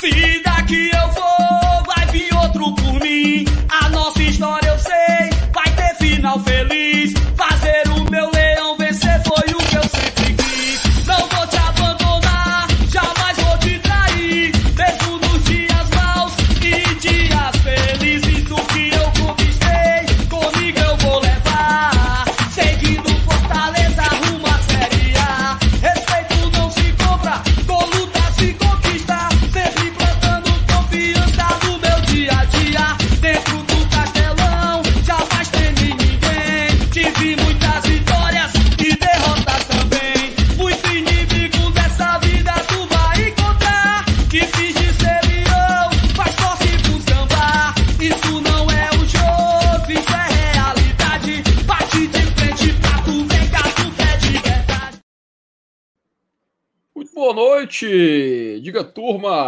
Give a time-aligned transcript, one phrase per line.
[0.00, 0.49] Se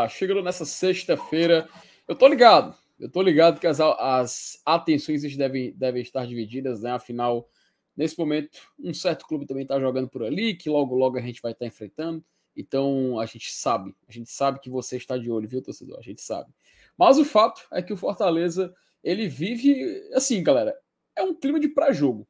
[0.09, 1.69] chegando nessa sexta-feira.
[2.06, 6.93] Eu tô ligado, eu tô ligado que as, as atenções devem, devem estar divididas, né?
[6.93, 7.49] Afinal,
[7.96, 11.43] nesse momento, um certo clube também tá jogando por ali, que logo logo a gente
[11.43, 12.24] vai estar enfrentando.
[12.57, 15.99] Então a gente sabe, a gente sabe que você está de olho, viu, torcedor?
[15.99, 16.52] A gente sabe.
[16.98, 20.76] Mas o fato é que o Fortaleza, ele vive assim, galera,
[21.16, 22.29] é um clima de pré-jogo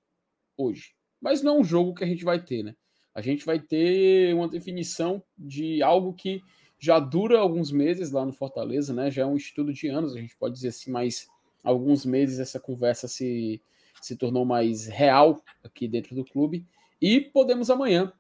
[0.56, 0.94] hoje.
[1.20, 2.74] Mas não é um jogo que a gente vai ter, né?
[3.14, 6.41] a gente vai ter uma definição de algo que
[6.83, 9.08] já dura alguns meses lá no Fortaleza, né?
[9.08, 11.28] Já é um estudo de anos, a gente pode dizer assim, mas
[11.62, 13.62] alguns meses essa conversa se,
[14.00, 16.66] se tornou mais real aqui dentro do clube
[17.00, 18.12] e podemos amanhã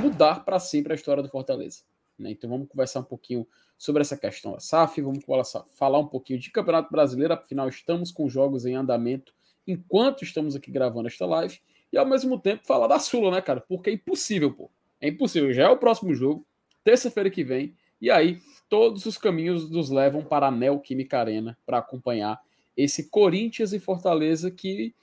[0.00, 1.82] mudar para sempre a história do Fortaleza.
[2.18, 2.32] Né?
[2.32, 3.46] Então vamos conversar um pouquinho
[3.78, 5.22] sobre essa questão da SAF, vamos
[5.76, 9.32] falar um pouquinho de Campeonato Brasileiro, afinal estamos com jogos em andamento
[9.64, 11.60] enquanto estamos aqui gravando esta live
[11.92, 13.60] e ao mesmo tempo falar da Sula, né, cara?
[13.60, 14.72] Porque é impossível, pô.
[15.00, 15.52] É impossível.
[15.52, 16.44] Já é o próximo jogo,
[16.82, 21.78] terça-feira que vem, e aí todos os caminhos nos levam para a Neoquímica Arena para
[21.78, 22.40] acompanhar
[22.76, 24.94] esse Corinthians e Fortaleza que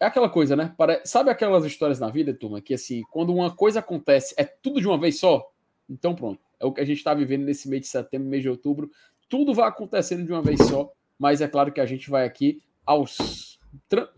[0.00, 0.74] é aquela coisa, né?
[1.04, 4.86] Sabe aquelas histórias na vida, turma, que assim, quando uma coisa acontece, é tudo de
[4.86, 5.50] uma vez só?
[5.88, 6.40] Então pronto.
[6.60, 8.90] É o que a gente está vivendo nesse mês de setembro, mês de outubro.
[9.28, 12.62] Tudo vai acontecendo de uma vez só, mas é claro que a gente vai aqui
[12.84, 13.58] aos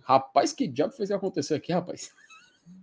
[0.03, 2.12] Rapaz, que diabo fez acontecer aqui, rapaz?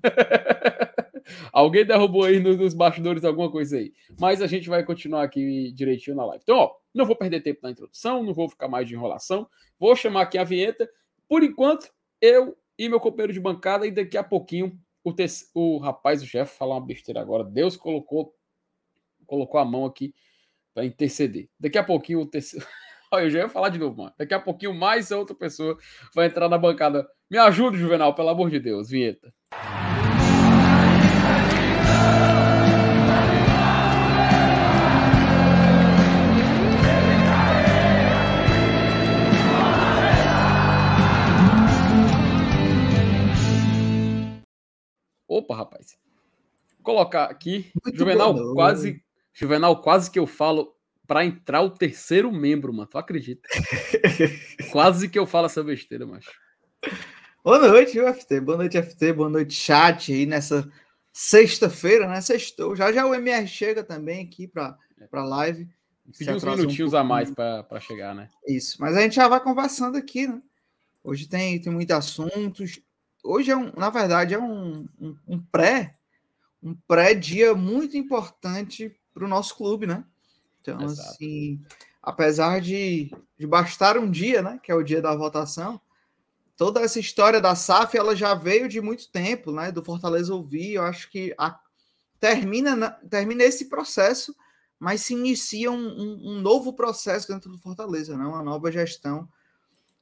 [1.51, 3.93] Alguém derrubou aí nos bastidores alguma coisa aí.
[4.19, 6.41] Mas a gente vai continuar aqui direitinho na live.
[6.43, 9.47] Então, ó, não vou perder tempo na introdução, não vou ficar mais de enrolação.
[9.79, 10.89] Vou chamar aqui a vinheta.
[11.27, 11.89] Por enquanto,
[12.21, 15.25] eu e meu companheiro de bancada, e daqui a pouquinho o, te...
[15.53, 17.43] o rapaz, o chefe, falar uma besteira agora.
[17.43, 18.33] Deus colocou
[19.25, 20.13] colocou a mão aqui
[20.73, 21.49] para interceder.
[21.59, 22.65] Daqui a pouquinho o terceiro.
[23.11, 24.13] Olha, eu já ia falar de novo, mano.
[24.17, 25.77] Daqui a pouquinho mais outra pessoa
[26.13, 27.07] vai entrar na bancada.
[27.29, 28.89] Me ajude, Juvenal, pelo amor de Deus.
[28.89, 29.33] Vinheta.
[45.47, 45.97] Opa, rapaz.
[46.75, 47.71] Vou colocar aqui.
[47.83, 49.01] Muito Juvenal, quase.
[49.33, 50.75] Juvenal, quase que eu falo
[51.07, 52.89] para entrar o terceiro membro, mano.
[52.89, 53.47] Tu acredita?
[54.73, 56.29] Quase que eu falo essa besteira, macho.
[57.41, 58.41] Boa noite, UFT.
[58.41, 59.13] Boa noite, FT.
[59.13, 60.69] Boa noite, chat aí nessa
[61.13, 62.19] sexta-feira, né?
[62.19, 62.75] Sextou.
[62.75, 64.77] Já já o MR chega também aqui para
[65.09, 65.69] para live.
[66.17, 68.27] Pedir uns minutinhos um a mais para chegar, né?
[68.45, 68.75] Isso.
[68.81, 70.41] Mas a gente já vai conversando aqui, né?
[71.01, 72.81] Hoje tem, tem muitos assuntos.
[73.23, 75.97] Hoje é um, na verdade, é um, um, um pré,
[76.61, 80.03] um pré-dia muito importante para o nosso clube, né?
[80.61, 81.09] Então, Exato.
[81.09, 81.61] assim,
[82.01, 85.79] apesar de, de bastar um dia, né, que é o dia da votação,
[86.55, 90.73] toda essa história da SAF ela já veio de muito tempo, né, do Fortaleza ouvir.
[90.73, 91.57] Eu acho que a,
[92.19, 94.35] termina, termina esse processo,
[94.79, 99.27] mas se inicia um, um, um, novo processo dentro do Fortaleza, né, uma nova gestão.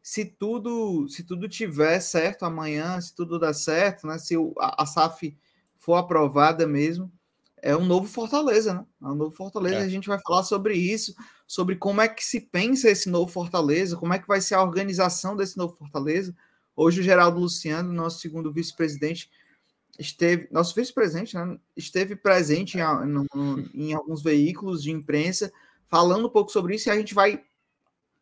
[0.08, 4.84] Se tudo, se tudo tiver certo amanhã, se tudo der certo, né, se o, a,
[4.84, 5.36] a SAF
[5.80, 7.12] for aprovada mesmo,
[7.60, 8.86] é um novo Fortaleza, né?
[9.02, 9.78] É um novo Fortaleza.
[9.78, 9.82] É.
[9.82, 11.16] A gente vai falar sobre isso,
[11.48, 14.62] sobre como é que se pensa esse novo Fortaleza, como é que vai ser a
[14.62, 16.36] organização desse novo Fortaleza.
[16.76, 19.32] Hoje o Geraldo Luciano, nosso segundo vice-presidente,
[19.98, 23.26] esteve, nosso vice-presidente, né, esteve presente em, no,
[23.74, 25.52] em alguns veículos de imprensa,
[25.88, 27.44] falando um pouco sobre isso, e a gente vai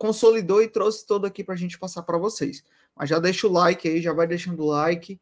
[0.04, 2.62] consolidou e trouxe todo aqui para a gente passar para vocês.
[2.94, 5.18] Mas já deixa o like aí, já vai deixando o like,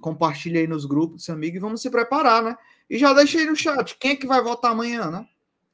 [0.00, 2.56] compartilha aí nos grupos, seu amigo, e vamos se preparar, né?
[2.88, 5.28] E já deixei no chat, quem é que vai votar amanhã, né?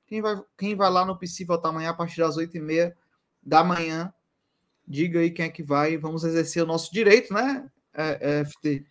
[0.05, 2.93] Quem vai, quem vai lá no PC votar amanhã a partir das 8h30
[3.41, 4.13] da manhã?
[4.85, 5.97] Diga aí quem é que vai.
[5.97, 7.71] Vamos exercer o nosso direito, né?
[7.95, 8.85] É, é, FT.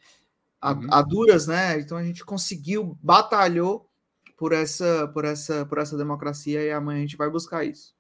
[0.62, 0.88] A, uhum.
[0.90, 1.78] a, duras, né?
[1.82, 3.90] Então a gente conseguiu, batalhou
[4.38, 7.99] por essa, por essa, por essa democracia e amanhã a gente vai buscar isso.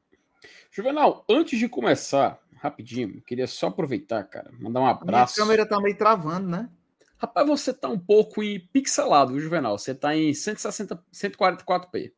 [0.72, 5.40] Juvenal, antes de começar, rapidinho, queria só aproveitar, cara, mandar um abraço.
[5.40, 6.70] A câmera tá meio travando, né?
[7.18, 9.78] Rapaz, você tá um pouco em pixelado, viu, Juvenal?
[9.78, 12.14] Você tá em 160, 144p.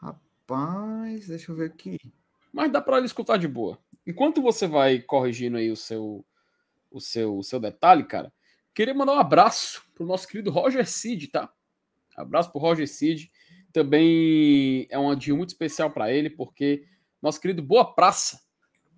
[0.00, 1.98] Rapaz, deixa eu ver aqui.
[2.52, 3.78] Mas dá para ele escutar de boa.
[4.06, 6.24] Enquanto você vai corrigindo aí o seu,
[6.90, 8.32] o seu, o seu detalhe, cara,
[8.74, 11.52] queria mandar um abraço pro nosso querido Roger Cid, tá?
[12.16, 13.30] Abraço pro Roger Cid.
[13.72, 16.84] Também é um dia muito especial para ele, porque
[17.24, 18.40] nosso querido Boa Praça,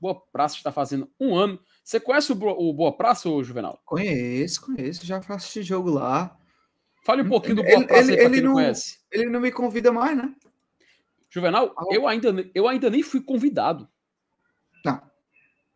[0.01, 1.59] Boa Praça está fazendo um ano.
[1.83, 3.81] Você conhece o, Boa Praça, ou Juvenal?
[3.85, 5.07] Conheço, conheço.
[5.07, 6.37] Já faço esse jogo lá.
[7.05, 8.99] Fale um pouquinho do Boa ele, Praça ele, ele não, não conhece.
[9.11, 10.35] Ele não me convida mais, né?
[11.31, 13.89] Juvenal, ah, eu, ainda, eu ainda nem fui convidado.
[14.85, 15.01] Não.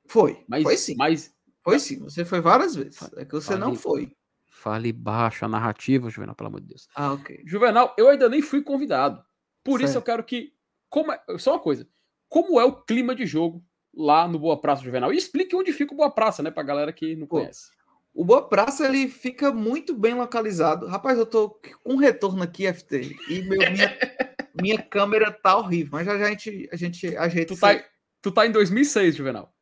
[0.06, 0.44] Foi.
[0.48, 0.96] Mas, foi sim.
[0.96, 1.32] Mas,
[1.62, 2.00] foi sim.
[2.00, 3.00] Você foi várias vezes.
[3.16, 4.12] É que você fale, não foi.
[4.48, 6.88] Fale baixo a narrativa, Juvenal, pelo amor de Deus.
[6.94, 7.42] Ah, ok.
[7.46, 9.22] Juvenal, eu ainda nem fui convidado.
[9.62, 9.88] Por certo.
[9.88, 10.52] isso eu quero que.
[10.88, 11.86] Como é, só uma coisa.
[12.30, 13.60] Como é o clima de jogo
[13.92, 15.12] lá no Boa Praça Juvenal?
[15.12, 16.50] E explique onde fica o Boa Praça, né?
[16.52, 17.70] Pra galera que não conhece.
[18.14, 20.86] O Boa Praça ele fica muito bem localizado.
[20.86, 23.16] Rapaz, eu tô com retorno aqui, FT.
[23.28, 23.98] E meu, minha,
[24.54, 25.90] minha câmera tá horrível.
[25.94, 27.52] Mas já, já a gente, a gente ajeita.
[27.52, 27.84] Tu tá,
[28.22, 29.52] tu tá em 2006, Juvenal.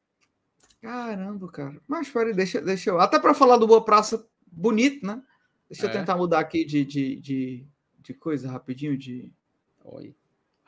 [0.82, 1.80] Caramba, cara.
[1.88, 3.00] Mas peraí, deixa, deixa eu.
[3.00, 5.22] Até para falar do Boa Praça bonito, né?
[5.70, 5.88] Deixa é.
[5.88, 7.66] eu tentar mudar aqui de, de, de,
[7.98, 8.96] de coisa rapidinho.
[8.96, 9.32] De...
[9.84, 10.14] Oi.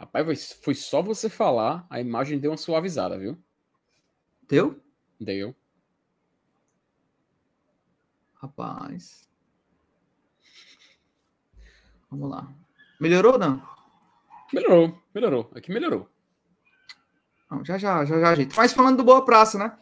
[0.00, 3.36] Rapaz, foi só você falar, a imagem deu uma suavizada, viu?
[4.48, 4.82] Deu?
[5.20, 5.54] Deu.
[8.32, 9.28] Rapaz.
[12.10, 12.50] Vamos lá.
[12.98, 13.62] Melhorou ou não?
[14.50, 15.50] Melhorou, melhorou.
[15.54, 16.08] Aqui melhorou.
[17.50, 18.56] Não, já, já, já, já, gente.
[18.56, 19.78] Mas falando do Boa Praça, né?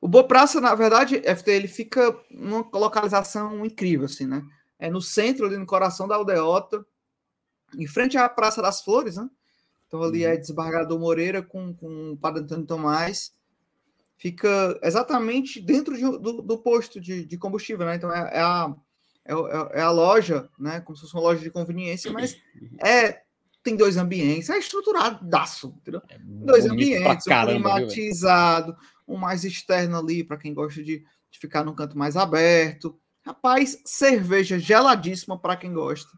[0.00, 4.46] O Boa Praça, na verdade, FT, ele fica numa localização incrível, assim, né?
[4.78, 6.86] É no centro, ali no coração da aldeota,
[7.76, 9.28] em frente à Praça das Flores, né?
[9.86, 10.40] Então ali é uhum.
[10.40, 13.34] desembargador Moreira com, com o Padre Antônio Tomás.
[14.18, 17.96] Fica exatamente dentro de, do, do, posto de, de, combustível, né?
[17.96, 18.74] Então é, é a,
[19.24, 20.80] é, é, é, a loja, né?
[20.80, 22.36] Como se fosse uma loja de conveniência, mas
[22.82, 23.22] é
[23.66, 26.00] tem dois ambientes, é estruturadaço, entendeu?
[26.08, 29.16] É dois ambientes, caramba, um climatizado, viu?
[29.16, 32.96] um mais externo ali para quem gosta de, de, ficar num canto mais aberto.
[33.24, 36.08] Rapaz, cerveja geladíssima para quem gosta.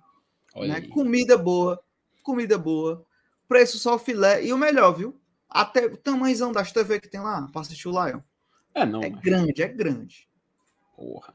[0.55, 0.82] Né?
[0.88, 1.81] Comida boa,
[2.23, 3.06] comida boa,
[3.48, 5.18] preço só filé e o melhor, viu?
[5.48, 8.20] Até o tamanhozão das TV que tem lá para assistir o Lion.
[8.74, 9.02] É não.
[9.02, 9.20] É mas...
[9.20, 10.28] grande, é grande.
[10.94, 11.34] Porra.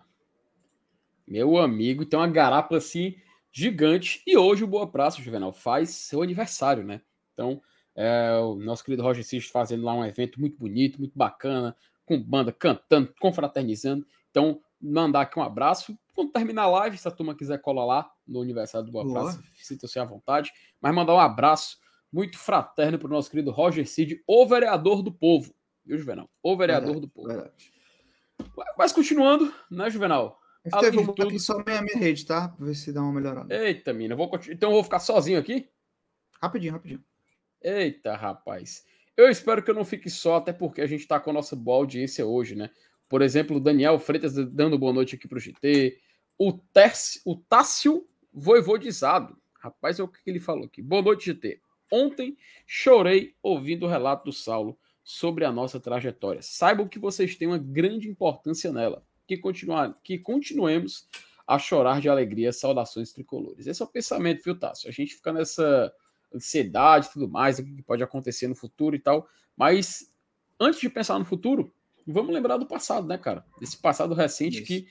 [1.28, 3.16] Meu amigo, tem uma garapa assim
[3.52, 4.22] gigante.
[4.28, 7.02] E hoje o Boa Praça, Juvenal, faz seu aniversário, né?
[7.34, 7.62] Então,
[7.96, 11.76] é, o nosso querido Roger Cis fazendo lá um evento muito bonito, muito bacana,
[12.06, 14.06] com banda cantando, confraternizando.
[14.30, 15.98] Então, mandar aqui um abraço.
[16.14, 19.12] Quando terminar a live, se a turma quiser colar lá no aniversário do Boa.
[19.12, 20.52] Praça, sinta-se à vontade.
[20.82, 21.78] Mas mandar um abraço
[22.14, 25.54] muito fraterno para o nosso querido Roger Cid, o vereador do povo.
[25.84, 26.30] Viu, Juvenal?
[26.44, 27.28] O vereador do povo.
[27.28, 27.74] Verdade.
[28.78, 30.40] Mas continuando, né, Juvenal?
[30.80, 31.28] Teve um tudo...
[31.28, 32.48] aqui só minha, minha rede, tá?
[32.48, 33.54] Pra ver se dá uma melhorada.
[33.54, 34.16] Eita, mina.
[34.16, 34.54] Vou continu...
[34.54, 35.68] Então eu vou ficar sozinho aqui?
[36.42, 37.04] Rapidinho, rapidinho.
[37.62, 38.86] Eita, rapaz.
[39.18, 41.56] Eu espero que eu não fique só, até porque a gente tá com a nossa
[41.56, 42.70] boa audiência hoje, né?
[43.10, 46.00] Por exemplo, o Daniel Freitas dando boa noite aqui pro GT.
[46.38, 47.22] O, Terci...
[47.26, 49.38] o Tássio Voivodizado.
[49.60, 50.82] Rapaz, é o que ele falou aqui.
[50.82, 51.60] Boa noite, GT.
[51.92, 56.42] Ontem chorei ouvindo o relato do Saulo sobre a nossa trajetória.
[56.42, 61.08] Saibam que vocês têm uma grande importância nela que, continuar, que continuemos
[61.48, 62.54] a chorar de alegria.
[62.54, 63.68] Saudações tricolores.
[63.68, 64.90] Esse é o pensamento, viu, Tássio?
[64.90, 65.94] A gente fica nessa
[66.34, 69.28] ansiedade e tudo mais, o que pode acontecer no futuro e tal.
[69.56, 70.12] Mas
[70.60, 71.74] antes de pensar no futuro,
[72.08, 73.46] vamos lembrar do passado, né, cara?
[73.62, 74.88] Esse passado recente Isso, que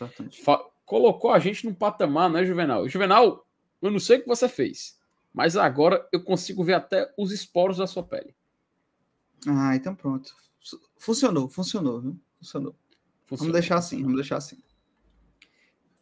[0.85, 2.89] colocou a gente num patamar, né, Juvenal?
[2.89, 3.47] Juvenal,
[3.81, 4.99] eu não sei o que você fez,
[5.33, 8.35] mas agora eu consigo ver até os esporos da sua pele.
[9.47, 10.35] Ah, então pronto.
[10.99, 12.21] Funcionou, funcionou, viu?
[12.39, 12.77] Funcionou.
[13.25, 13.39] Funciona.
[13.39, 14.63] Vamos deixar assim, vamos deixar assim.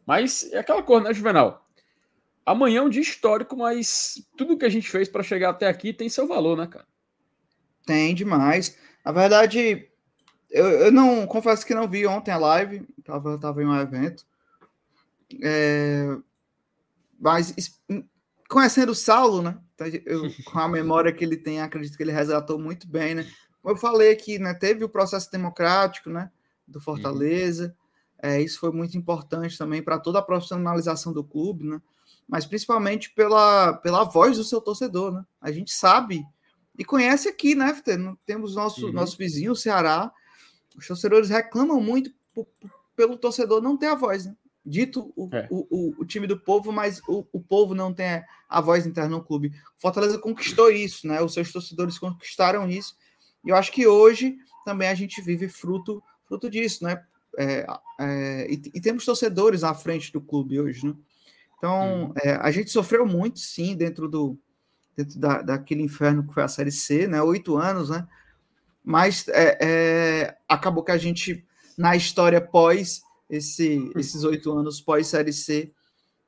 [0.05, 1.65] Mas é aquela coisa, né, Juvenal?
[2.45, 5.93] Amanhã é um dia histórico, mas tudo que a gente fez para chegar até aqui
[5.93, 6.87] tem seu valor, né, cara?
[7.87, 8.77] Tem demais.
[9.05, 9.89] Na verdade,
[10.51, 14.27] eu, eu não confesso que não vi ontem a live, tava, tava em um evento.
[15.43, 16.17] É,
[17.19, 17.55] mas
[18.51, 19.59] conhecendo o Saulo, né?
[19.75, 23.27] Então, eu, com a memória que ele tem, acredito que ele resgatou muito bem, né?
[23.63, 24.53] Como eu falei aqui, né?
[24.55, 26.31] Teve o processo democrático, né?
[26.71, 26.85] do uhum.
[26.85, 27.75] Fortaleza.
[28.23, 31.81] É, isso foi muito importante também para toda a profissionalização do clube, né?
[32.29, 35.25] Mas principalmente pela, pela voz do seu torcedor, né?
[35.41, 36.25] A gente sabe
[36.79, 37.75] e conhece aqui, né?
[38.25, 38.93] Temos nosso, uhum.
[38.93, 40.13] nosso vizinho, o Ceará.
[40.77, 42.13] Os torcedores reclamam muito
[42.95, 44.37] pelo torcedor não ter a voz, né?
[44.65, 45.47] Dito o, é.
[45.51, 49.17] o, o, o, time do povo, mas o, o povo não tem a, voz interna
[49.17, 49.53] no clube.
[49.79, 51.21] Fortaleza conquistou isso, né?
[51.23, 52.95] Os seus torcedores conquistaram isso
[53.43, 57.03] E eu acho que hoje também a gente vive fruto, fruto disso, né?
[57.39, 57.67] É,
[57.99, 60.95] é, e, e, temos torcedores à frente do clube hoje, né?
[61.57, 62.15] Então, hum.
[62.23, 64.39] é, a gente sofreu muito, sim, dentro do
[64.97, 67.23] dentro da, daquele inferno que foi a Série C, né?
[67.23, 68.07] Oito anos, né?
[68.85, 71.45] Mas é, é, acabou que a gente,
[71.77, 75.73] na história pós esse, esses oito anos pós Série C,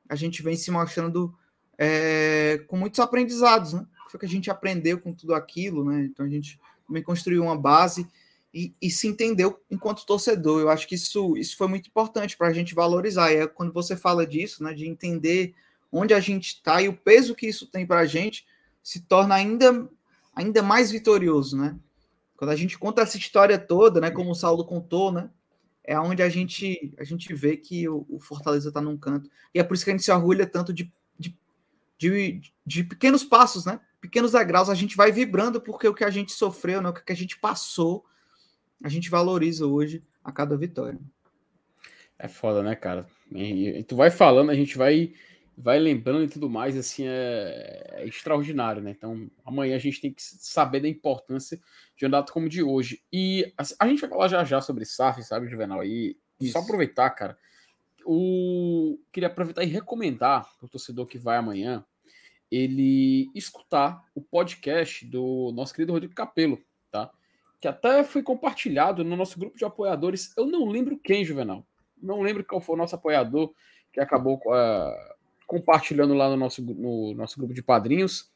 [0.07, 1.35] a gente vem se mostrando
[1.77, 3.85] é, com muitos aprendizados, né?
[4.09, 6.03] Foi que a gente aprendeu com tudo aquilo, né?
[6.05, 8.07] Então a gente também construiu uma base
[8.53, 10.61] e, e, se entendeu enquanto torcedor.
[10.61, 13.31] Eu acho que isso, isso foi muito importante para a gente valorizar.
[13.31, 15.55] E é quando você fala disso, né, de entender
[15.91, 18.45] onde a gente está e o peso que isso tem para a gente,
[18.83, 19.89] se torna ainda,
[20.35, 21.75] ainda mais vitorioso, né?
[22.37, 25.29] Quando a gente conta essa história toda, né, como o Saulo contou, né,
[25.83, 29.29] é onde a gente, a gente vê que o, o Fortaleza está num canto.
[29.53, 31.37] E é por isso que a gente se orgulha tanto de, de,
[31.97, 33.79] de, de pequenos passos, né?
[33.99, 37.11] Pequenos degraus, a gente vai vibrando porque o que a gente sofreu, né, o que
[37.11, 38.05] a gente passou,
[38.83, 40.99] a gente valoriza hoje a cada vitória.
[42.19, 43.07] É foda, né, cara?
[43.31, 45.13] E, e tu vai falando, a gente vai
[45.57, 48.91] vai lembrando e tudo mais, assim, é, é, extraordinário, né?
[48.91, 51.59] Então, amanhã a gente tem que saber da importância
[51.95, 53.03] de um dado como de hoje.
[53.11, 55.81] E assim, a gente vai falar já já sobre SAF, sabe, Juvenal?
[55.81, 56.17] aí
[56.51, 57.37] só aproveitar, cara,
[58.05, 58.99] o...
[59.11, 61.85] queria aproveitar e recomendar para o torcedor que vai amanhã
[62.51, 67.09] ele escutar o podcast do nosso querido Rodrigo Capello, tá?
[67.63, 70.35] que até foi compartilhado no nosso grupo de apoiadores.
[70.35, 71.65] Eu não lembro quem, Juvenal.
[71.97, 73.53] Não lembro qual foi o nosso apoiador
[73.93, 75.12] que acabou uh,
[75.53, 78.31] compartilhando lá no nosso, no nosso grupo de padrinhos.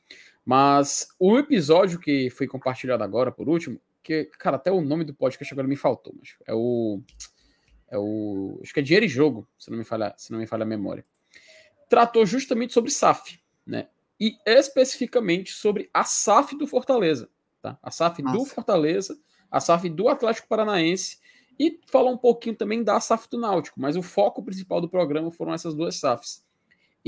[0.45, 5.13] Mas o episódio que foi compartilhado agora, por último, que, cara, até o nome do
[5.13, 7.01] podcast agora me faltou, mas é o.
[7.89, 8.59] É o.
[8.61, 10.67] Acho que é Dinheiro e Jogo, se não me falha, se não me falha a
[10.67, 11.05] memória.
[11.89, 13.87] Tratou justamente sobre SAF, né?
[14.19, 17.29] E especificamente sobre a SAF do Fortaleza
[17.67, 17.77] tá?
[17.81, 18.37] A SAF Nossa.
[18.37, 19.19] do Fortaleza,
[19.51, 21.19] a SAF do Atlético Paranaense
[21.59, 25.31] e falar um pouquinho também da SAF do Náutico, mas o foco principal do programa
[25.31, 26.45] foram essas duas SAFs.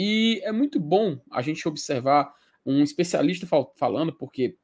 [0.02, 2.34] E é muito bom a gente observar
[2.66, 4.56] um especialista fal falando, porque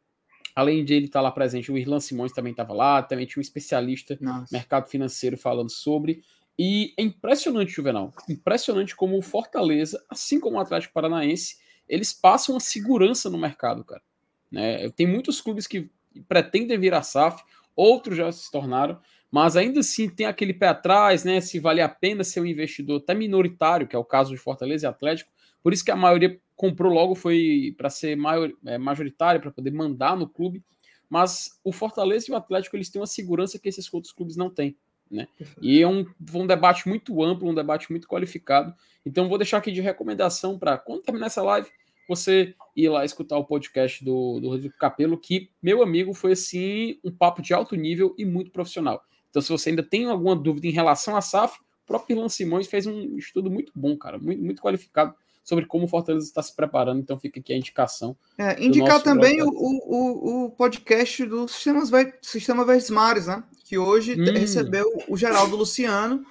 [0.55, 3.43] além de ele estar lá presente, o Irlan Simões também estava lá, também tinha um
[3.43, 6.23] especialista no mercado financeiro falando sobre.
[6.57, 12.55] E é impressionante, Juvenal, impressionante como o Fortaleza, assim como o Atlético Paranaense, eles passam
[12.55, 14.01] a segurança no mercado, cara.
[14.49, 14.89] Né?
[14.91, 15.91] Tem muitos clubes que
[16.29, 17.43] pretendem vir a SAF,
[17.75, 19.01] outros já se tornaram,
[19.35, 21.41] mas ainda assim tem aquele pé atrás, né?
[21.41, 24.87] Se vale a pena ser um investidor até minoritário, que é o caso de Fortaleza
[24.87, 25.29] e Atlético.
[25.61, 29.71] Por isso que a maioria comprou logo foi para ser maior, é, majoritário, para poder
[29.71, 30.63] mandar no clube.
[31.09, 34.49] Mas o Fortaleza e o Atlético eles têm uma segurança que esses outros clubes não
[34.49, 34.77] têm.
[35.11, 35.27] Né?
[35.61, 38.73] E é um, um debate muito amplo, um debate muito qualificado.
[39.05, 41.69] Então, vou deixar aqui de recomendação para, quando terminar essa live,
[42.07, 46.97] você ir lá escutar o podcast do, do Rodrigo Capello, que, meu amigo, foi assim
[47.03, 49.03] um papo de alto nível e muito profissional.
[49.35, 52.67] Então, se você ainda tem alguma dúvida em relação à SAF, o próprio Ilan Simões
[52.67, 55.13] fez um estudo muito bom, cara, muito, muito qualificado
[55.43, 58.15] sobre como o Fortaleza está se preparando, então fica aqui a indicação.
[58.37, 63.43] É, indicar também o, o, o, podcast do Sistemas, Sistema Verdes Mares, né?
[63.65, 64.23] Que hoje hum.
[64.23, 66.25] recebeu o Geraldo Luciano,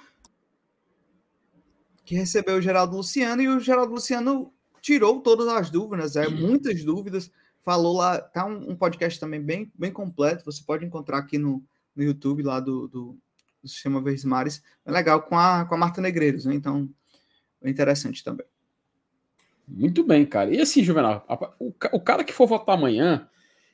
[2.03, 6.83] que recebeu o Geraldo Luciano, e o Geraldo Luciano tirou todas as dúvidas, é, muitas
[6.83, 7.29] dúvidas.
[7.61, 10.43] Falou lá, tá um, um, podcast também bem, bem completo.
[10.45, 11.63] Você pode encontrar aqui no,
[11.95, 13.17] no YouTube lá do, do,
[13.61, 14.63] do Sistema Verdes Mares.
[14.85, 16.53] É legal com a, com a Marta Negreiros, né?
[16.53, 16.89] Então,
[17.61, 18.45] é interessante também.
[19.67, 20.53] Muito bem, cara.
[20.53, 21.25] E assim, Juvenal,
[21.59, 23.27] o, o cara que for votar amanhã,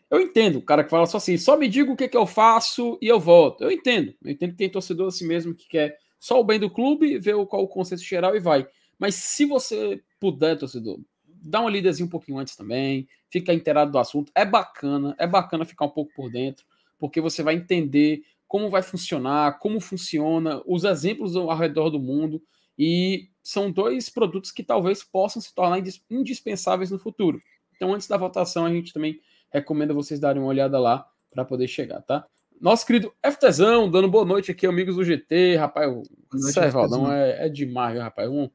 [0.09, 2.25] eu entendo, o cara que fala só assim, só me diga o que, que eu
[2.25, 3.63] faço e eu voto.
[3.63, 4.13] Eu entendo.
[4.23, 7.33] Eu entendo que tem torcedor assim mesmo que quer só o bem do clube, ver
[7.47, 8.67] qual o consenso geral e vai.
[8.99, 13.97] Mas se você puder, torcedor, dá uma lidazinha um pouquinho antes também, fica inteirado do
[13.97, 14.31] assunto.
[14.35, 16.65] É bacana, é bacana ficar um pouco por dentro,
[17.01, 22.39] porque você vai entender como vai funcionar, como funciona, os exemplos ao redor do mundo,
[22.77, 25.81] e são dois produtos que talvez possam se tornar
[26.11, 27.41] indispensáveis no futuro.
[27.75, 31.67] Então, antes da votação, a gente também recomenda vocês darem uma olhada lá para poder
[31.67, 32.23] chegar, tá?
[32.59, 37.49] Nosso querido FTzão, dando boa noite aqui, amigos do GT, rapaz, o Servaldão é, é
[37.49, 38.29] demais, rapaz.
[38.29, 38.47] Um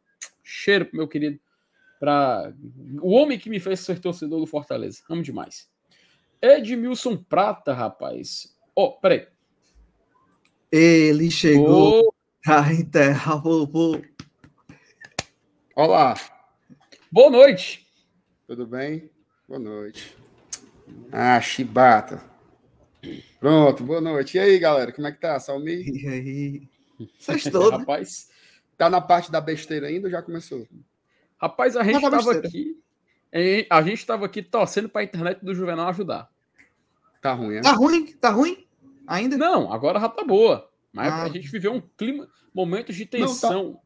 [0.45, 1.41] cheiro meu querido
[1.99, 2.53] para
[3.03, 5.03] o homem que me fez ser torcedor do Fortaleza.
[5.11, 5.69] Amo demais.
[6.41, 8.55] Edmilson Prata, rapaz.
[8.75, 9.27] Ó, oh, peraí.
[10.71, 12.01] Ele chegou.
[12.07, 12.15] Oh.
[12.45, 13.43] Tá em terra,
[15.75, 16.15] Olá.
[17.11, 17.87] Boa noite.
[18.47, 19.11] Tudo bem?
[19.49, 20.17] Boa noite.
[21.11, 22.23] Ah, chibata.
[23.41, 24.37] Pronto, boa noite.
[24.37, 25.41] E aí, galera, como é que tá?
[25.41, 26.03] Salmi?
[26.03, 26.69] E aí?
[27.19, 27.79] Sextou, né?
[27.79, 28.29] Rapaz.
[28.77, 30.67] Tá na parte da besteira ainda ou já começou?
[31.37, 32.81] Rapaz, a gente estava aqui.
[33.71, 36.31] A gente estava aqui torcendo para a internet do Juvenal ajudar.
[37.21, 37.61] Tá ruim, é?
[37.61, 38.13] Tá ruim?
[38.15, 38.67] Tá ruim?
[39.07, 39.37] Ainda?
[39.37, 40.71] Não, agora já tá boa.
[40.93, 41.25] Mas Ah.
[41.25, 43.81] a gente viveu um clima, momentos de Não, tá- tensão.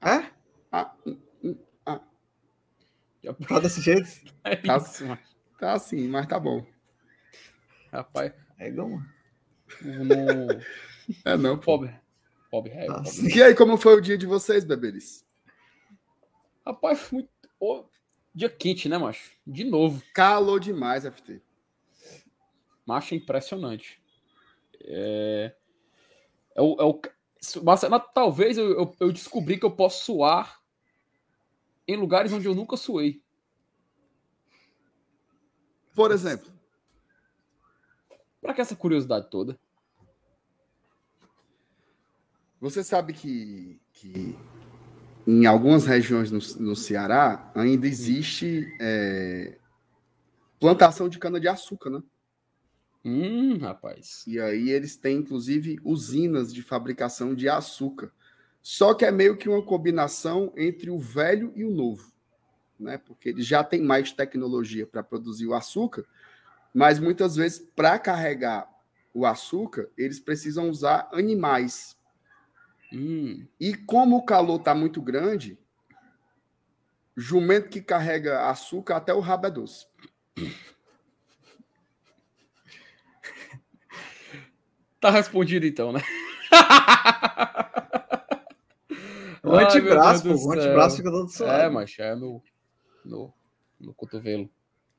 [0.00, 0.30] É?
[0.70, 0.94] Ah,
[3.48, 4.08] Tá desse jeito?
[4.44, 4.76] É Tá.
[4.78, 5.20] isso, mano.
[5.58, 6.64] tá assim, mas tá bom.
[7.92, 8.88] Rapaz, É igual.
[8.88, 9.02] no...
[11.24, 11.94] É não, pobre.
[12.50, 13.08] Pobre, é, Tá pobre.
[13.10, 13.28] assim.
[13.36, 15.26] E aí, como foi o dia de vocês, beberes?
[16.68, 17.30] Rapaz, foi muito.
[17.58, 17.84] Ô,
[18.34, 19.32] dia quente, né, macho?
[19.46, 20.02] De novo.
[20.12, 21.40] Calor demais, FT.
[22.86, 24.02] Macho é impressionante.
[24.82, 25.56] É.
[26.54, 26.76] É o.
[26.78, 27.00] É o...
[27.62, 30.60] Mas, mas talvez eu, eu, eu descobri que eu posso suar
[31.86, 33.22] em lugares onde eu nunca suei.
[35.94, 36.52] Por exemplo,
[38.42, 39.58] Pra que essa curiosidade toda?
[42.60, 44.36] você sabe que, que
[45.30, 49.58] em algumas regiões no, no Ceará ainda existe é,
[50.58, 52.02] plantação de cana-de-açúcar, né?
[53.04, 54.24] Hum, rapaz.
[54.26, 58.10] E aí eles têm, inclusive, usinas de fabricação de açúcar.
[58.62, 62.10] Só que é meio que uma combinação entre o velho e o novo,
[62.80, 62.96] né?
[62.96, 66.06] Porque eles já têm mais tecnologia para produzir o açúcar,
[66.72, 68.66] mas muitas vezes para carregar
[69.12, 71.97] o açúcar, eles precisam usar animais.
[72.92, 73.46] Hum.
[73.60, 75.58] E como o calor está muito grande,
[77.16, 79.86] jumento que carrega açúcar até o rabo é doce.
[85.00, 86.00] Tá respondido então, né?
[89.48, 90.48] O Ai, antebraço, meu pô.
[90.48, 91.62] O antebraço fica todo suave.
[91.62, 92.42] É, mas é no,
[93.04, 93.32] no,
[93.80, 94.50] no cotovelo.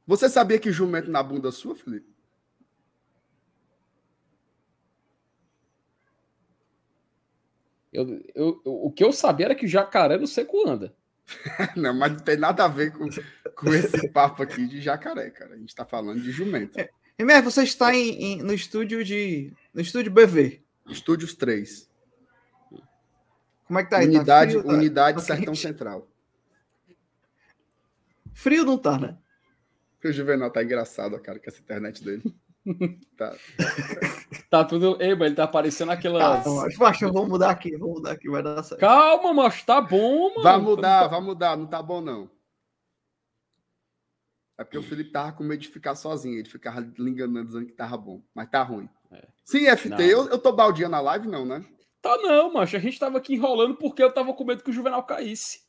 [0.07, 2.11] Você sabia que jumento na bunda sua, Felipe?
[7.91, 10.93] Eu, eu, eu- o que eu sabia era que jacaré no seco anda.
[11.75, 13.07] Não, mas não tem nada a ver com,
[13.55, 15.53] com esse papo aqui de jacaré, cara.
[15.53, 16.77] A gente tá falando de jumento.
[17.19, 19.53] Emer, você está em, em- no estúdio de.
[19.73, 20.61] No estúdio BV.
[20.87, 21.87] Estúdios 3.
[23.65, 24.05] Como é que tá aí?
[24.05, 25.59] Tá unidade frio, tá- unidade tá Sertão quente?
[25.59, 26.07] Central.
[28.33, 29.17] Frio não tá, né?
[30.03, 32.33] O Juvenal tá engraçado, cara, com essa internet dele.
[33.17, 33.35] Tá.
[34.49, 34.97] Tá tudo.
[35.01, 36.43] Ei, mas ele tá parecendo aquelas.
[36.43, 38.79] Tá, macho, macho, vamos mudar aqui, vamos mudar aqui, vai dar certo.
[38.79, 40.43] Calma, mas tá bom, mano.
[40.43, 41.57] Vai mudar, vai mudar.
[41.57, 42.29] Não tá bom, não.
[44.57, 46.37] É porque o Felipe tava com medo de ficar sozinho.
[46.39, 48.21] Ele ficava lhe enganando, dizendo que tava bom.
[48.33, 48.89] Mas tá ruim.
[49.11, 49.27] É.
[49.43, 49.99] Sim, FT, Não.
[49.99, 51.63] eu, eu tô baldeando a live, não, né?
[52.01, 52.75] Tá não, macho.
[52.75, 55.61] A gente tava aqui enrolando porque eu tava com medo que o Juvenal caísse.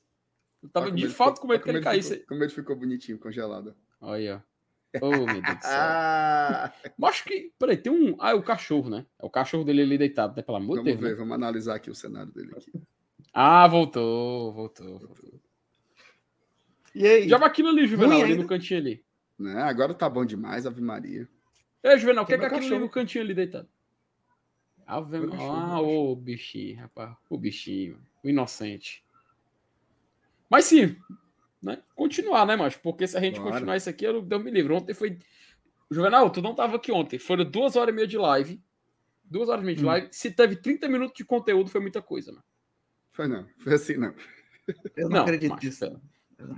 [0.63, 2.11] Eu tava Tá de medo, fato ficou- com medo tá que ele caísse.
[2.15, 3.75] Ficou, como ele ficou bonitinho, congelado.
[4.01, 4.45] Olha.
[5.01, 5.71] Oh, meu Deus do céu.
[5.73, 7.53] Ah, Mas acho que.
[7.59, 8.17] Peraí, tem um.
[8.21, 9.07] Ah, é o cachorro, né?
[9.19, 10.43] É o cachorro dele ali deitado, né?
[10.43, 11.01] Pelo amor de vamos Deus.
[11.01, 11.15] ver, né?
[11.15, 12.51] vamos analisar aqui o cenário dele.
[12.57, 12.73] Aqui.
[13.33, 15.41] Ah, voltou, voltou, voltou.
[16.95, 17.29] E aí?
[17.29, 19.05] Já vai aquilo ali, Juvenal, ali no cantinho ali.
[19.39, 19.63] Né?
[19.63, 21.29] Agora tá bom demais, Ave Maria.
[21.83, 22.81] Ei, Juvenal, o que é é aquilo ali cachorro.
[22.81, 23.69] no cantinho ali deitado?
[24.87, 25.29] Ave...
[25.29, 27.17] Cachorro, Ah, ô bichinho, rapaz.
[27.31, 29.05] O bichinho, o inocente.
[30.51, 30.97] Mas sim,
[31.63, 31.83] né?
[31.95, 32.81] Continuar, né, macho?
[32.81, 33.53] Porque se a gente Bora.
[33.53, 34.73] continuar isso aqui, eu Deus me livre.
[34.73, 35.19] Ontem foi.
[35.91, 37.19] Juvenal, tu não tava aqui ontem.
[37.19, 38.63] Foram duas horas e meia de live.
[39.25, 39.89] Duas horas e meia de Hum.
[39.89, 40.09] live.
[40.13, 42.45] Se teve 30 minutos de conteúdo, foi muita coisa, mano.
[43.13, 44.15] Foi não, foi assim não.
[44.97, 45.81] Eu não, Não, acredito macho, nisso.
[45.81, 46.01] pera.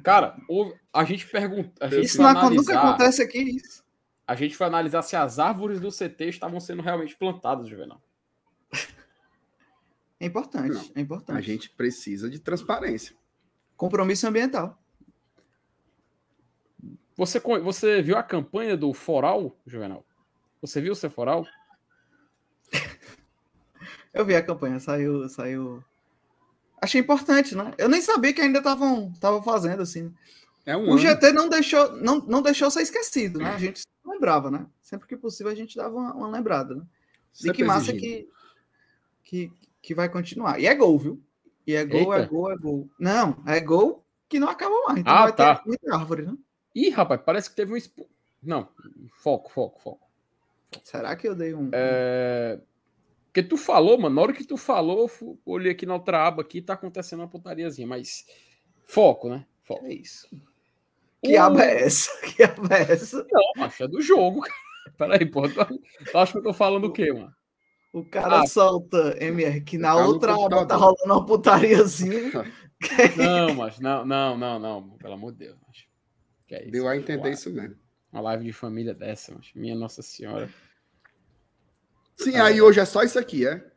[0.03, 1.73] Cara, houve- a gente pergunta.
[1.85, 3.83] A gente Isso não, acon- nunca analisar- acontece aqui, isso.
[4.27, 8.01] A gente foi analisar se as árvores do CT estavam sendo realmente plantadas, Juvenal.
[10.21, 11.37] É importante, Não, é importante.
[11.37, 13.17] A gente precisa de transparência.
[13.77, 14.81] Compromisso ambiental.
[17.17, 20.05] Você, você viu a campanha do Foral, Juvenal?
[20.61, 21.47] Você viu o seu Foral?
[24.13, 25.83] Eu vi a campanha, saiu, saiu.
[26.81, 27.73] Achei importante, né?
[27.79, 30.13] Eu nem sabia que ainda estavam fazendo assim.
[30.67, 30.99] É um O ano.
[30.99, 33.51] GT não deixou, não, não deixou ser esquecido, né?
[33.55, 34.67] A gente lembrava, né?
[34.81, 36.83] Sempre que possível a gente dava uma, uma lembrada, né?
[37.43, 38.29] E que massa que,
[39.25, 40.61] que, que vai continuar.
[40.61, 41.23] E é gol, viu?
[41.67, 42.31] E é gol, é Eita.
[42.31, 42.91] gol, é gol.
[42.99, 44.99] Não, é gol que não acaba mais.
[45.01, 45.55] Então Ah, vai tá.
[45.57, 46.37] ter muita árvore, né?
[46.75, 47.77] Ih, rapaz, parece que teve um.
[47.77, 48.09] expo-
[48.43, 48.69] Não,
[49.23, 50.09] foco, foco, foco.
[50.85, 51.69] Será que eu dei um.
[51.73, 52.59] É...
[53.27, 56.43] Porque tu falou, mano, na hora que tu falou, eu olhei aqui na outra aba
[56.43, 58.27] aqui, tá acontecendo uma putariazinha, mas
[58.85, 59.47] foco, né?
[59.65, 59.87] Foco.
[59.87, 60.29] É isso.
[61.23, 62.11] Que O- aba é essa?
[62.37, 63.27] Que aba é essa?
[63.31, 64.55] Não, acho é do jogo, cara.
[64.99, 65.43] Peraí, pô.
[65.49, 67.33] Tu, acha que eu tô falando o quê, mano?
[67.93, 68.47] O cara Ah.
[68.47, 72.31] solta, MR, que na Tá outra aba tá rolando uma putariazinha.
[73.17, 75.57] Não, mas não, não, não, não, pelo amor de Deus.
[75.69, 75.87] Mas...
[76.53, 76.71] Que é isso?
[76.71, 77.79] Deu a entender Uma- isso mesmo.
[78.13, 80.53] Uma live de família dessa, mas minha Nossa Senhora.
[82.15, 83.73] Sim, Ah, aí hoje é só isso aqui, é?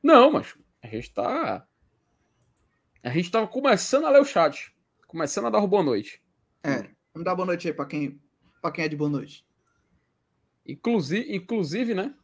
[0.00, 1.66] Não, mas a gente tá.
[3.02, 4.72] A gente tava começando a ler o chat.
[5.08, 6.22] Começando a dar o boa noite.
[6.62, 8.20] É, vamos dar boa noite aí pra quem
[8.62, 9.44] para quem é de boa noite.
[10.64, 12.14] Inclusive, inclusive, né?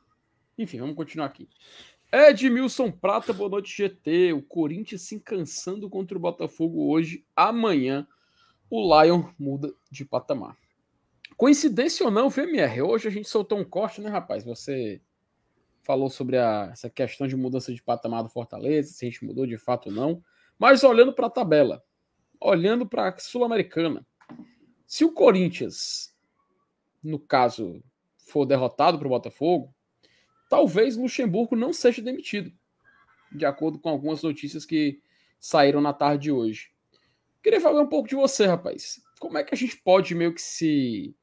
[0.56, 1.48] Enfim, vamos continuar aqui.
[2.12, 4.32] Edmilson Prata, boa noite, GT.
[4.34, 7.26] O Corinthians se cansando contra o Botafogo hoje.
[7.34, 8.06] Amanhã,
[8.70, 10.56] o Lion muda de patamar.
[11.36, 12.82] Coincidência ou não, VMR?
[12.82, 14.44] Hoje a gente soltou um corte, né, rapaz?
[14.44, 15.00] Você
[15.82, 19.46] falou sobre a, essa questão de mudança de patamar do Fortaleza, se a gente mudou
[19.46, 20.22] de fato ou não.
[20.58, 21.84] Mas olhando para a tabela,
[22.40, 24.06] olhando para a Sul-Americana,
[24.86, 26.14] se o Corinthians,
[27.02, 27.82] no caso,
[28.18, 29.72] for derrotado para o Botafogo,
[30.48, 32.52] talvez Luxemburgo não seja demitido,
[33.30, 35.00] de acordo com algumas notícias que
[35.38, 36.70] saíram na tarde de hoje.
[37.46, 39.00] Queria falar um pouco de você, rapaz.
[39.20, 41.14] Como é que a gente pode meio que se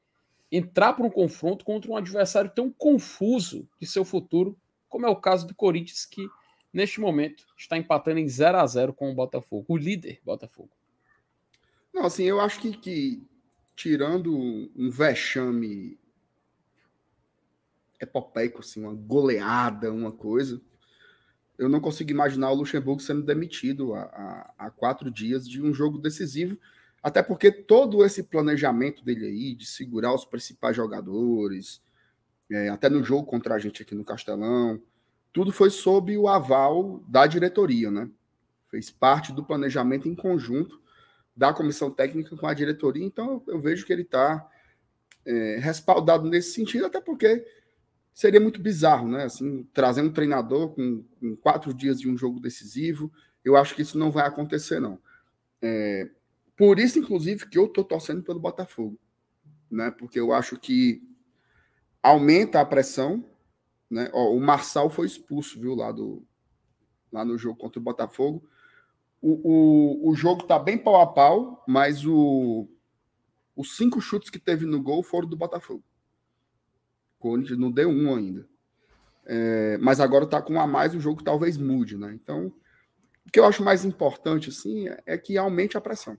[0.50, 4.58] entrar para um confronto contra um adversário tão confuso de seu futuro,
[4.88, 6.26] como é o caso do Corinthians, que
[6.72, 10.70] neste momento está empatando em 0 a 0 com o Botafogo, o líder Botafogo?
[11.92, 13.22] Não, assim, eu acho que, que
[13.76, 15.98] tirando um vexame
[18.00, 20.58] epopeico, assim, uma goleada, uma coisa,
[21.58, 26.58] eu não consigo imaginar o Luxemburgo sendo demitido há, quatro dias de um jogo decisivo,
[27.02, 31.82] até porque todo esse planejamento dele aí, de segurar os principais jogadores,
[32.50, 34.80] é, até no jogo contra a gente aqui no Castelão,
[35.32, 38.08] tudo foi sob o aval da diretoria, né?
[38.70, 40.80] Fez parte do planejamento em conjunto
[41.36, 44.48] da comissão técnica com a diretoria, então eu, vejo que ele está
[45.26, 47.44] é, respaldado nesse sentido, até porque
[48.14, 49.24] seria muito bizarro, né?
[49.24, 53.12] Assim, trazer um treinador com, com, quatro dias de um jogo decisivo.
[53.44, 54.98] Eu acho que isso não vai acontecer, não.
[55.60, 56.08] É,
[56.56, 58.96] por isso, inclusive, que eu estou torcendo pelo Botafogo,
[59.68, 59.90] né?
[59.90, 61.02] Porque eu acho que
[62.00, 63.24] aumenta a pressão,
[63.90, 64.08] né?
[64.12, 66.24] Ó, o Marçal foi expulso, viu, lá do
[67.10, 68.48] lá no jogo contra o Botafogo.
[69.20, 72.68] O, o, o jogo tá bem pau a pau, mas o,
[73.56, 75.82] os cinco chutes que teve no gol foram do Botafogo.
[77.24, 78.46] Corinthians não deu um ainda.
[79.24, 82.12] É, mas agora está com um a mais, o jogo talvez mude, né?
[82.12, 82.52] Então,
[83.26, 86.18] o que eu acho mais importante, assim, é, que aumente a pressão.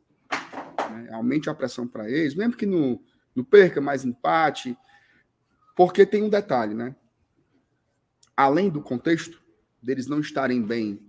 [0.90, 1.10] Né?
[1.12, 3.00] Aumente a pressão para eles, mesmo que não,
[3.36, 4.76] não perca mais empate,
[5.76, 6.96] porque tem um detalhe, né?
[8.36, 9.40] Além do contexto
[9.80, 11.08] deles não estarem bem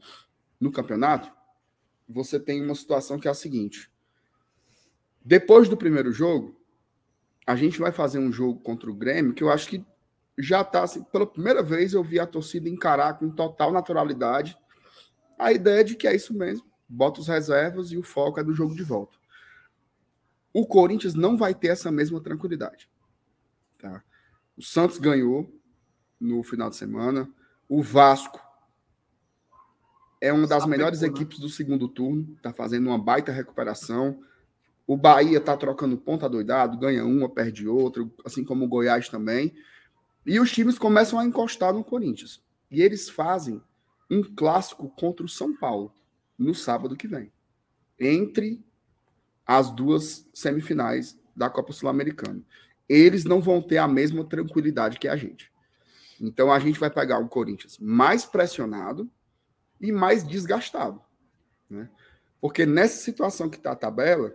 [0.61, 1.33] no campeonato,
[2.07, 3.91] você tem uma situação que é a seguinte:
[5.25, 6.56] depois do primeiro jogo,
[7.47, 9.85] a gente vai fazer um jogo contra o Grêmio que eu acho que
[10.39, 14.59] já está assim, pela primeira vez eu vi a torcida encarar com total naturalidade
[15.39, 18.55] a ideia de que é isso mesmo, bota os reservas e o foco é do
[18.55, 19.17] jogo de volta.
[20.53, 22.89] O Corinthians não vai ter essa mesma tranquilidade.
[23.79, 24.03] Tá?
[24.57, 25.53] O Santos ganhou
[26.19, 27.29] no final de semana,
[27.69, 28.41] o Vasco
[30.21, 31.09] é uma das melhores né?
[31.09, 34.23] equipes do segundo turno, está fazendo uma baita recuperação.
[34.87, 39.53] O Bahia está trocando ponta doidado, ganha uma, perde outra, assim como o Goiás também.
[40.25, 42.43] E os times começam a encostar no Corinthians.
[42.71, 43.61] E eles fazem
[44.11, 45.93] um clássico contra o São Paulo
[46.39, 47.33] no sábado que vem,
[47.99, 48.65] entre
[49.45, 52.43] as duas semifinais da Copa Sul-Americana.
[52.89, 55.53] Eles não vão ter a mesma tranquilidade que a gente.
[56.21, 59.11] Então a gente vai pegar o Corinthians mais pressionado
[59.81, 61.01] e mais desgastado.
[61.69, 61.89] Né?
[62.41, 64.35] Porque nessa situação que está a tabela,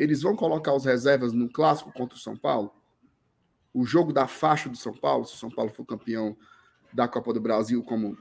[0.00, 2.72] eles vão colocar os reservas no clássico contra o São Paulo?
[3.72, 6.34] O jogo da faixa do São Paulo, se o São Paulo for campeão
[6.90, 8.16] da Copa do Brasil, como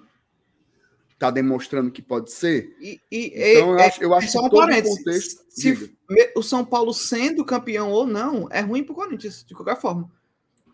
[1.14, 2.76] está demonstrando que pode ser.
[2.82, 5.46] E, e então, eu é, acho, eu acho que todo o contexto.
[5.50, 5.94] Se diga.
[6.36, 10.12] o São Paulo sendo campeão ou não, é ruim para o Corinthians, de qualquer forma.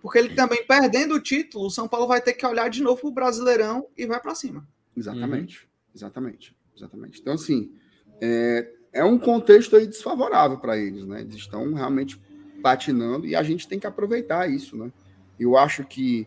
[0.02, 3.00] Porque ele também perdendo o título, o São Paulo vai ter que olhar de novo
[3.02, 4.68] para o Brasileirão e vai para cima.
[4.98, 5.62] Exatamente.
[5.62, 5.70] Uhum.
[5.94, 6.56] Exatamente.
[6.76, 7.22] Exatamente.
[7.22, 7.72] Então, assim,
[8.20, 11.19] é, é um contexto aí desfavorável para eles, né?
[11.19, 12.17] Eles estão realmente
[12.63, 14.89] patinando e a gente tem que aproveitar isso, né?
[15.38, 16.25] Eu acho que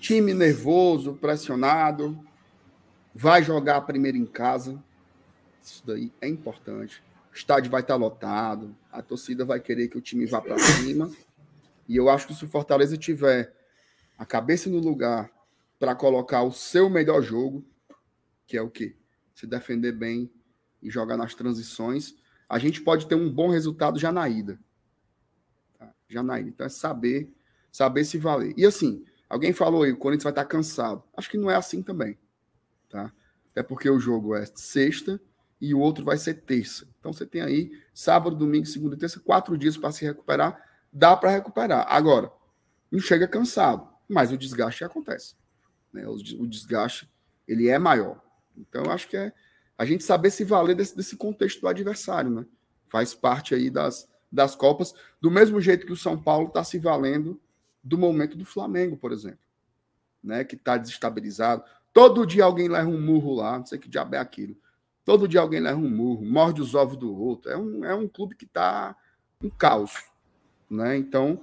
[0.00, 2.18] time nervoso, pressionado,
[3.14, 4.82] vai jogar primeiro em casa.
[5.62, 7.02] Isso daí é importante.
[7.30, 11.10] O estádio vai estar lotado, a torcida vai querer que o time vá para cima.
[11.86, 13.54] E eu acho que se o Fortaleza tiver
[14.16, 15.30] a cabeça no lugar
[15.78, 17.62] para colocar o seu melhor jogo,
[18.46, 18.96] que é o quê?
[19.34, 20.30] Se defender bem,
[20.82, 22.14] e jogar nas transições,
[22.48, 24.58] a gente pode ter um bom resultado já na ida.
[25.78, 25.92] Tá?
[26.08, 26.48] Já na ida.
[26.48, 27.32] Então é saber,
[27.72, 28.54] saber se valer.
[28.56, 31.02] E assim, alguém falou aí, o Corinthians vai estar cansado.
[31.16, 32.18] Acho que não é assim também.
[32.88, 33.12] Tá?
[33.50, 35.20] Até porque o jogo é sexta
[35.60, 36.86] e o outro vai ser terça.
[36.98, 40.62] Então você tem aí sábado, domingo, segunda e terça, quatro dias para se recuperar.
[40.92, 41.86] Dá para recuperar.
[41.88, 42.30] Agora,
[42.90, 45.34] não chega cansado, mas o desgaste acontece.
[45.92, 46.06] Né?
[46.06, 47.10] O desgaste
[47.46, 48.20] ele é maior.
[48.56, 49.32] Então, eu acho que é
[49.78, 52.46] a gente saber se valer desse, desse contexto do adversário, né?
[52.88, 56.78] Faz parte aí das, das Copas, do mesmo jeito que o São Paulo está se
[56.78, 57.40] valendo
[57.82, 59.38] do momento do Flamengo, por exemplo,
[60.22, 60.44] né?
[60.44, 61.62] Que está desestabilizado.
[61.92, 64.56] Todo dia alguém leva um murro lá, não sei que diabo é aquilo.
[65.04, 67.50] Todo dia alguém leva um murro, morde os ovos do outro.
[67.50, 68.96] É um, é um clube que está
[69.42, 70.04] um caos,
[70.68, 70.96] né?
[70.96, 71.40] Então,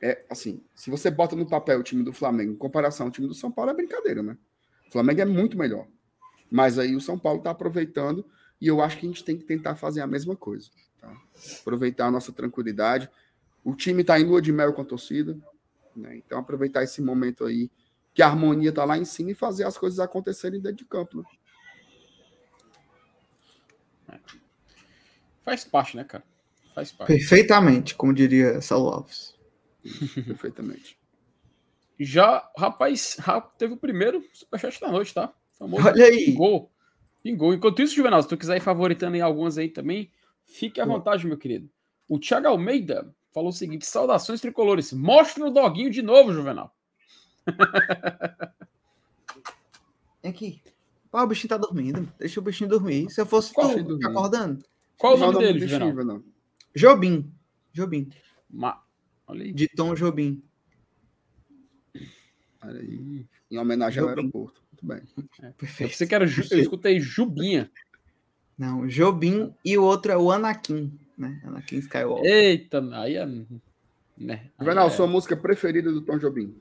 [0.00, 3.26] é assim, se você bota no papel o time do Flamengo em comparação ao time
[3.26, 4.36] do São Paulo, é brincadeira, né?
[4.88, 5.86] O Flamengo é muito melhor.
[6.56, 8.24] Mas aí o São Paulo está aproveitando
[8.58, 10.70] e eu acho que a gente tem que tentar fazer a mesma coisa.
[10.98, 11.14] Tá?
[11.60, 13.10] Aproveitar a nossa tranquilidade.
[13.62, 15.38] O time está em lua de mel com a torcida.
[15.94, 16.16] Né?
[16.16, 17.70] Então, aproveitar esse momento aí,
[18.14, 21.18] que a harmonia está lá em cima e fazer as coisas acontecerem dentro de campo.
[24.08, 24.18] Né?
[25.42, 26.24] Faz parte, né, cara?
[26.74, 27.12] Faz parte.
[27.12, 29.34] Perfeitamente, como diria Saulo Alves.
[30.24, 30.98] Perfeitamente.
[32.00, 33.18] Já, rapaz,
[33.58, 35.34] teve o primeiro superchat da noite, tá?
[35.58, 36.26] Famoso Olha aí.
[36.26, 36.70] Pingou.
[37.22, 37.54] Pingou.
[37.54, 40.10] Enquanto isso, Juvenal, se tu quiser ir favoritando em algumas aí também,
[40.44, 41.68] fique à vontade, meu querido.
[42.08, 44.92] O Thiago Almeida falou o seguinte: saudações tricolores.
[44.92, 46.74] Mostra o doguinho de novo, Juvenal.
[50.22, 50.60] Aqui.
[51.10, 52.12] Pô, o bichinho tá dormindo.
[52.18, 53.10] Deixa o bichinho dormir.
[53.10, 54.64] Se eu fosse Qual tu, tá acordando.
[54.98, 56.22] Qual o nome dele, Juvenal?
[56.74, 57.32] Jobim.
[57.72, 58.10] Jobim.
[58.50, 58.82] Ma...
[59.26, 59.52] Olha aí.
[59.52, 60.42] De Tom Jobim.
[62.62, 63.26] Olha aí.
[63.50, 64.12] Em homenagem Jobim.
[64.12, 64.65] ao aeroporto.
[64.86, 65.02] Bem.
[65.42, 65.96] É, perfeito.
[65.96, 67.68] Você quer eu escutei Jubinha.
[68.56, 71.42] Não, Jobim e o outro é o Anakin, né?
[71.44, 72.24] Anakin Skywalker.
[72.24, 73.26] Eita, aí é.
[74.16, 74.50] Né?
[74.58, 74.90] Juvenal, é...
[74.90, 76.56] sua música preferida do Tom Jobim?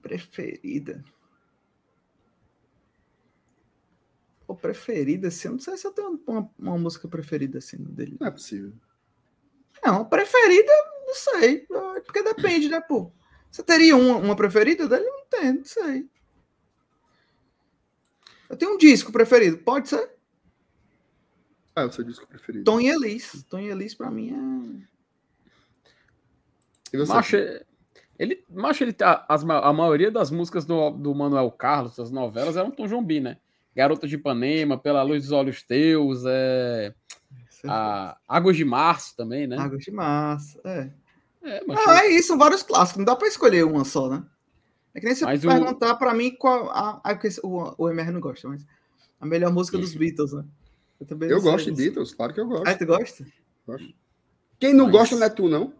[0.00, 1.04] Preferida?
[4.46, 8.16] Pô, preferida, assim, eu não sei se eu tenho uma, uma música preferida assim dele.
[8.20, 8.72] Não é possível.
[9.84, 10.72] Não, preferida,
[11.06, 11.66] não sei.
[12.06, 13.12] Porque depende, né, pô?
[13.50, 15.04] Você teria uma, uma preferida dele?
[15.04, 16.08] Não tem, não sei.
[18.48, 20.10] Eu tenho um disco preferido, pode ser?
[21.74, 22.64] Ah, é o seu disco preferido.
[22.64, 23.44] Tom e Elis.
[23.48, 24.90] Tom e Elis pra mim é.
[27.06, 27.36] Macho,
[28.18, 32.56] ele, macho, ele tá, as, a maioria das músicas do, do Manuel Carlos, das novelas,
[32.56, 33.38] eram Tom Jombi, né?
[33.74, 36.92] Garota de Ipanema, Pela Luz dos Olhos Teus, é,
[37.64, 39.56] a Águas de Março também, né?
[39.56, 40.90] Águas de Março, é.
[41.42, 44.22] É, mas ah, é isso, são vários clássicos, não dá para escolher uma só, né?
[44.94, 45.98] É que nem você mas perguntar o...
[45.98, 46.70] para mim qual.
[46.70, 48.66] A, a, o, o MR não gosta, mas
[49.20, 50.44] a melhor música dos Beatles, né?
[51.00, 52.68] Eu, também eu gosto de Beatles, claro que eu gosto.
[52.68, 53.26] Ah, tu gosta?
[53.66, 53.94] Gosto.
[54.58, 54.92] Quem não mas...
[54.92, 55.72] gosta não é tu, não?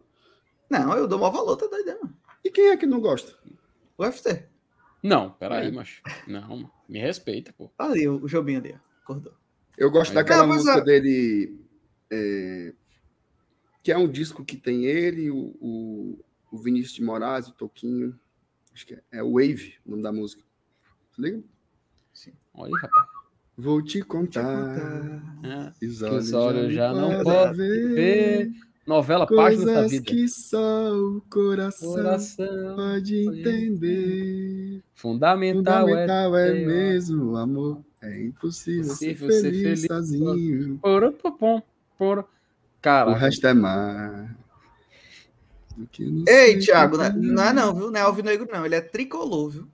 [0.71, 2.11] Não, eu dou uma valor, tá doidão.
[2.45, 3.37] E quem é que não gosta?
[3.99, 4.47] O FT.
[5.03, 5.71] Não, peraí, é.
[5.71, 6.01] mas.
[6.27, 7.71] Não, me respeita, pô.
[7.79, 9.35] Ali, o, o Jobim ali, acordou.
[9.77, 10.81] Eu gosto Aí, daquela não, música a...
[10.81, 11.59] dele.
[12.11, 12.73] É,
[13.83, 18.19] que é um disco que tem ele, o, o, o Vinícius de Moraes, o Toquinho.
[18.73, 20.43] Acho que é, é Wave, o nome da música.
[21.17, 21.43] Tá liga?
[22.13, 22.33] Sim.
[22.55, 23.07] Olha aí, rapaz.
[23.57, 24.75] Vou te contar.
[24.75, 25.75] Te contar.
[25.83, 27.95] É, os olhos, os olhos já, já não podem ver.
[27.95, 28.53] ver.
[28.87, 30.05] Novela Página da Vida.
[30.05, 34.83] que só o coração, coração pode entender.
[34.95, 37.85] Fundamental, Fundamental é, é mesmo o amor.
[38.03, 40.79] É impossível, impossível ser, feliz ser feliz sozinho.
[40.79, 41.63] Por, por, por,
[41.97, 42.29] por.
[42.81, 44.37] Cara, o resto é mar.
[46.27, 47.91] Ei, Thiago, não, é, não é não, viu?
[47.91, 48.65] Não é alvinegro, não.
[48.65, 49.69] Ele é tricolor, viu?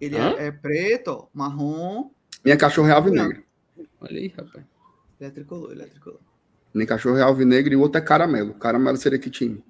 [0.00, 2.10] Ele é, é, preto, marrom.
[2.44, 3.42] Minha cachorro é alvinegro.
[4.00, 4.64] Olha aí, rapaz.
[5.20, 6.20] Ele é tricolor, ele é tricolor.
[6.72, 8.54] Nem cachorro é alvinegro e o outro é caramelo.
[8.54, 9.62] Caramelo seria que time?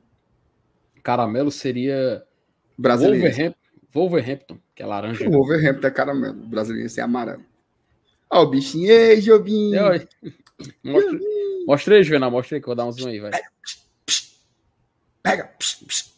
[1.03, 2.23] Caramelo seria.
[2.77, 3.25] Brasileiro.
[3.25, 3.59] Wolverhampton,
[3.95, 5.29] Wolverhampton, que é laranja.
[5.29, 6.43] O Wolverhampton é caramelo.
[6.43, 7.45] O brasileiro é amarelo.
[8.31, 8.91] Ó, o bichinho.
[8.91, 9.79] Ei, Jobinho.
[10.83, 11.19] Mostra,
[11.67, 12.31] mostrei, Juvenal.
[12.31, 13.31] Mostrei que eu vou dar um zoom aí, vai.
[13.31, 13.49] Pega.
[15.23, 15.45] Pega.
[15.59, 16.13] Psh, psh.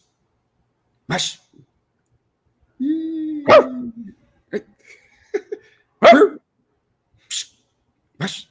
[1.07, 1.41] Mas.
[8.17, 8.47] Mas.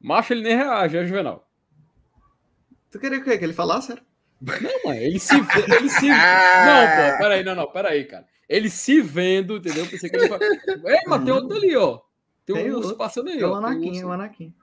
[0.00, 1.48] Macho, ele nem reage, é Juvenal.
[2.90, 3.36] Tu queria o quê?
[3.36, 3.92] Que ele falasse?
[3.92, 4.02] Era?
[4.40, 5.34] Não, mano, ele se.
[5.34, 6.08] Ele se...
[6.08, 8.26] Não, pô, peraí, não, não, peraí, cara.
[8.48, 9.86] Ele se vendo, entendeu?
[9.86, 10.28] Pensei que ele.
[10.86, 12.00] Ei, mas tem outro ali, ó.
[12.54, 13.38] Tem, tem um urso passando aí.
[13.38, 14.54] É o Anakin, é o Anakin.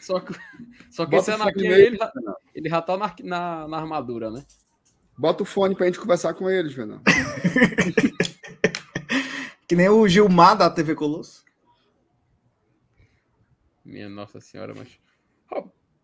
[0.00, 0.34] Só que,
[0.90, 1.98] só que esse Anakin aí, ele,
[2.54, 4.44] ele já tá na, na, na, armadura, né?
[5.16, 7.00] Bota o fone pra gente conversar com eles, Venão.
[9.66, 11.42] que nem o Gilmar da TV Colosso.
[13.82, 14.88] Minha Nossa Senhora, mas.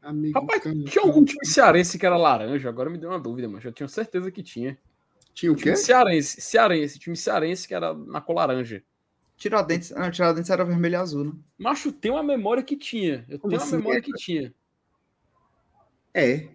[0.01, 2.71] Amigo Rapaz, tinha algum time cearense que era laranja?
[2.71, 4.79] Agora me deu uma dúvida, mas eu tinha certeza que tinha.
[5.35, 5.77] Tinha o quê?
[5.77, 8.83] Cearense, cearense, time cearense que era na cor laranja.
[9.41, 11.33] Tiradentes, não, Tiradentes era vermelho e azul, né?
[11.57, 13.25] Macho, tem uma memória que tinha.
[13.27, 13.73] Eu Como tenho assim?
[13.73, 14.55] uma memória que tinha.
[16.13, 16.47] É.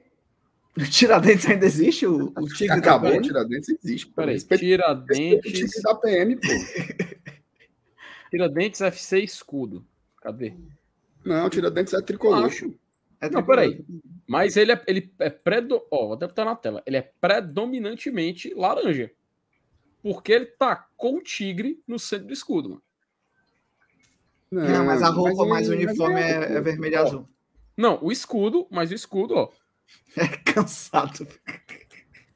[0.78, 2.06] O Tiradentes ainda existe?
[2.06, 4.06] O, o Tigre Acabou, o Tiradentes existe.
[4.12, 5.82] Peraí, Tiradentes.
[5.82, 6.48] da PM, pô.
[8.30, 9.84] Tiradentes FC Escudo.
[10.21, 10.54] Cadê?
[11.26, 12.45] Não, Tiradentes é tricolor.
[12.45, 12.65] Acho.
[13.19, 13.45] É Não, tricolor.
[13.45, 13.86] peraí.
[14.28, 15.82] Mas ele é, ele é predo...
[15.89, 16.84] Ó, vou até botar na tela.
[16.86, 19.10] Ele é predominantemente laranja.
[20.05, 22.83] Porque ele tacou o tigre no centro do escudo, mano.
[24.51, 27.29] Não, mas a roupa ele- mais mas uniforme é- é, é vermelho e azul.
[27.75, 29.51] Não, o escudo, mas o escudo, ó.
[30.15, 31.27] É cansado.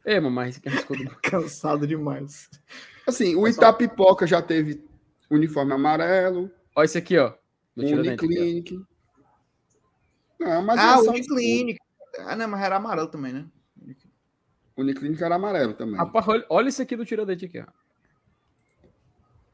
[0.03, 1.17] É, mano, mas esse aqui é o escudo.
[1.21, 2.49] Cansado demais.
[3.05, 3.47] Assim, o.
[3.47, 4.83] Itapipoca já teve
[5.29, 7.35] uniforme amarelo, Ó, esse aqui, ó.
[7.75, 7.81] O.
[7.81, 8.83] Uniclinic.
[10.39, 11.79] Não, mas ah, é o Uniclinic.
[12.17, 13.45] Ah, não, mas era amarelo também, né?
[14.79, 15.97] O Uniclinic era amarelo também.
[15.97, 17.65] Rapaz, olha, olha esse aqui do Tiradentes aqui, ó.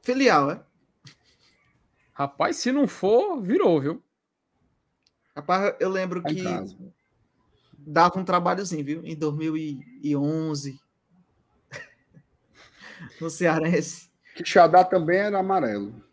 [0.04, 0.64] Filial, é?
[2.14, 4.04] Rapaz, se não for, virou, viu?
[5.36, 6.78] Rapaz, eu lembro em que casa.
[7.76, 9.04] dava um trabalhozinho, viu?
[9.04, 10.80] Em 2011.
[13.20, 14.12] no Cearense.
[14.36, 16.04] Quixadá também era amarelo.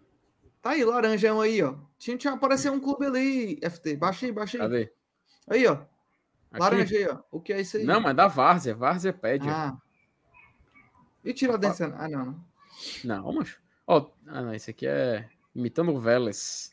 [0.62, 1.76] Tá aí, laranjão aí, ó.
[1.98, 3.94] Tinha, tinha apareceu um clube ali, FT.
[3.94, 4.62] Baixa aí, baixa aí.
[4.62, 4.92] Cadê?
[5.46, 5.91] Aí, ó.
[6.52, 6.60] Aqui?
[6.60, 7.18] Laranja aí, ó.
[7.30, 7.84] O que é isso aí?
[7.84, 8.74] Não, mas da Várzea.
[8.74, 9.48] Várzea pede.
[9.48, 9.52] ó.
[9.52, 9.78] Ah.
[11.24, 11.80] E Tiradentes?
[11.80, 12.44] Ah, não, não.
[13.04, 13.60] Não, macho.
[13.86, 16.72] Ó, ah, não, esse aqui é imitando o Vélez.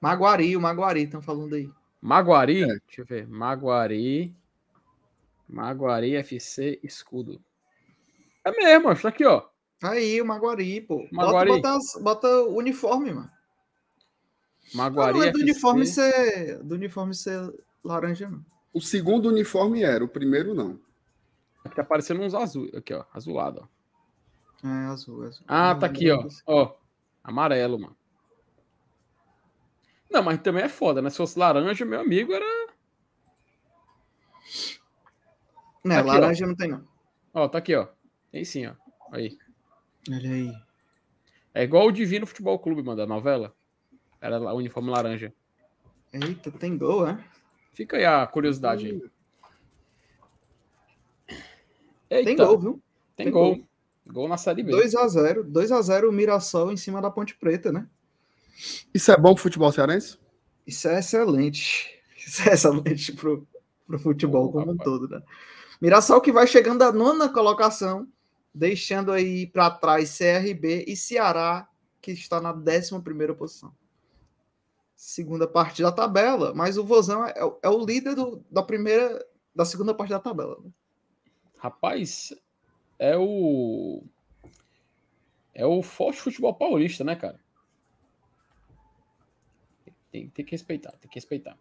[0.00, 1.70] Maguari, o Maguari, estão falando aí.
[2.00, 2.66] Maguari, É.
[2.66, 3.26] deixa eu ver.
[3.28, 4.34] Maguari.
[5.48, 7.42] Maguari FC Escudo.
[8.44, 9.02] É mesmo, macho.
[9.02, 9.42] Tá aqui, ó.
[9.78, 11.06] Tá aí, o Maguari, pô.
[11.12, 11.50] Maguari.
[11.50, 13.30] Bota, bota, as- bota o uniforme, mano.
[14.74, 15.42] Maguari não é do FC.
[15.42, 16.62] uniforme ser.
[16.62, 18.44] Do uniforme ser laranja, não.
[18.74, 20.80] O segundo uniforme era, o primeiro não.
[21.64, 22.68] Aqui tá aparecendo uns azul.
[22.76, 23.04] Aqui, ó.
[23.14, 23.62] Azulado,
[24.62, 24.66] ó.
[24.68, 25.44] É azul, azul.
[25.46, 26.26] Ah, tá aqui, ó.
[26.46, 26.74] Ó.
[27.22, 27.96] Amarelo, mano.
[30.10, 31.08] Não, mas também é foda, né?
[31.08, 32.44] Se fosse laranja, meu amigo era.
[35.84, 36.12] Não, Aqui, ó.
[36.12, 36.84] laranja não tem, não.
[37.32, 37.88] Ó, tá aqui, ó.
[38.32, 38.74] Tem sim, ó.
[39.12, 39.38] Aí.
[40.10, 40.52] Olha aí.
[41.54, 43.54] É igual o Divino Futebol Clube, mano, da novela.
[44.20, 45.32] Era lá, o uniforme laranja.
[46.12, 47.24] Eita, tem gol, né?
[47.74, 49.02] Fica aí a curiosidade aí.
[52.08, 52.82] Eita, Tem gol, viu?
[53.16, 53.56] Tem tem gol.
[53.56, 53.66] gol.
[54.06, 54.72] Gol na Série B.
[54.72, 55.42] 2x0.
[55.50, 57.86] 2x0 o Mirassol em cima da Ponte Preta, né?
[58.92, 60.18] Isso é bom pro futebol cearense?
[60.66, 61.90] Isso é excelente.
[62.24, 63.46] Isso é excelente pro,
[63.86, 64.84] pro futebol Ô, como um rapaz.
[64.84, 65.22] todo, né?
[65.80, 68.06] Mirassol que vai chegando à nona colocação,
[68.54, 71.68] deixando aí para trás CRB e Ceará,
[72.00, 73.74] que está na décima primeira posição.
[74.96, 79.24] Segunda parte da tabela, mas o Vozão é, o- é o líder do- da primeira,
[79.54, 80.56] da segunda parte da tabela.
[80.62, 80.70] né?
[81.58, 82.32] Rapaz,
[82.98, 84.02] é o.
[85.52, 87.38] É o forte futebol paulista, né, cara?
[90.10, 91.56] Tem, tem que respeitar, tem que respeitar.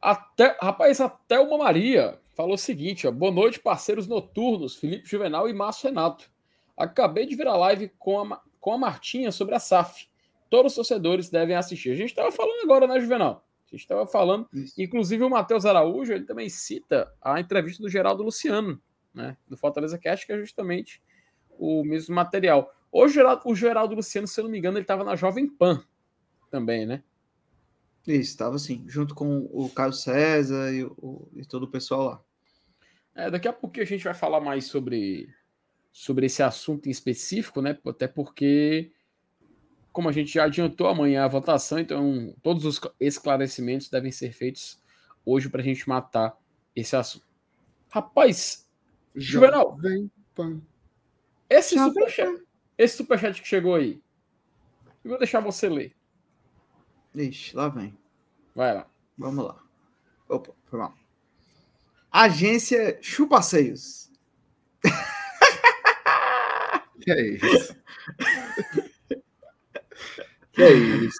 [0.00, 5.48] Até, rapaz, até uma Maria falou o seguinte: ó, boa noite, parceiros noturnos, Felipe Juvenal
[5.48, 6.30] e Márcio Renato.
[6.76, 10.08] Acabei de ver a live com a, com a Martinha sobre a SAF.
[10.48, 11.90] Todos os torcedores devem assistir.
[11.90, 13.44] A gente estava falando agora, né, Juvenal?
[13.66, 18.22] A gente estava falando Inclusive o Matheus Araújo, ele também cita a entrevista do Geraldo
[18.22, 18.80] Luciano,
[19.12, 21.02] né, do Fortaleza Cast, que é justamente
[21.58, 22.72] o mesmo material.
[22.92, 25.82] O Geraldo, o Geraldo Luciano, se eu não me engano, ele estava na Jovem Pan
[26.50, 27.02] também, né?
[28.06, 32.22] Isso, estava assim, junto com o Caio César e, o- e todo o pessoal lá.
[33.16, 35.28] É, daqui a pouquinho a gente vai falar mais sobre,
[35.90, 37.76] sobre esse assunto em específico, né?
[37.84, 38.92] Até porque,
[39.96, 44.78] como a gente já adiantou amanhã a votação, então todos os esclarecimentos devem ser feitos
[45.24, 46.36] hoje para a gente matar
[46.74, 47.26] esse assunto.
[47.88, 48.68] Rapaz,
[49.14, 49.78] Juvenal.
[51.48, 52.42] Esse superchat,
[52.76, 54.02] esse superchat que chegou aí,
[55.02, 55.96] eu vou deixar você ler.
[57.14, 57.96] Ixi, lá vem.
[58.54, 58.86] Vai lá.
[59.16, 59.64] Vamos lá.
[60.28, 60.94] Opa, foi mal.
[62.12, 64.12] Agência Chupaceios.
[67.00, 67.76] Que é isso?
[70.56, 71.18] que é isso?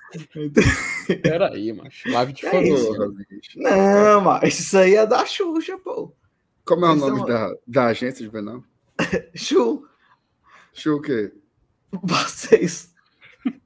[1.23, 2.09] Pera aí, macho.
[2.11, 2.51] Live de é?
[2.51, 3.59] Porra, bicho.
[3.59, 6.13] Não, mas isso aí é da Xuxa, pô.
[6.65, 8.65] Como é o é nome uma- da, da agência, Juvenal?
[9.35, 9.87] Chu,
[10.73, 11.33] Chu o quê?
[11.95, 12.89] Chupaceios.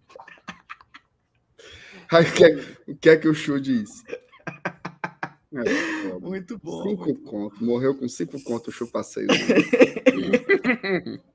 [2.12, 2.56] Aí, o que, é,
[2.88, 4.02] o que é que o Chu diz?
[5.54, 6.18] É.
[6.20, 6.82] Muito bom.
[6.82, 7.64] cinco conto.
[7.64, 9.28] Morreu com cinco conto o Chu passeio.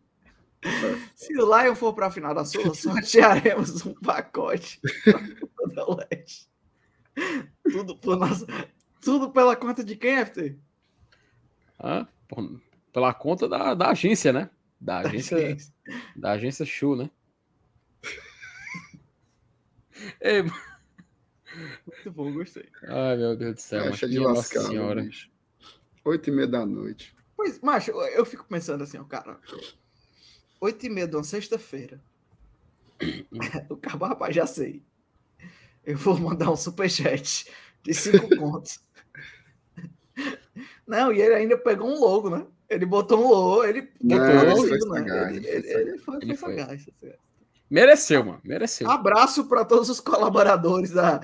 [1.16, 4.80] Se o Lion for para a final da Sula, sortearemos um pacote
[5.74, 6.50] da Leste.
[7.64, 8.46] Tudo, por nossa...
[9.02, 10.58] Tudo pela conta de quem, FT?
[11.80, 12.08] Ah,
[12.92, 14.50] pela conta da, da agência, né?
[14.82, 15.58] Da agência,
[16.16, 17.10] da agência Show, né?
[20.20, 20.44] Ei,
[21.86, 22.68] Muito bom, gostei.
[22.84, 23.82] ai, meu Deus do céu.
[23.82, 25.08] Acha macho, de lascar, senhora.
[26.04, 27.16] Oito e meia da noite.
[27.36, 29.40] Pois, macho, eu, eu fico pensando assim, ó, cara.
[30.66, 32.02] Oito e meia de uma sexta-feira.
[33.70, 34.82] o cabo, rapaz, já sei.
[35.86, 37.52] eu vou mandar um superchat
[37.84, 38.84] de cinco contos.
[40.88, 42.48] Não, e ele ainda pegou um logo, né?
[42.68, 45.36] Ele botou um logo, ele Não, botou ele né?
[45.36, 46.88] Ele, ele ele, foi sagaz.
[47.70, 48.42] Mereceu, mano.
[48.44, 48.90] Mereceu.
[48.90, 51.20] Abraço para todos os colaboradores da,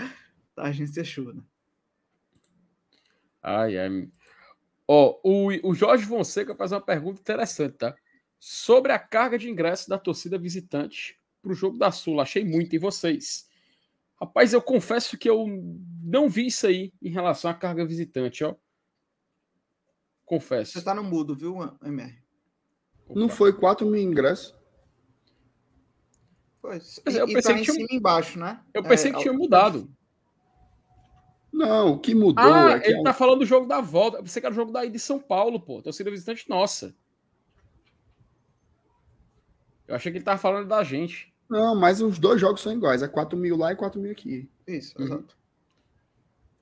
[0.55, 1.41] da agência Chu, né?
[3.41, 4.07] Ai, ai.
[4.87, 7.95] Ó, o, o Jorge Fonseca faz uma pergunta interessante, tá?
[8.43, 12.23] Sobre a carga de ingressos da torcida visitante para o jogo da Sula.
[12.23, 12.75] Achei muito.
[12.75, 13.47] E vocês?
[14.19, 15.45] Rapaz, eu confesso que eu
[16.03, 18.55] não vi isso aí em relação à carga visitante, ó.
[20.25, 20.73] Confesso.
[20.73, 22.17] Você tá no mudo, viu, MR?
[23.11, 24.55] Não foi 4 mil ingressos?
[26.61, 26.97] Pois.
[26.97, 28.59] E, eu e pensei tá que em tinha- cima e embaixo, né?
[28.73, 29.87] Eu pensei É, que tinha mudado.
[31.53, 34.17] Não, o que mudou Ah, é que ele tá falando do jogo da volta.
[34.17, 35.79] Eu pensei que era o jogo daí de São Paulo, pô.
[35.81, 36.95] Torcida visitante nossa.
[39.91, 41.33] Eu achei que ele tava falando da gente.
[41.49, 43.01] Não, mas os dois jogos são iguais.
[43.03, 44.49] É 4 mil lá e 4 mil aqui.
[44.65, 45.05] Isso, Uhum.
[45.05, 45.37] exato.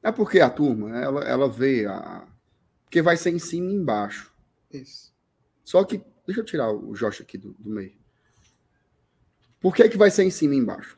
[0.01, 2.25] É porque a turma, ela, ela vê a.
[2.85, 4.33] Porque vai ser em cima e embaixo.
[4.71, 5.13] Isso.
[5.63, 6.01] Só que.
[6.25, 7.93] Deixa eu tirar o Josh aqui do, do meio.
[9.59, 10.97] Por que, que vai ser em cima e embaixo?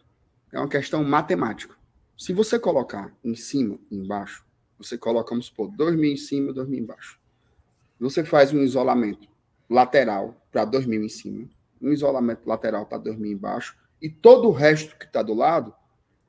[0.54, 1.76] É uma questão matemática.
[2.18, 4.46] Se você colocar em cima e embaixo,
[4.78, 7.20] você coloca, vamos supor, 2 mil em cima e 2 mil embaixo.
[8.00, 9.28] Você faz um isolamento
[9.70, 11.50] lateral para 2 mil em cima,
[11.82, 15.74] um isolamento lateral para 2 mil embaixo, e todo o resto que está do lado,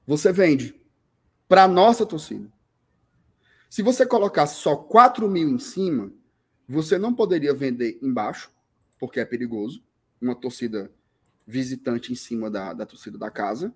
[0.06, 0.74] você vende
[1.48, 2.50] para a nossa torcida.
[3.68, 6.12] Se você colocasse só 4 mil em cima,
[6.68, 8.50] você não poderia vender embaixo,
[8.98, 9.82] porque é perigoso.
[10.20, 10.90] Uma torcida
[11.46, 13.74] visitante em cima da, da torcida da casa.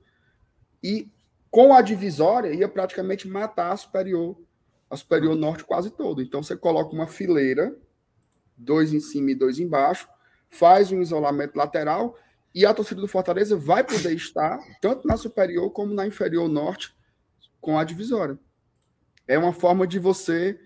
[0.83, 1.11] E
[1.51, 4.39] com a divisória ia praticamente matar a superior,
[4.91, 6.23] a superior norte quase toda.
[6.23, 7.77] Então você coloca uma fileira,
[8.57, 10.09] dois em cima e dois embaixo,
[10.49, 12.17] faz um isolamento lateral
[12.55, 16.95] e a torcida do Fortaleza vai poder estar tanto na superior como na inferior norte
[17.61, 18.39] com a divisória.
[19.29, 20.59] É uma forma de você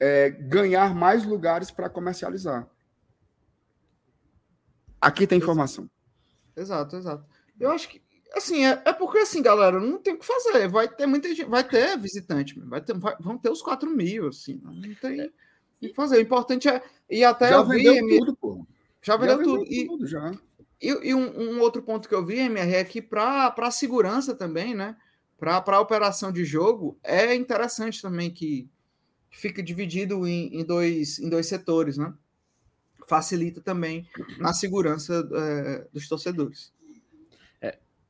[0.00, 2.68] é, ganhar mais lugares para comercializar.
[5.00, 5.90] Aqui tem informação.
[6.56, 7.24] Exato, exato.
[7.60, 8.00] Eu acho que,
[8.32, 10.66] assim, é, é porque, assim, galera, não tem o que fazer.
[10.68, 14.28] Vai ter muita gente, vai ter visitante, vai ter, vai- vão ter os 4 mil,
[14.28, 15.32] assim, não tem o
[15.78, 16.16] que fazer.
[16.16, 16.82] O importante é.
[17.10, 18.18] E até já eu vi.
[18.18, 18.66] tudo, pô.
[19.04, 19.64] Já vendeu tudo.
[19.68, 20.32] E, tudo, já.
[20.80, 24.34] E, e um, um outro ponto que eu vi, MR, é que para a segurança
[24.34, 24.96] também, né?
[25.38, 28.68] Para a operação de jogo, é interessante também que
[29.30, 32.14] fica dividido em, em dois, em dois setores, né?
[33.06, 36.72] Facilita também na segurança é, dos torcedores.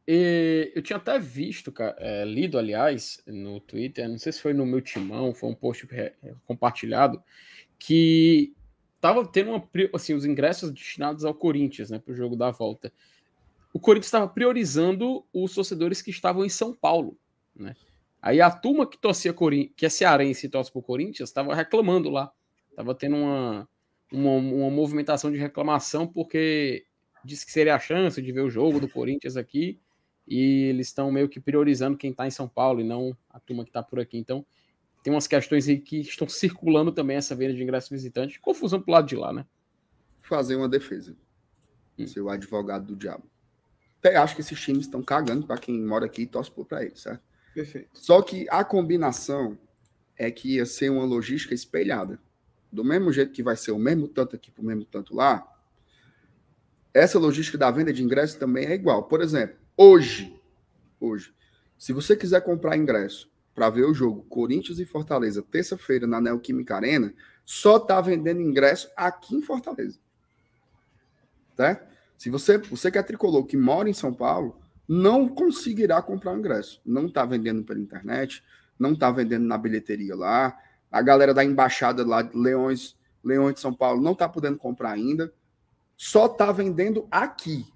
[0.06, 4.52] E eu tinha até visto, cara, é, lido, aliás, no Twitter, não sei se foi
[4.52, 6.12] no meu timão, foi um post é,
[6.44, 7.22] compartilhado,
[7.78, 8.54] que
[9.04, 12.90] tava tendo uma, assim, os ingressos destinados ao Corinthians, né, para o jogo da volta.
[13.70, 17.14] O Corinthians estava priorizando os torcedores que estavam em São Paulo,
[17.54, 17.76] né?
[18.22, 19.34] Aí a turma que torcia
[19.76, 22.32] que é cearense e torce pro Corinthians, estava reclamando lá.
[22.74, 23.68] Tava tendo uma,
[24.10, 26.86] uma, uma movimentação de reclamação porque
[27.22, 29.78] disse que seria a chance de ver o jogo do Corinthians aqui
[30.26, 33.64] e eles estão meio que priorizando quem está em São Paulo e não a turma
[33.64, 34.16] que está por aqui.
[34.16, 34.46] Então,
[35.04, 38.40] tem umas questões aí que estão circulando também essa venda de ingresso visitante.
[38.40, 39.44] Confusão pro lado de lá, né?
[40.22, 41.14] Fazer uma defesa.
[41.98, 42.06] Hum.
[42.06, 43.24] Ser o advogado do diabo.
[43.98, 47.02] Até acho que esses times estão cagando para quem mora aqui e torce para eles,
[47.02, 47.22] certo?
[47.54, 47.90] Perfeito.
[47.92, 49.58] Só que a combinação
[50.16, 52.18] é que ia ser uma logística espelhada.
[52.72, 55.46] Do mesmo jeito que vai ser o mesmo tanto aqui para o mesmo tanto lá,
[56.94, 59.02] essa logística da venda de ingressos também é igual.
[59.02, 60.34] Por exemplo, hoje,
[60.98, 61.34] hoje,
[61.76, 66.74] se você quiser comprar ingresso para ver o jogo Corinthians e Fortaleza, terça-feira, na Neoquímica
[66.74, 69.98] Arena, só está vendendo ingresso aqui em Fortaleza.
[71.56, 71.94] Certo?
[72.18, 76.80] Se você, você que é tricolor, que mora em São Paulo, não conseguirá comprar ingresso.
[76.84, 78.42] Não está vendendo pela internet,
[78.78, 80.58] não está vendendo na bilheteria lá.
[80.90, 85.32] A galera da embaixada lá, Leões, Leões de São Paulo, não está podendo comprar ainda.
[85.96, 87.66] Só está vendendo aqui.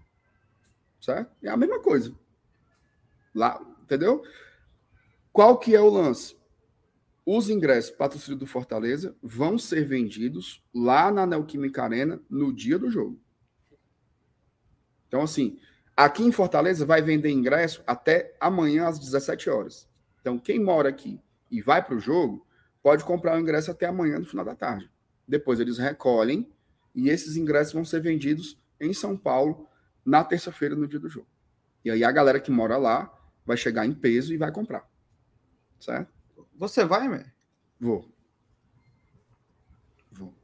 [1.01, 1.31] Certo?
[1.43, 2.13] É a mesma coisa.
[3.35, 4.23] Lá, entendeu?
[5.33, 6.37] Qual que é o lance?
[7.25, 12.91] Os ingressos torcida do Fortaleza vão ser vendidos lá na Neoquímica Arena no dia do
[12.91, 13.21] jogo.
[15.07, 15.59] Então, assim,
[15.97, 19.89] aqui em Fortaleza vai vender ingresso até amanhã às 17 horas.
[20.21, 21.21] Então, quem mora aqui
[21.51, 22.47] e vai para o jogo,
[22.83, 24.91] pode comprar o ingresso até amanhã no final da tarde.
[25.27, 26.51] Depois eles recolhem
[26.95, 29.69] e esses ingressos vão ser vendidos em São Paulo
[30.05, 31.29] na terça-feira, no dia do jogo.
[31.85, 33.13] E aí a galera que mora lá
[33.45, 34.89] vai chegar em peso e vai comprar.
[35.81, 36.13] Certo?
[36.57, 37.35] Você vai, Mer?
[37.81, 38.05] Vou.
[40.11, 40.35] Vou.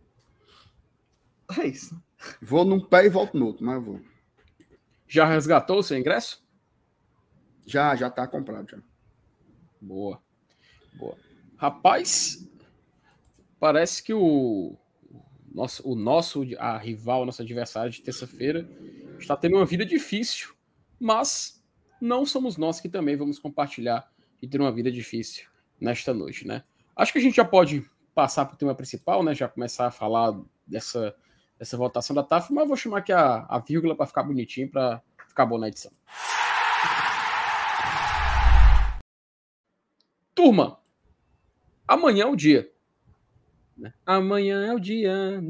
[1.59, 2.01] É isso.
[2.41, 4.01] Vou num pé e volto no outro, mas vou.
[5.07, 6.45] Já resgatou o seu ingresso?
[7.67, 8.79] Já, já tá comprado já.
[9.81, 10.23] Boa.
[10.95, 11.17] Boa.
[11.57, 12.49] Rapaz,
[13.59, 14.77] parece que o
[15.53, 18.69] nosso, o nosso a rival, nosso adversário de terça-feira
[19.19, 20.55] está tendo uma vida difícil,
[20.99, 21.63] mas
[22.01, 24.13] não somos nós que também vamos compartilhar
[24.45, 25.47] e ter uma vida difícil
[25.81, 26.63] nesta noite, né?
[26.95, 27.83] Acho que a gente já pode
[28.15, 29.35] passar para o tema principal, né?
[29.35, 31.17] Já começar a falar dessa,
[31.59, 35.03] dessa votação da TAF, mas vou chamar aqui a, a vírgula para ficar bonitinho, para
[35.27, 35.91] ficar bom na edição.
[40.35, 40.79] Turma,
[41.89, 42.71] amanhã é o dia.
[43.75, 43.95] Né?
[44.05, 45.41] Amanhã é o dia.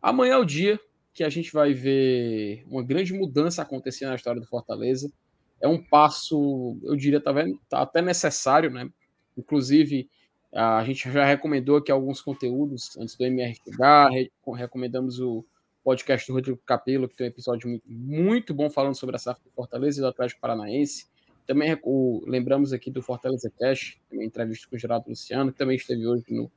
[0.00, 0.80] Amanhã é o dia
[1.12, 5.12] que a gente vai ver uma grande mudança acontecer na história do Fortaleza.
[5.60, 7.32] É um passo, eu diria, tá,
[7.68, 8.88] tá até necessário, né?
[9.36, 10.08] Inclusive,
[10.52, 14.10] a gente já recomendou aqui alguns conteúdos antes do MR chegar,
[14.56, 15.44] recomendamos o
[15.84, 19.40] podcast do Rodrigo Capello, que tem um episódio muito, muito bom falando sobre a SAF
[19.44, 21.06] do Fortaleza e do Atlético Paranaense.
[21.46, 25.76] Também o, lembramos aqui do Fortaleza Cash, também entrevista com o Geraldo Luciano, que também
[25.76, 26.50] esteve hoje no,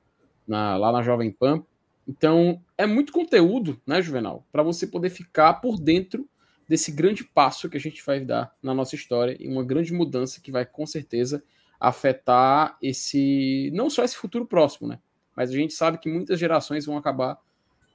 [0.47, 1.63] na, lá na Jovem Pan.
[2.07, 6.27] Então, é muito conteúdo, né, Juvenal, para você poder ficar por dentro
[6.69, 10.39] desse grande passo que a gente vai dar na nossa história e uma grande mudança
[10.39, 11.43] que vai com certeza
[11.79, 14.99] afetar esse não só esse futuro próximo, né?
[15.35, 17.39] Mas a gente sabe que muitas gerações vão acabar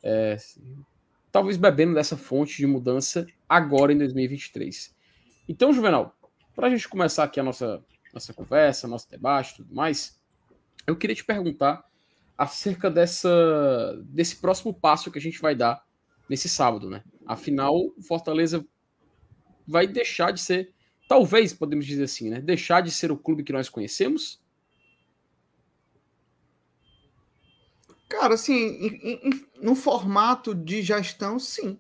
[0.03, 0.37] é,
[1.31, 4.93] talvez bebendo dessa fonte de mudança agora em 2023.
[5.49, 6.17] Então, Juvenal,
[6.53, 7.81] para a gente começar aqui a nossa,
[8.13, 10.19] nossa conversa, nosso debate tudo mais,
[10.85, 11.85] eu queria te perguntar
[12.37, 15.85] acerca dessa, desse próximo passo que a gente vai dar
[16.29, 17.03] nesse sábado, né?
[17.27, 18.65] Afinal, o Fortaleza
[19.67, 20.73] vai deixar de ser,
[21.09, 22.41] talvez podemos dizer assim, né?
[22.41, 24.41] Deixar de ser o clube que nós conhecemos.
[28.09, 28.79] Cara, assim,
[29.61, 31.79] no formato de gestão, sim.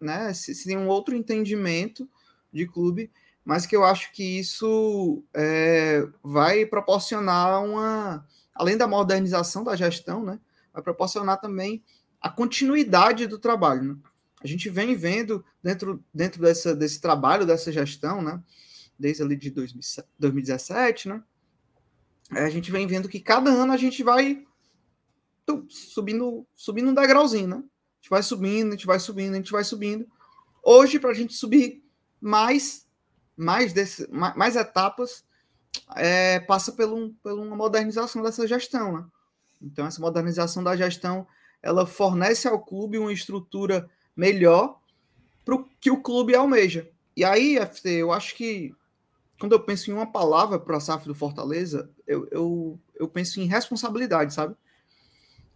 [0.00, 0.32] Né?
[0.34, 2.08] Se, se tem um outro entendimento
[2.52, 3.10] de clube,
[3.44, 10.22] mas que eu acho que isso é, vai proporcionar uma, além da modernização da gestão,
[10.22, 10.38] né,
[10.72, 11.82] vai proporcionar também
[12.20, 13.82] a continuidade do trabalho.
[13.82, 13.96] Né?
[14.42, 18.42] A gente vem vendo dentro, dentro dessa, desse trabalho, dessa gestão, né,
[18.98, 21.22] desde ali de 2017, né,
[22.32, 24.46] a gente vem vendo que cada ano a gente vai
[25.68, 27.56] subindo, subindo um degrauzinho, né?
[27.56, 30.06] A gente vai subindo, a gente vai subindo, a gente vai subindo.
[30.62, 31.82] Hoje, para a gente subir
[32.20, 32.86] mais
[33.40, 35.24] mais, desse, mais, mais etapas,
[35.96, 38.92] é, passa por, um, por uma modernização dessa gestão.
[38.92, 39.04] Né?
[39.62, 41.26] Então, essa modernização da gestão
[41.62, 44.80] ela fornece ao clube uma estrutura melhor
[45.44, 46.88] para o que o clube almeja.
[47.16, 48.74] E aí, FT, eu acho que
[49.38, 53.40] quando eu penso em uma palavra para a SAF do Fortaleza, eu, eu, eu penso
[53.40, 54.54] em responsabilidade, sabe?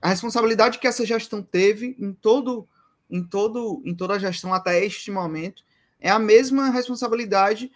[0.00, 2.68] A responsabilidade que essa gestão teve em todo
[3.10, 5.62] em todo em toda a gestão até este momento
[6.00, 7.70] é a mesma responsabilidade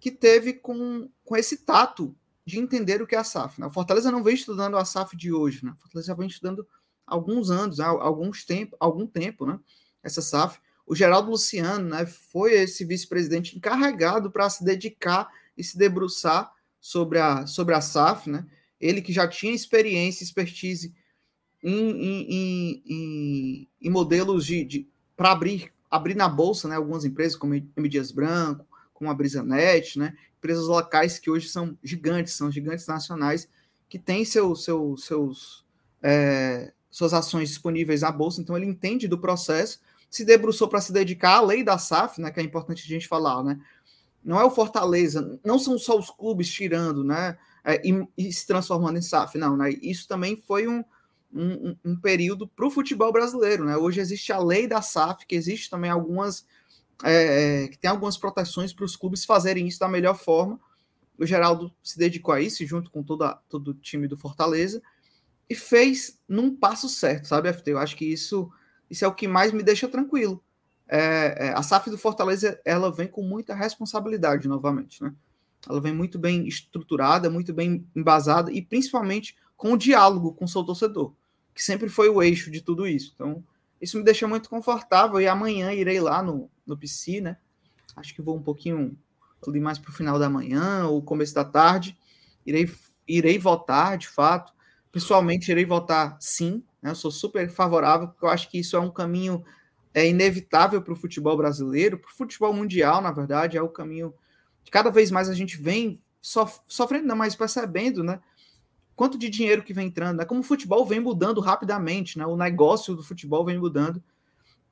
[0.00, 2.14] que teve com, com esse tato
[2.44, 3.60] de entender o que é a SAF.
[3.60, 3.66] Né?
[3.66, 5.72] A Fortaleza não vem estudando a SAF de hoje, né?
[5.76, 6.66] Fortaleza vem estudando
[7.12, 9.58] alguns anos, há alguns tempo, algum tempo, né?
[10.02, 10.58] Essa SAF.
[10.86, 16.50] O Geraldo Luciano, né, foi esse vice-presidente encarregado para se dedicar e se debruçar
[16.80, 18.46] sobre a, sobre a SAF, né?
[18.80, 20.92] Ele que já tinha experiência, expertise
[21.62, 27.36] em, em, em, em, modelos de, de para abrir abrir na bolsa, né, algumas empresas
[27.36, 32.50] como M Dias Branco, como a BrisaNet, né, empresas locais que hoje são gigantes, são
[32.50, 33.46] gigantes nacionais
[33.90, 35.66] que têm seu, seu, seus,
[36.02, 39.80] é, suas ações disponíveis na bolsa, então ele entende do processo,
[40.10, 43.08] se debruçou para se dedicar à lei da SAF, né, que é importante a gente
[43.08, 43.58] falar, né,
[44.22, 48.46] não é o Fortaleza, não são só os clubes tirando, né, é, e, e, se
[48.46, 50.84] transformando em SAF, não, né, isso também foi um,
[51.32, 53.64] um, um período para o futebol brasileiro.
[53.64, 53.76] Né?
[53.76, 56.46] Hoje existe a lei da SAF, que existe também algumas.
[57.02, 60.60] É, é que tem algumas proteções para os clubes fazerem isso da melhor forma.
[61.18, 64.82] O Geraldo se dedicou a isso, junto com toda, todo o time do Fortaleza,
[65.52, 67.70] e fez num passo certo, sabe, FT?
[67.70, 68.50] Eu acho que isso,
[68.90, 70.42] isso é o que mais me deixa tranquilo.
[70.88, 75.14] É, é, a SAF do Fortaleza ela vem com muita responsabilidade novamente, né?
[75.68, 80.48] Ela vem muito bem estruturada, muito bem embasada e principalmente com o diálogo com o
[80.48, 81.14] seu torcedor
[81.54, 83.12] que sempre foi o eixo de tudo isso.
[83.14, 83.44] Então,
[83.80, 85.20] isso me deixa muito confortável.
[85.20, 87.36] E amanhã irei lá no, no PC, né?
[87.96, 88.96] Acho que vou um pouquinho
[89.46, 91.96] ali mais para o final da manhã ou começo da tarde.
[92.46, 92.70] Irei,
[93.06, 94.52] irei votar, de fato.
[94.92, 96.62] Pessoalmente, irei votar sim.
[96.80, 96.90] Né?
[96.90, 99.44] Eu sou super favorável, porque eu acho que isso é um caminho
[99.94, 104.14] é inevitável para o futebol brasileiro, para o futebol mundial, na verdade, é o caminho
[104.64, 108.20] que cada vez mais a gente vem sof sofrendo, não, mas percebendo, né?
[108.94, 110.24] quanto de dinheiro que vem entrando, né?
[110.24, 112.26] Como o futebol vem mudando rapidamente, né?
[112.26, 114.02] O negócio do futebol vem mudando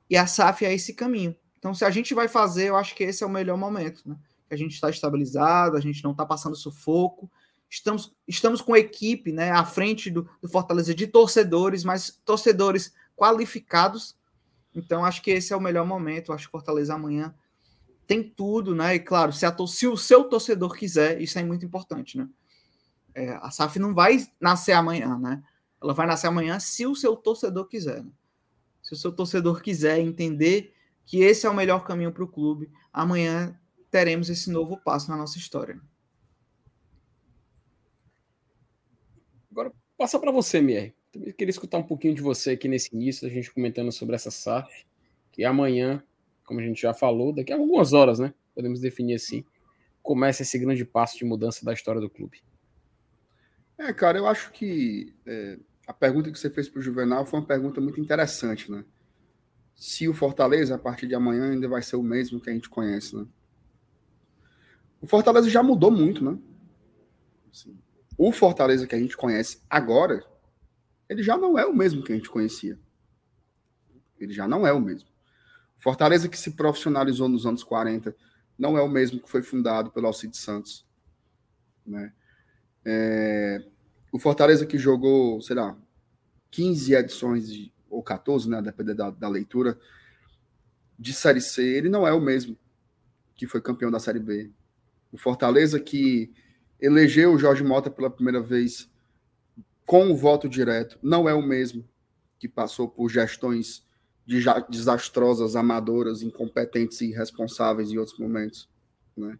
[0.09, 1.35] e a SAF é esse caminho.
[1.59, 4.15] Então, se a gente vai fazer, eu acho que esse é o melhor momento, né?
[4.49, 7.31] a gente está estabilizado, a gente não está passando sufoco.
[7.71, 14.17] Estamos, estamos com equipe né, à frente do, do Fortaleza de torcedores, mas torcedores qualificados.
[14.75, 16.33] Então, acho que esse é o melhor momento.
[16.33, 17.33] Acho que Fortaleza amanhã
[18.05, 18.95] tem tudo, né?
[18.95, 22.27] E claro, se, a, se o seu torcedor quiser, isso é muito importante, né?
[23.15, 25.41] É, a SAF não vai nascer amanhã, né?
[25.81, 28.03] Ela vai nascer amanhã se o seu torcedor quiser.
[28.03, 28.11] Né?
[28.83, 30.73] Se o seu torcedor quiser entender
[31.05, 33.57] que esse é o melhor caminho para o clube, amanhã
[33.89, 35.81] teremos esse novo passo na nossa história.
[40.01, 40.95] Passar para você, Mier.
[41.11, 44.31] Também queria escutar um pouquinho de você aqui nesse início, a gente comentando sobre essa
[44.31, 44.83] SAF,
[45.31, 46.01] que amanhã,
[46.43, 48.33] como a gente já falou, daqui a algumas horas, né?
[48.55, 49.45] Podemos definir assim,
[50.01, 52.41] começa esse grande passo de mudança da história do clube.
[53.77, 57.39] É, cara, eu acho que é, a pergunta que você fez para o Juvenal foi
[57.39, 58.83] uma pergunta muito interessante, né?
[59.75, 62.71] Se o Fortaleza, a partir de amanhã, ainda vai ser o mesmo que a gente
[62.71, 63.27] conhece, né?
[64.99, 66.39] O Fortaleza já mudou muito, né?
[67.51, 67.77] Assim,
[68.23, 70.23] o Fortaleza que a gente conhece agora,
[71.09, 72.77] ele já não é o mesmo que a gente conhecia.
[74.19, 75.09] Ele já não é o mesmo.
[75.79, 78.15] Fortaleza que se profissionalizou nos anos 40
[78.59, 80.85] não é o mesmo que foi fundado pelo Alcide Santos.
[81.83, 82.13] Né?
[82.85, 83.65] É,
[84.11, 85.75] o Fortaleza que jogou, sei lá,
[86.51, 89.79] 15 edições, de, ou 14, né, dependendo da, da leitura,
[90.99, 92.55] de Série C, ele não é o mesmo
[93.33, 94.51] que foi campeão da Série B.
[95.11, 96.31] O Fortaleza que
[96.81, 98.89] elegeu o Jorge Mota pela primeira vez
[99.85, 101.87] com o voto direto não é o mesmo
[102.39, 103.85] que passou por gestões
[104.69, 108.69] desastrosas, amadoras, incompetentes e irresponsáveis em outros momentos.
[109.15, 109.37] Né?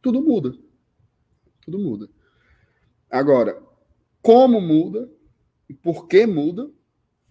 [0.00, 0.56] Tudo muda.
[1.60, 2.08] Tudo muda.
[3.10, 3.62] Agora,
[4.22, 5.10] como muda
[5.68, 6.70] e por que muda,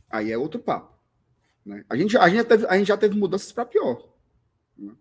[0.10, 0.98] aí é outro papo.
[1.66, 1.84] Né?
[1.90, 4.08] A, gente, a, gente já teve, a gente já teve mudanças para pior.
[4.78, 4.94] Né?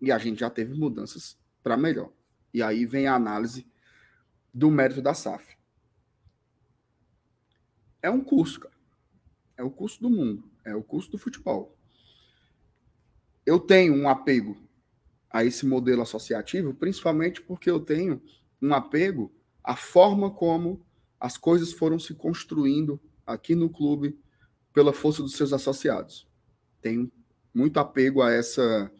[0.00, 2.12] E a gente já teve mudanças para melhor.
[2.58, 3.64] E aí vem a análise
[4.52, 5.56] do mérito da SAF.
[8.02, 8.74] É um curso, cara.
[9.56, 10.50] É o curso do mundo.
[10.64, 11.78] É o curso do futebol.
[13.46, 14.60] Eu tenho um apego
[15.30, 18.20] a esse modelo associativo, principalmente porque eu tenho
[18.60, 19.32] um apego
[19.62, 20.84] à forma como
[21.20, 24.18] as coisas foram se construindo aqui no clube
[24.74, 26.26] pela força dos seus associados.
[26.80, 27.08] Tenho
[27.54, 28.90] muito apego a essa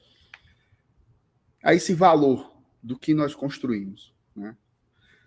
[1.60, 4.14] a esse valor do que nós construímos.
[4.34, 4.56] Né?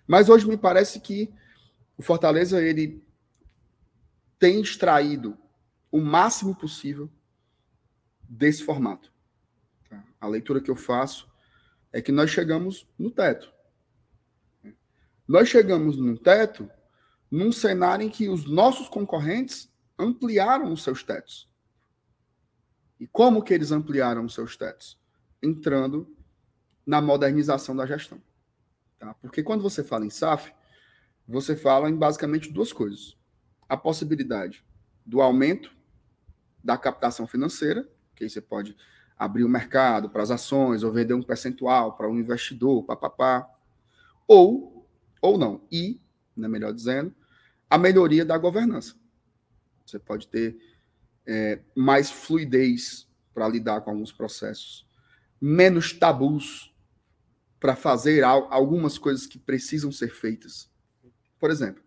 [0.07, 1.33] Mas hoje me parece que
[1.97, 3.03] o Fortaleza ele
[4.39, 5.37] tem extraído
[5.91, 7.09] o máximo possível
[8.21, 9.11] desse formato.
[9.89, 10.03] Tá?
[10.19, 11.29] A leitura que eu faço
[11.91, 13.51] é que nós chegamos no teto.
[15.27, 16.69] Nós chegamos no teto
[17.29, 21.49] num cenário em que os nossos concorrentes ampliaram os seus tetos.
[22.99, 24.99] E como que eles ampliaram os seus tetos?
[25.41, 26.13] Entrando
[26.85, 28.21] na modernização da gestão.
[28.99, 29.13] Tá?
[29.15, 30.53] Porque quando você fala em SAF,
[31.27, 33.17] você fala em basicamente duas coisas.
[33.67, 34.65] A possibilidade
[35.05, 35.71] do aumento
[36.63, 38.75] da captação financeira, que aí você pode
[39.17, 43.47] abrir o mercado para as ações ou vender um percentual para um investidor, papapá,
[44.27, 44.87] ou,
[45.21, 45.99] ou não, e,
[46.35, 47.13] né, melhor dizendo,
[47.69, 48.95] a melhoria da governança.
[49.85, 50.57] Você pode ter
[51.25, 54.87] é, mais fluidez para lidar com alguns processos,
[55.39, 56.70] menos tabus
[57.61, 60.67] para fazer algumas coisas que precisam ser feitas.
[61.39, 61.83] Por exemplo,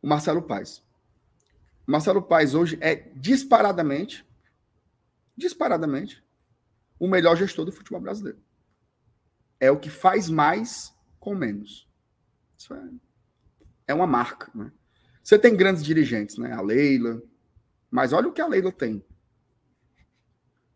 [0.00, 0.78] o Marcelo Paes.
[1.84, 4.24] O Marcelo Paes hoje é disparadamente,
[5.36, 6.24] disparadamente,
[6.96, 8.38] o melhor gestor do futebol brasileiro.
[9.58, 11.88] É o que faz mais com menos.
[12.56, 12.88] Isso é,
[13.88, 14.48] é uma marca.
[14.54, 14.70] Né?
[15.24, 16.52] Você tem grandes dirigentes, né?
[16.52, 17.20] A Leila.
[17.90, 19.04] Mas olha o que a Leila tem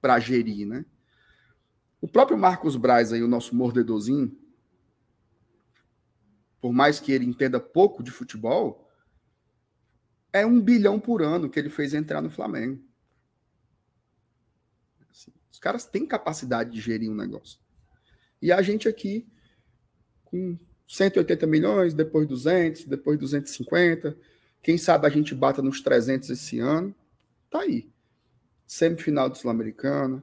[0.00, 0.84] para gerir, né?
[2.04, 4.38] O próprio Marcos Braz aí, o nosso mordedorzinho,
[6.60, 8.86] por mais que ele entenda pouco de futebol,
[10.30, 12.78] é um bilhão por ano que ele fez entrar no Flamengo.
[15.10, 17.58] Assim, os caras têm capacidade de gerir um negócio.
[18.42, 19.26] E a gente aqui,
[20.24, 24.14] com 180 milhões, depois 200, depois 250,
[24.62, 26.94] quem sabe a gente bata nos 300 esse ano,
[27.48, 27.90] tá aí.
[28.66, 30.22] Semifinal do Sul-Americano,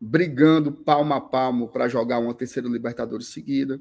[0.00, 3.80] brigando palmo a palmo para jogar uma terceira Libertadores seguida.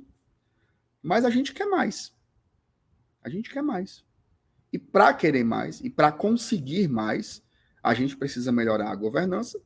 [1.01, 2.13] Mas a gente quer mais.
[3.23, 4.03] A gente quer mais.
[4.71, 7.41] E para querer mais e para conseguir mais,
[7.81, 9.59] a gente precisa melhorar a governança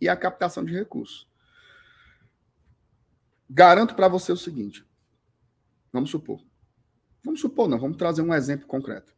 [0.00, 1.28] e a captação de recursos.
[3.50, 4.86] Garanto para você o seguinte:
[5.92, 6.42] vamos supor.
[7.24, 9.14] Vamos supor, não, vamos trazer um exemplo concreto.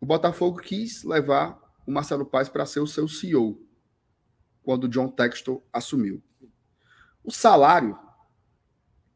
[0.00, 3.65] O Botafogo quis levar o Marcelo Paes para ser o seu CEO
[4.66, 6.20] quando John Textor assumiu.
[7.22, 7.96] O salário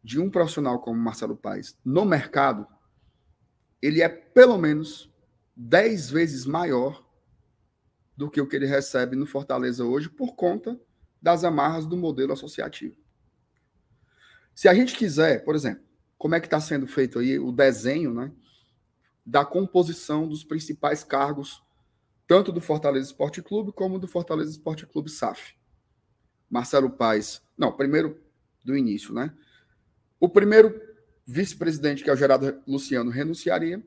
[0.00, 2.68] de um profissional como Marcelo Paes no mercado,
[3.82, 5.12] ele é pelo menos
[5.56, 7.04] 10 vezes maior
[8.16, 10.80] do que o que ele recebe no Fortaleza hoje por conta
[11.20, 12.96] das amarras do modelo associativo.
[14.54, 15.82] Se a gente quiser, por exemplo,
[16.16, 18.30] como é que está sendo feito aí o desenho né,
[19.26, 21.60] da composição dos principais cargos,
[22.30, 25.56] tanto do Fortaleza Esporte Clube como do Fortaleza Esporte Clube SAF.
[26.48, 28.22] Marcelo Paes, não, primeiro
[28.64, 29.36] do início, né?
[30.20, 30.80] O primeiro
[31.26, 33.84] vice-presidente, que é o Gerardo Luciano, renunciaria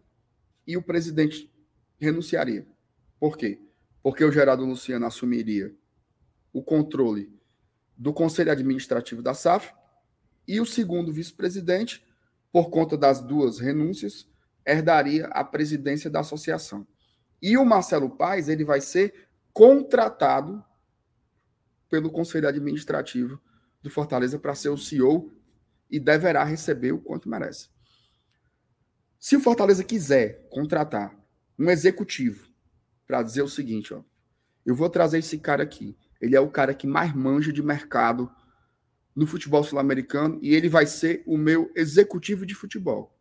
[0.68, 1.50] e o presidente
[1.98, 2.68] renunciaria.
[3.18, 3.62] Por quê?
[4.02, 5.74] Porque o Gerardo Luciano assumiria
[6.52, 7.34] o controle
[7.98, 9.74] do conselho administrativo da SAF
[10.46, 12.06] e o segundo vice-presidente
[12.52, 14.28] por conta das duas renúncias,
[14.68, 16.86] herdaria a presidência da associação.
[17.44, 20.64] E o Marcelo Paes, ele vai ser contratado
[21.90, 23.38] pelo Conselho Administrativo
[23.82, 25.30] do Fortaleza para ser o CEO
[25.92, 27.68] e deverá receber o quanto merece.
[29.20, 31.14] Se o Fortaleza quiser contratar
[31.60, 32.48] um executivo
[33.06, 34.02] para dizer o seguinte, ó,
[34.66, 35.98] eu vou trazer esse cara aqui.
[36.22, 38.32] Ele é o cara que mais manja de mercado
[39.14, 43.20] no futebol sul-americano e ele vai ser o meu executivo de futebol.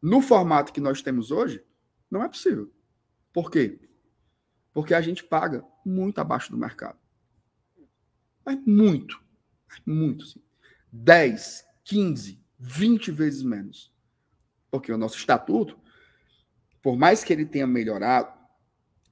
[0.00, 1.60] No formato que nós temos hoje,
[2.08, 2.72] não é possível.
[3.34, 3.80] Por quê?
[4.72, 6.98] Porque a gente paga muito abaixo do mercado.
[8.46, 9.20] Mas muito.
[9.84, 10.42] Muito, sim.
[10.92, 13.92] 10, 15, 20 vezes menos.
[14.70, 15.76] Porque o nosso estatuto,
[16.80, 18.32] por mais que ele tenha melhorado,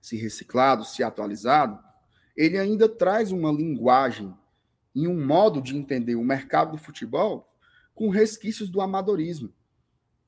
[0.01, 1.83] se reciclado, se atualizado,
[2.37, 4.33] ele ainda traz uma linguagem
[4.95, 7.53] em um modo de entender o mercado do futebol
[7.95, 9.53] com resquícios do amadorismo,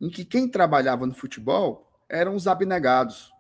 [0.01, 3.34] em que quem trabalhava no futebol eram os abnegados.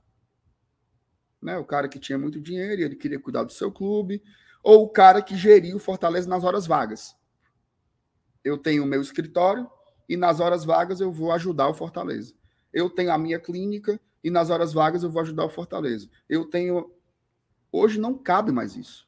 [1.44, 1.58] Né?
[1.58, 4.22] O cara que tinha muito dinheiro e ele queria cuidar do seu clube,
[4.62, 7.14] ou o cara que geria o Fortaleza nas horas vagas.
[8.42, 9.70] Eu tenho o meu escritório
[10.08, 12.34] e nas horas vagas eu vou ajudar o Fortaleza.
[12.72, 16.08] Eu tenho a minha clínica e nas horas vagas eu vou ajudar o Fortaleza.
[16.26, 16.90] Eu tenho.
[17.70, 19.06] Hoje não cabe mais isso.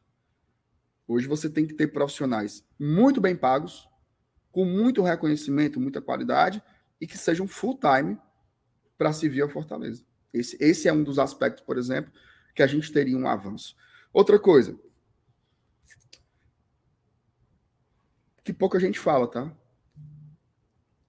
[1.09, 3.89] Hoje você tem que ter profissionais muito bem pagos,
[4.53, 6.63] com muito reconhecimento, muita qualidade
[7.01, 8.19] e que sejam full time
[8.99, 10.05] para servir ao Fortaleza.
[10.35, 12.13] Esse, esse é um dos aspectos, por exemplo,
[12.57, 13.77] que a gente teria um avanço.
[14.13, 14.77] Outra coisa,
[18.43, 19.55] que pouca gente fala, tá?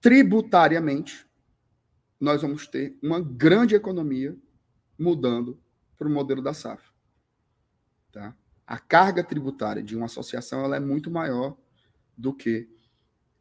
[0.00, 1.26] Tributariamente,
[2.20, 4.36] nós vamos ter uma grande economia
[4.96, 5.60] mudando
[5.96, 6.92] para o modelo da SAF.
[8.12, 8.36] Tá?
[8.68, 11.56] a carga tributária de uma associação ela é muito maior
[12.14, 12.68] do que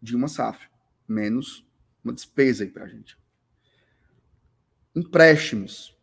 [0.02, 0.70] de uma SAF,
[1.06, 1.68] menos
[2.02, 3.20] uma despesa aí para a gente.
[4.96, 5.97] Empréstimos.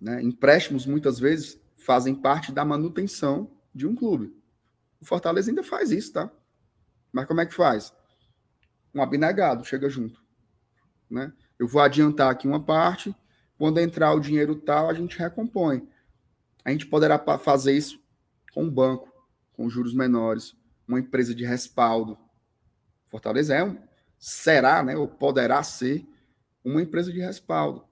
[0.00, 0.22] Né?
[0.22, 4.34] Empréstimos muitas vezes fazem parte da manutenção de um clube.
[5.00, 6.30] O Fortaleza ainda faz isso, tá?
[7.12, 7.92] Mas como é que faz?
[8.94, 10.22] Um abnegado chega junto.
[11.08, 11.32] Né?
[11.58, 13.14] Eu vou adiantar aqui uma parte,
[13.58, 15.86] quando entrar o dinheiro tal, a gente recompõe
[16.66, 18.02] a gente poderá fazer isso
[18.52, 19.08] com um banco,
[19.52, 22.18] com juros menores, uma empresa de respaldo.
[23.06, 23.78] Fortaleza é um,
[24.18, 26.04] será, né, ou poderá ser
[26.64, 27.86] uma empresa de respaldo.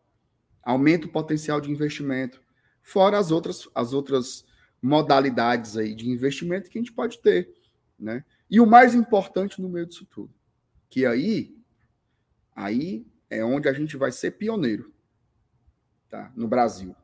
[0.64, 2.42] Aumenta o potencial de investimento,
[2.82, 4.44] fora as outras, as outras
[4.80, 7.52] modalidades aí de investimento que a gente pode ter,
[7.98, 8.24] né?
[8.50, 10.32] E o mais importante no meio disso tudo,
[10.88, 11.56] que aí
[12.54, 14.92] aí é onde a gente vai ser pioneiro,
[16.08, 16.32] tá?
[16.36, 16.94] No Brasil.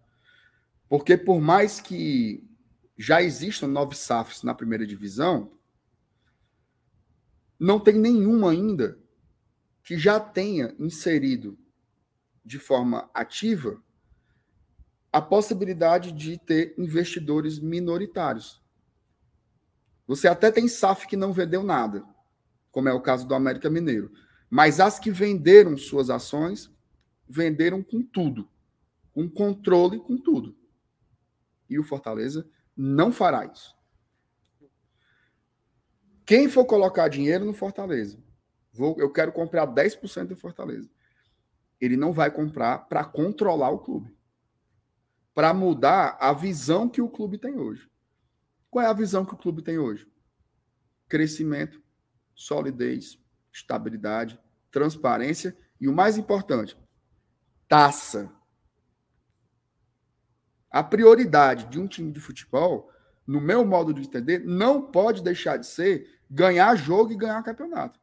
[0.89, 2.45] Porque por mais que
[2.97, 5.53] já existam nove SAFs na primeira divisão,
[7.59, 8.99] não tem nenhuma ainda
[9.83, 11.59] que já tenha inserido
[12.51, 13.83] de forma ativa
[15.13, 18.63] a possibilidade de ter investidores minoritários.
[20.07, 22.05] Você até tem SAF que não vendeu nada,
[22.71, 24.13] como é o caso do América Mineiro.
[24.49, 26.71] Mas as que venderam suas ações,
[27.29, 28.49] venderam com tudo,
[29.13, 30.61] com controle, com tudo
[31.71, 32.47] e o Fortaleza
[32.77, 33.79] não fará isso.
[36.27, 38.19] Quem for colocar dinheiro no Fortaleza,
[38.73, 40.91] vou, eu quero comprar 10% do Fortaleza.
[41.81, 44.15] Ele não vai comprar para controlar o clube.
[45.35, 47.89] Para mudar a visão que o clube tem hoje.
[48.69, 50.07] Qual é a visão que o clube tem hoje?
[51.09, 51.83] Crescimento,
[52.35, 53.19] solidez,
[53.53, 54.39] estabilidade,
[54.71, 56.77] transparência e o mais importante,
[57.69, 58.33] taça.
[60.71, 62.91] A prioridade de um time de futebol,
[63.27, 68.00] no meu modo de entender, não pode deixar de ser ganhar jogo e ganhar campeonato.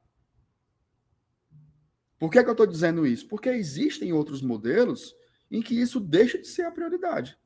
[2.19, 3.27] Por que, que eu estou dizendo isso?
[3.27, 5.15] Porque existem outros modelos
[5.51, 7.37] em que isso deixa de ser a prioridade.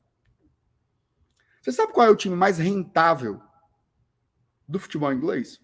[1.60, 3.40] Você sabe qual é o time mais rentável
[4.66, 5.60] do futebol inglês?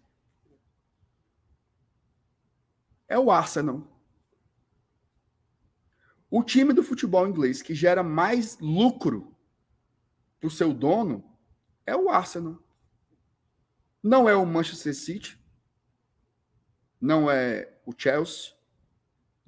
[3.09, 3.99] É o Arsenal.
[6.31, 9.35] O time do futebol inglês que gera mais lucro
[10.39, 11.25] para o seu dono
[11.87, 12.63] é o Arsenal.
[14.03, 15.43] Não é o Manchester City,
[17.01, 18.53] não é o Chelsea,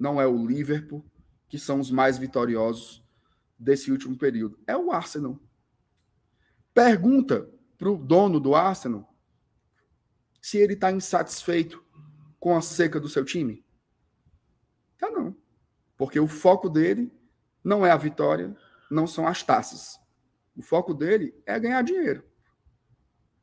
[0.01, 1.05] não é o Liverpool,
[1.47, 3.05] que são os mais vitoriosos
[3.57, 4.57] desse último período.
[4.65, 5.39] É o Arsenal.
[6.73, 7.47] Pergunta
[7.77, 9.07] para o dono do Arsenal
[10.41, 11.85] se ele está insatisfeito
[12.39, 13.63] com a seca do seu time.
[14.97, 15.35] Tá não.
[15.95, 17.13] Porque o foco dele
[17.63, 18.57] não é a vitória,
[18.89, 19.99] não são as taças.
[20.55, 22.23] O foco dele é ganhar dinheiro.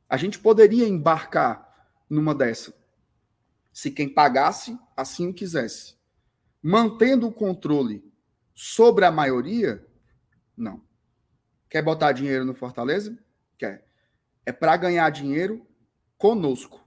[0.08, 2.74] A gente poderia embarcar numa dessa,
[3.72, 5.97] se quem pagasse assim o quisesse.
[6.62, 8.04] Mantendo o controle
[8.54, 9.86] sobre a maioria,
[10.56, 10.84] não.
[11.68, 13.16] Quer botar dinheiro no Fortaleza?
[13.56, 13.86] Quer.
[14.44, 15.66] É para ganhar dinheiro
[16.16, 16.84] conosco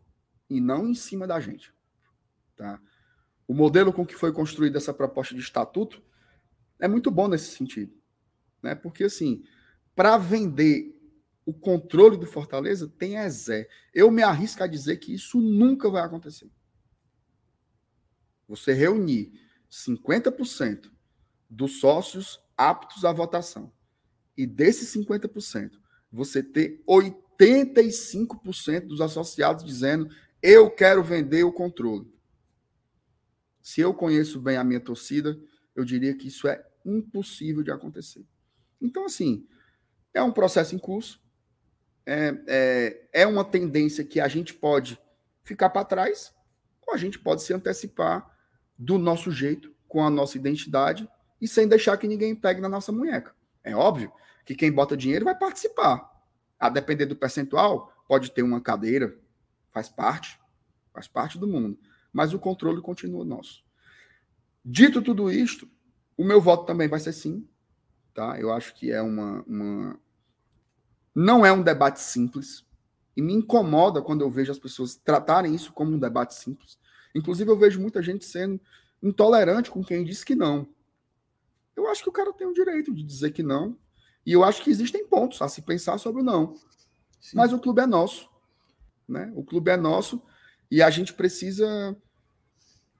[0.50, 1.74] e não em cima da gente.
[2.56, 2.82] Tá?
[3.48, 6.04] O modelo com que foi construída essa proposta de estatuto
[6.80, 7.94] é muito bom nesse sentido.
[8.62, 8.76] Né?
[8.76, 9.44] Porque, assim,
[9.96, 10.98] para vender
[11.46, 13.68] o controle do Fortaleza, tem é Zé.
[13.94, 16.52] Eu me arrisco a dizer que isso nunca vai acontecer.
[18.48, 19.32] Você reunir
[19.72, 20.92] 50%
[21.50, 23.72] dos sócios aptos à votação
[24.38, 25.72] e desses 50%,
[26.12, 30.10] você ter 85% dos associados dizendo
[30.42, 32.12] eu quero vender o controle.
[33.62, 35.40] Se eu conheço bem a minha torcida,
[35.76, 38.26] eu diria que isso é impossível de acontecer.
[38.82, 39.48] Então, assim,
[40.14, 41.22] é um processo em curso,
[42.06, 45.00] é, é, é uma tendência que a gente pode
[45.44, 46.34] ficar para trás,
[46.88, 48.28] ou a gente pode se antecipar
[48.82, 51.08] do nosso jeito, com a nossa identidade
[51.40, 53.36] e sem deixar que ninguém pegue na nossa munheca.
[53.64, 54.12] É óbvio
[54.44, 56.10] que quem bota dinheiro vai participar.
[56.60, 59.16] A depender do percentual, pode ter uma cadeira,
[59.72, 60.40] faz parte,
[60.92, 61.78] faz parte do mundo.
[62.12, 63.64] Mas o controle continua nosso.
[64.66, 65.70] Dito tudo isto,
[66.18, 67.48] o meu voto também vai ser sim.
[68.16, 68.40] Tá?
[68.40, 70.00] Eu acho que é uma, uma.
[71.14, 72.66] Não é um debate simples.
[73.16, 76.80] E me incomoda quando eu vejo as pessoas tratarem isso como um debate simples.
[77.16, 78.60] Inclusive, eu vejo muita gente sendo
[79.02, 80.68] intolerante com quem diz que não.
[81.76, 83.78] Eu acho que o cara tem o direito de dizer que não.
[84.26, 86.56] E eu acho que existem pontos a se pensar sobre o não.
[87.20, 87.38] Sim.
[87.38, 88.30] Mas o clube é nosso.
[89.08, 89.32] Né?
[89.36, 90.22] O clube é nosso
[90.70, 91.98] e a gente precisa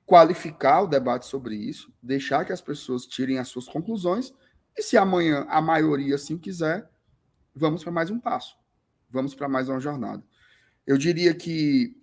[0.06, 4.34] qualificar o debate sobre isso, deixar que as pessoas tirem as suas conclusões.
[4.76, 6.90] E se amanhã a maioria assim quiser,
[7.56, 8.58] vamos para mais um passo.
[9.10, 10.24] Vamos para mais uma jornada.
[10.86, 12.01] Eu diria que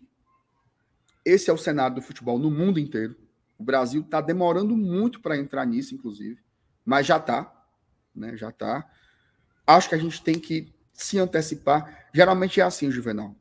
[1.25, 3.17] esse é o cenário do futebol no mundo inteiro.
[3.59, 6.41] O Brasil está demorando muito para entrar nisso, inclusive,
[6.85, 7.53] mas já está,
[8.15, 8.37] né?
[8.37, 8.89] Já está.
[9.67, 12.09] Acho que a gente tem que se antecipar.
[12.15, 13.35] Geralmente é assim, Juvenal.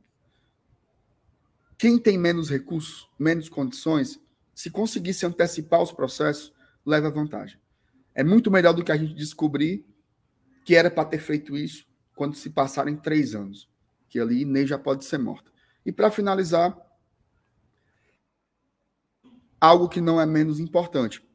[1.78, 4.20] Quem tem menos recursos, menos condições,
[4.54, 6.52] se conseguir se antecipar os processos,
[6.84, 7.60] leva vantagem.
[8.14, 9.86] É muito melhor do que a gente descobrir
[10.64, 13.70] que era para ter feito isso quando se passarem três anos,
[14.08, 15.52] que ali nem já pode ser morta.
[15.86, 16.76] E para finalizar,
[19.60, 21.26] algo que não é menos importante.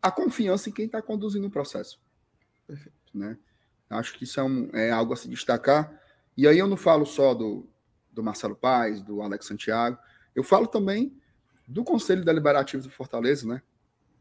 [0.00, 2.00] A confiança em quem está conduzindo o processo.
[2.66, 2.96] Perfeito.
[3.14, 3.36] Né?
[3.90, 6.00] Acho que isso é, um, é, algo a se destacar.
[6.36, 7.68] E aí eu não falo só do,
[8.12, 9.98] do Marcelo Paes, do Alex Santiago,
[10.34, 11.16] eu falo também
[11.66, 13.62] do Conselho Deliberativo do Fortaleza, né?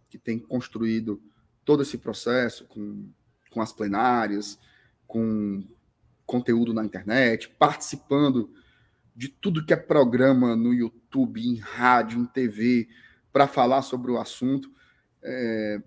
[0.09, 1.22] que tem construído
[1.66, 3.09] todo esse processo com,
[3.51, 4.57] com as plenárias,
[5.05, 5.63] com
[6.26, 8.51] conteúdo na internet, participando
[9.16, 12.88] de tudo que é programa no YouTube, em rádio, em TV,
[13.32, 14.70] para falar sobre o assunto.
[15.24, 15.82] É,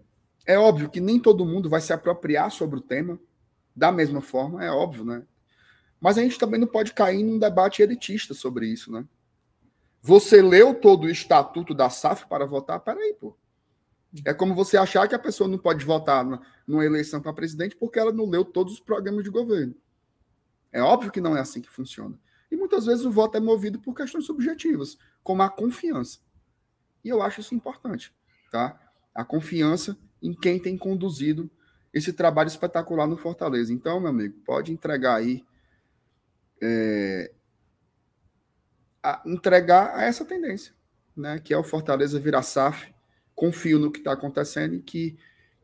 [0.47, 3.21] é óbvio que nem todo mundo vai se apropriar sobre o tema
[3.77, 5.23] da mesma forma, é óbvio, né?
[6.01, 9.05] Mas a gente também não pode cair num debate elitista sobre isso, né?
[10.01, 12.81] Você leu todo o estatuto da SAF para votar?
[12.81, 13.37] Peraí, pô.
[14.25, 16.25] É como você achar que a pessoa não pode votar
[16.67, 19.75] numa eleição para presidente porque ela não leu todos os programas de governo.
[20.73, 22.19] É óbvio que não é assim que funciona.
[22.51, 26.21] E muitas vezes o voto é movido por questões subjetivas, como a confiança.
[27.05, 28.13] E eu acho isso importante,
[28.51, 28.79] tá?
[29.15, 31.51] A confiança em quem tem conduzido
[31.93, 33.73] esse trabalho espetacular no Fortaleza.
[33.73, 35.45] Então, meu amigo, pode entregar aí.
[36.61, 37.33] É,
[39.03, 40.73] a, entregar a essa tendência,
[41.17, 41.39] né?
[41.39, 42.93] Que é o Fortaleza virar SAF.
[43.35, 45.17] Confio no que está acontecendo e que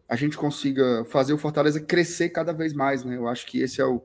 [0.08, 3.16] a gente consiga fazer o Fortaleza crescer cada vez mais, né?
[3.16, 4.04] Eu acho que esse é o,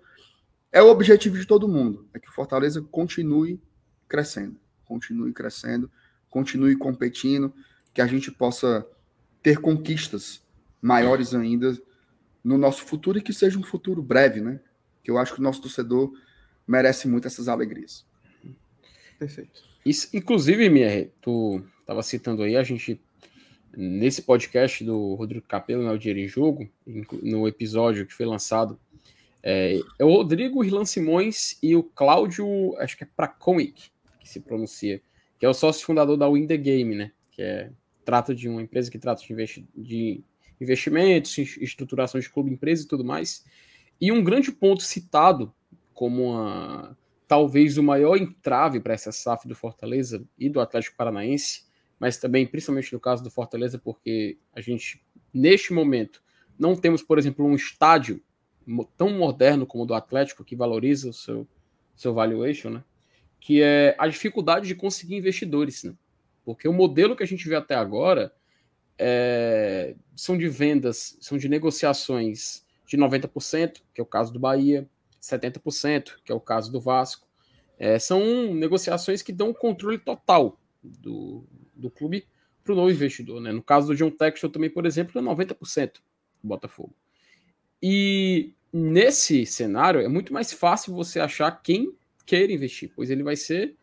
[0.71, 3.61] é o objetivo de todo mundo, é que o Fortaleza continue
[4.07, 5.91] crescendo, continue crescendo
[6.29, 7.53] continue competindo,
[7.93, 8.87] que a gente possa
[9.41, 10.41] ter conquistas
[10.81, 11.77] maiores ainda
[12.43, 14.59] no nosso futuro e que seja um futuro breve, né?
[15.03, 16.13] Que eu acho que o nosso torcedor
[16.67, 18.05] merece muito essas alegrias.
[19.17, 19.61] Perfeito.
[19.85, 23.01] Isso, inclusive, Mier, tu estava citando aí, a gente,
[23.75, 28.79] nesse podcast do Rodrigo Capello, né, o Dinheiro em Jogo, no episódio que foi lançado,
[29.41, 34.39] é, é o Rodrigo Irlan Simões e o Cláudio, acho que é Prakonik, que se
[34.39, 35.01] pronuncia,
[35.37, 37.11] que é o sócio fundador da Win The Game, né?
[37.31, 37.71] Que é,
[38.03, 40.21] trata de uma empresa que trata de, investi de
[40.59, 43.45] investimentos, estruturação de clube, empresa e tudo mais.
[43.99, 45.53] E um grande ponto citado
[45.93, 51.63] como uma, talvez o maior entrave para essa SAF do Fortaleza e do Atlético Paranaense,
[51.99, 56.23] mas também, principalmente no caso do Fortaleza, porque a gente, neste momento,
[56.57, 58.21] não temos, por exemplo, um estádio
[58.97, 61.47] tão moderno como o do Atlético, que valoriza o seu,
[61.95, 62.83] seu valuation, né?
[63.39, 65.83] que é a dificuldade de conseguir investidores.
[65.83, 65.93] Né?
[66.43, 68.33] Porque o modelo que a gente vê até agora
[68.97, 74.87] é, são de vendas, são de negociações de 90%, que é o caso do Bahia,
[75.21, 77.27] 70%, que é o caso do Vasco.
[77.77, 82.27] É, são negociações que dão controle total do, do clube
[82.63, 83.39] para o novo investidor.
[83.39, 83.51] Né?
[83.51, 86.93] No caso do John Textor também, por exemplo, é 90% do Botafogo.
[87.81, 91.93] E nesse cenário é muito mais fácil você achar quem
[92.25, 93.75] queira investir, pois ele vai ser,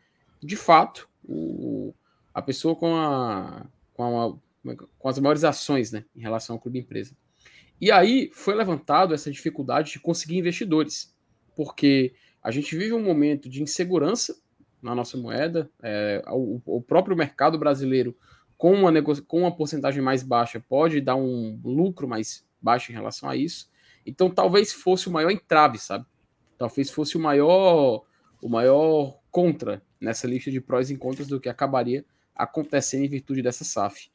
[0.43, 1.95] de fato, o,
[2.33, 6.79] a pessoa com, a, com, a, com as maiores ações né, em relação ao clube
[6.79, 7.17] empresa.
[7.81, 11.15] E aí foi levantado essa dificuldade de conseguir investidores,
[11.55, 14.37] porque a gente vive um momento de insegurança
[14.83, 18.17] na nossa moeda, é, o, o, próprio mercado brasileiro
[18.57, 18.93] com uma,
[19.27, 23.69] com uma porcentagem mais baixa pode dar um lucro mais baixo em relação a isso.
[24.07, 26.07] Então talvez fosse o maior entrave, sabe?
[26.57, 28.05] Talvez fosse o maior
[28.41, 32.05] o maior contra nessa lista de prós e contras do que acabaria
[32.35, 34.11] acontecendo em virtude dessa SAF.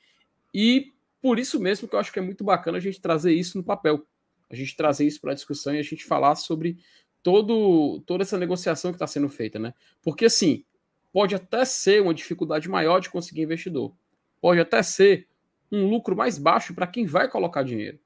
[0.54, 3.58] E por isso mesmo que eu acho que é muito bacana a gente trazer isso
[3.58, 4.06] no papel.
[4.50, 6.78] A gente trazer isso para a discussão e a gente falar sobre
[7.24, 9.74] todo, toda essa negociação que está sendo feita, né?
[10.02, 10.64] Porque assim,
[11.12, 13.94] pode até ser uma dificuldade maior de conseguir investidor.
[14.40, 15.28] Pode até ser
[15.72, 18.00] um lucro mais baixo para quem vai colocar dinheiro.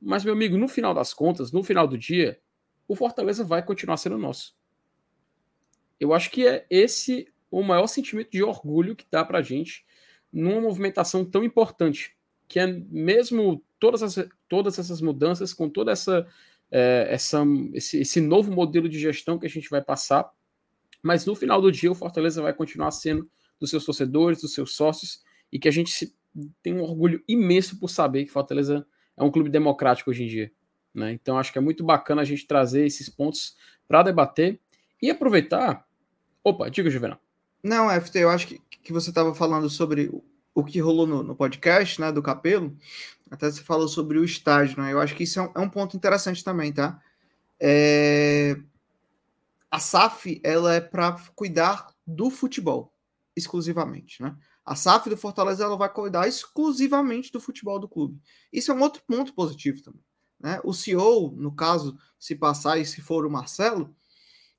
[0.00, 2.40] Mas, meu amigo, no final das contas, no final do dia,
[2.86, 4.56] o Fortaleza vai continuar sendo nosso.
[5.98, 9.84] Eu acho que é esse o maior sentimento de orgulho que dá para a gente
[10.32, 12.16] numa movimentação tão importante,
[12.46, 16.26] que é mesmo todas, as, todas essas mudanças, com toda essa,
[16.70, 17.42] é, essa
[17.72, 20.30] esse, esse novo modelo de gestão que a gente vai passar,
[21.02, 23.28] mas no final do dia o Fortaleza vai continuar sendo
[23.58, 26.14] dos seus torcedores, dos seus sócios, e que a gente
[26.62, 28.86] tem um orgulho imenso por saber que Fortaleza
[29.16, 30.52] é um clube democrático hoje em dia.
[30.94, 31.12] Né?
[31.12, 33.56] Então acho que é muito bacana a gente trazer esses pontos
[33.86, 34.58] para debater
[35.00, 35.86] e aproveitar.
[36.42, 37.20] Opa, diga, Juvenal.
[37.62, 40.10] Não, FT, eu acho que, que você estava falando sobre
[40.54, 42.74] o que rolou no, no, podcast, né, do Capelo.
[43.30, 44.92] Até você falou sobre o estágio, né?
[44.92, 47.00] Eu acho que isso é um, é um ponto interessante também, tá?
[47.60, 48.56] É...
[49.70, 52.92] A SAF, ela é para cuidar do futebol,
[53.34, 54.34] exclusivamente, né?
[54.66, 58.20] A SAF do Fortaleza ela vai cuidar exclusivamente do futebol do clube.
[58.52, 60.02] Isso é um outro ponto positivo também.
[60.40, 60.60] Né?
[60.64, 63.94] O CEO, no caso, se passar e se for o Marcelo,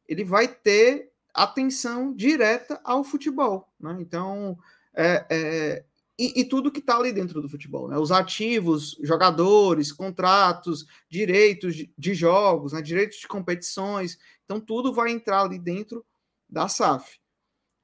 [0.07, 3.69] ele vai ter atenção direta ao futebol.
[3.77, 3.97] Né?
[3.99, 4.57] Então,
[4.95, 5.85] é, é,
[6.17, 7.97] e, e, tudo que está ali dentro do futebol, né?
[7.99, 12.81] Os ativos, jogadores, contratos, direitos de, de jogos, né?
[12.81, 14.17] direitos de competições.
[14.45, 16.03] Então, tudo vai entrar ali dentro
[16.49, 17.19] da SAF.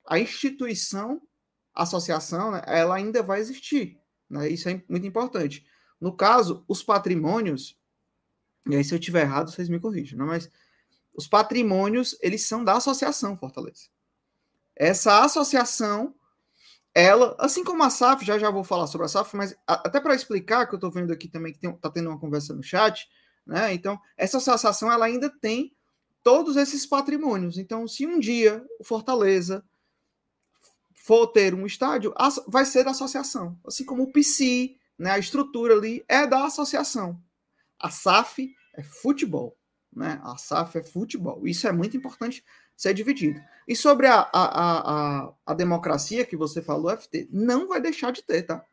[0.08, 1.22] A instituição
[1.74, 4.00] associação, né, ela ainda vai existir.
[4.30, 4.50] Né?
[4.50, 5.66] Isso é muito importante.
[6.00, 7.78] No caso, os patrimônios,
[8.68, 10.26] e aí se eu tiver errado, vocês me corrijam, né?
[10.26, 10.50] mas
[11.14, 13.88] os patrimônios, eles são da associação Fortaleza.
[14.76, 16.16] Essa associação,
[16.94, 20.16] ela, assim como a SAF, já já vou falar sobre a SAF, mas até para
[20.16, 23.08] explicar, que eu estou vendo aqui também que está tendo uma conversa no chat,
[23.46, 23.74] né?
[23.74, 25.76] Então, essa associação, ela ainda tem
[26.24, 27.58] todos esses patrimônios.
[27.58, 29.64] Então, se um dia o Fortaleza
[31.04, 32.14] for ter um estádio,
[32.48, 33.60] vai ser da associação.
[33.68, 37.22] Assim como o PC, né, a estrutura ali é da associação.
[37.78, 39.58] A SAF é futebol.
[39.94, 40.22] Né?
[40.24, 41.46] A SAF é futebol.
[41.46, 42.42] Isso é muito importante
[42.74, 43.42] ser dividido.
[43.68, 48.24] E sobre a, a, a, a democracia que você falou, FT, não vai deixar de
[48.24, 48.64] ter, tá?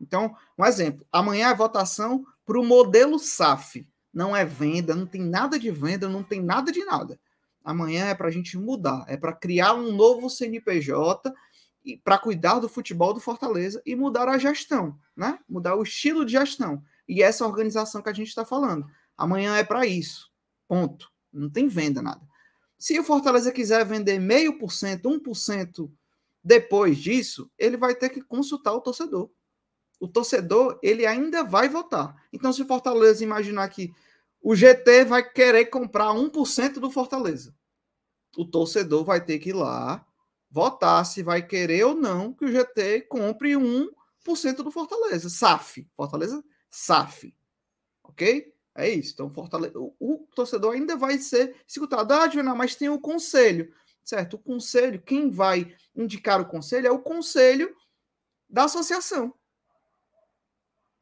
[0.00, 1.06] Então, um exemplo.
[1.12, 3.86] Amanhã é votação para o modelo SAF.
[4.12, 7.16] Não é venda, não tem nada de venda, não tem nada de nada.
[7.64, 11.32] Amanhã é para a gente mudar, é para criar um novo CNPJ
[12.02, 15.38] para cuidar do futebol do Fortaleza e mudar a gestão, né?
[15.48, 16.82] Mudar o estilo de gestão.
[17.08, 18.86] E essa organização que a gente está falando.
[19.16, 20.30] Amanhã é para isso.
[20.66, 21.10] Ponto.
[21.32, 22.20] Não tem venda nada.
[22.78, 25.92] Se o Fortaleza quiser vender meio por cento, um por cento
[26.42, 29.30] depois disso, ele vai ter que consultar o torcedor.
[29.98, 32.14] O torcedor, ele ainda vai votar.
[32.32, 33.92] Então, se o Fortaleza imaginar que
[34.40, 37.52] o GT vai querer comprar 1% do Fortaleza,
[38.36, 40.05] o torcedor vai ter que ir lá
[40.56, 43.90] votar se vai querer ou não que o GT compre 1%
[44.62, 45.28] do Fortaleza.
[45.28, 45.86] SAF.
[45.94, 47.36] Fortaleza, SAF.
[48.02, 48.54] Ok?
[48.74, 49.12] É isso.
[49.12, 52.10] Então, Fortaleza, o, o torcedor ainda vai ser escutado.
[52.12, 53.70] Ah, Juvenal, mas tem o conselho.
[54.02, 54.34] Certo?
[54.34, 57.76] O conselho, quem vai indicar o conselho é o conselho
[58.48, 59.34] da associação.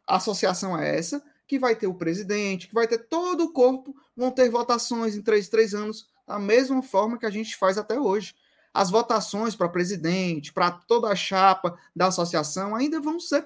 [0.05, 3.95] A associação é essa, que vai ter o presidente, que vai ter todo o corpo,
[4.17, 8.01] vão ter votações em três, três anos, da mesma forma que a gente faz até
[8.01, 8.35] hoje.
[8.75, 13.45] As votações para presidente, para toda a chapa da associação, ainda vão ser.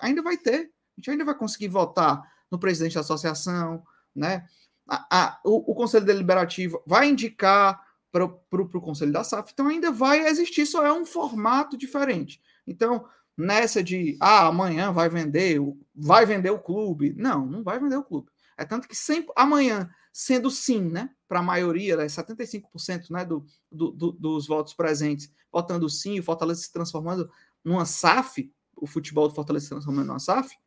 [0.00, 0.72] Ainda vai ter.
[0.96, 3.84] A gente ainda vai conseguir votar no presidente da associação,
[4.16, 4.48] né?
[4.88, 9.92] A, a, o, o, Conselho Deliberativo vai indicar para o Conselho da SAF, então ainda
[9.92, 12.40] vai existir, só é um formato diferente.
[12.66, 15.60] Então, nessa de ah, amanhã vai vender,
[15.94, 17.14] vai vender o clube.
[17.16, 18.30] Não, não vai vender o clube.
[18.56, 23.46] É tanto que sempre amanhã, sendo sim, né, para a maioria, né, 75% né, do,
[23.70, 27.30] do, do, dos votos presentes, votando sim, o Fortaleza se transformando
[27.62, 30.58] numa SAF, o futebol do Fortaleza se transformando numa SAF,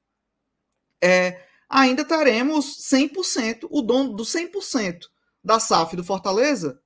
[1.03, 5.09] é, ainda teremos 100%, o dono do 100%
[5.43, 6.81] da SAF do Fortaleza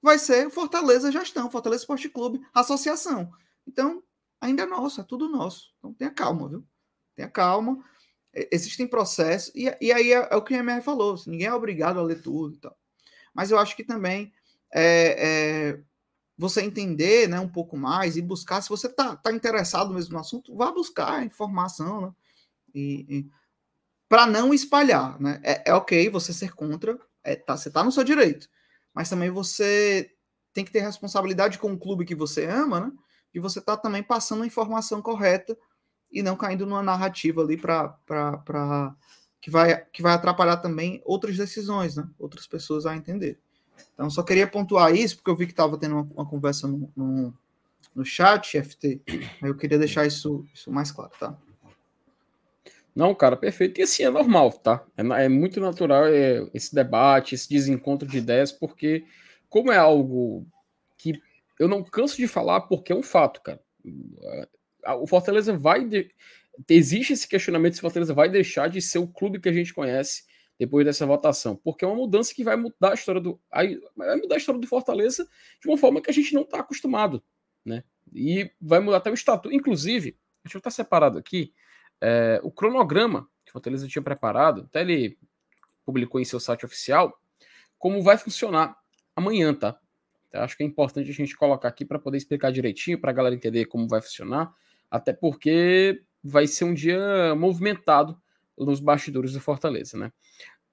[0.00, 3.28] vai ser o Fortaleza Gestão, Fortaleza Esporte Clube, associação.
[3.66, 4.04] Então,
[4.40, 5.74] ainda é nosso, é tudo nosso.
[5.78, 6.64] Então tenha calma, viu?
[7.16, 7.84] Tenha calma.
[8.52, 11.54] Existem processos, e, e aí é, é, o que o MR falou: assim, ninguém é
[11.54, 12.78] obrigado a ler tudo e tal.
[13.36, 14.32] Mas eu acho que também
[14.72, 15.80] é, é,
[16.38, 20.20] você entender né, um pouco mais e buscar, se você está tá interessado mesmo no
[20.20, 22.12] assunto, vá buscar informação, né?
[22.74, 23.30] E, e
[24.08, 25.38] para não espalhar, né?
[25.42, 28.48] É, é, ok você ser contra, é, tá, você está no seu direito,
[28.94, 30.10] mas também você
[30.54, 32.92] tem que ter responsabilidade com o clube que você ama, né?
[33.34, 35.54] de você estar tá também passando a informação correta
[36.10, 38.96] e não caindo numa narrativa ali para
[39.40, 42.08] que vai, que vai atrapalhar também outras decisões, né?
[42.18, 43.38] Outras pessoas a entender.
[43.94, 46.90] Então, só queria pontuar isso, porque eu vi que estava tendo uma, uma, conversa no,
[46.96, 47.34] no,
[47.94, 49.02] no chat, FT.
[49.08, 51.36] Aí eu queria deixar isso, isso mais claro, tá?
[52.94, 53.78] Não, cara, perfeito.
[53.78, 54.82] E assim, é normal, tá?
[54.96, 59.04] É, é muito natural é, esse debate, esse desencontro de ideias, porque
[59.50, 60.46] como é algo
[60.96, 61.20] que
[61.58, 63.60] eu não canso de falar porque é um fato, cara.
[65.00, 65.84] O Fortaleza vai.
[65.84, 66.10] De...
[66.68, 70.24] Existe esse questionamento se Fortaleza vai deixar de ser o clube que a gente conhece
[70.58, 73.38] depois dessa votação, porque é uma mudança que vai mudar a história do.
[73.94, 75.28] Vai mudar a história do Fortaleza
[75.60, 77.22] de uma forma que a gente não está acostumado,
[77.64, 77.84] né?
[78.12, 79.54] E vai mudar até o estatuto.
[79.54, 81.52] Inclusive, deixa eu estar separado aqui,
[82.00, 85.18] é, o cronograma que Fortaleza tinha preparado, até ele
[85.84, 87.20] publicou em seu site oficial,
[87.78, 88.76] como vai funcionar
[89.14, 89.78] amanhã, tá?
[90.28, 93.14] Então, acho que é importante a gente colocar aqui para poder explicar direitinho, para a
[93.14, 94.52] galera entender como vai funcionar,
[94.90, 98.20] até porque vai ser um dia movimentado
[98.56, 100.12] nos bastidores do Fortaleza, né?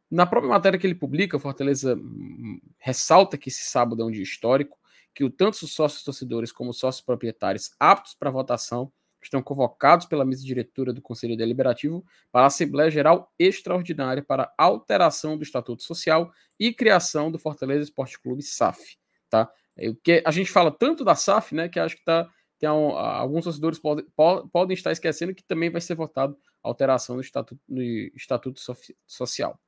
[0.10, 4.12] Na própria matéria que ele publica, o Fortaleza hum, ressalta que esse sábado é um
[4.12, 4.78] dia histórico,
[5.14, 8.92] que o tanto os sócios torcedores como os sócios proprietários aptos para votação
[9.22, 15.38] estão convocados pela mesa diretora do Conselho Deliberativo para a Assembleia Geral Extraordinária para alteração
[15.38, 18.98] do Estatuto Social e criação do Fortaleza Esporte Clube SAF
[19.34, 19.52] tá?
[19.76, 22.30] É, porque a gente fala tanto da SAF, né, que acho que tá,
[22.66, 24.06] alguns torcedores pode,
[24.52, 27.82] podem estar esquecendo que também vai ser votado alteração do Estatuto, do
[28.16, 28.60] estatuto
[29.06, 29.60] Social.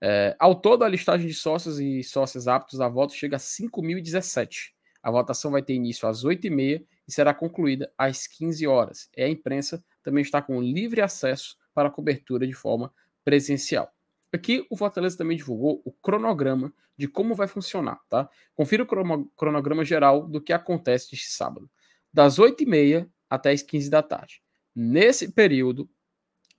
[0.00, 4.72] É, ao todo, a listagem de sócios e sócias aptos a voto chega a 5.017.
[5.02, 9.08] A votação vai ter início às 8h30 e será concluída às 15 horas.
[9.16, 12.92] E a imprensa também está com livre acesso para a cobertura de forma
[13.24, 13.92] presencial.
[14.32, 18.28] Aqui o Fortaleza também divulgou o cronograma de como vai funcionar, tá?
[18.54, 21.70] Confira o cronograma geral do que acontece este sábado,
[22.16, 24.40] das 8h30 até as 15 da tarde.
[24.74, 25.86] Nesse período,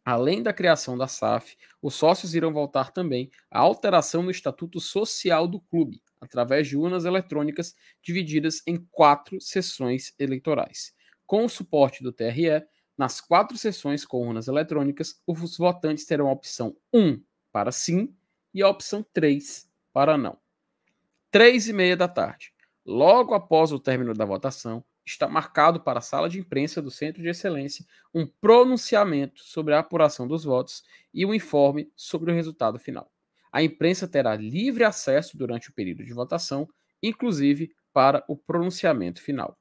[0.05, 5.47] além da criação da SAF, os sócios irão votar também a alteração no estatuto social
[5.47, 10.93] do clube, através de urnas eletrônicas divididas em quatro sessões eleitorais.
[11.25, 12.63] Com o suporte do TRE,
[12.95, 17.19] nas quatro sessões com urnas eletrônicas, os votantes terão a opção 1
[17.51, 18.15] para sim
[18.53, 20.37] e a opção 3 para não.
[21.31, 22.53] 3 e meia da tarde.
[22.85, 27.21] Logo após o término da votação, está marcado para a sala de imprensa do Centro
[27.21, 32.77] de Excelência um pronunciamento sobre a apuração dos votos e um informe sobre o resultado
[32.77, 33.09] final.
[33.51, 36.67] A imprensa terá livre acesso durante o período de votação,
[37.01, 39.57] inclusive para o pronunciamento final.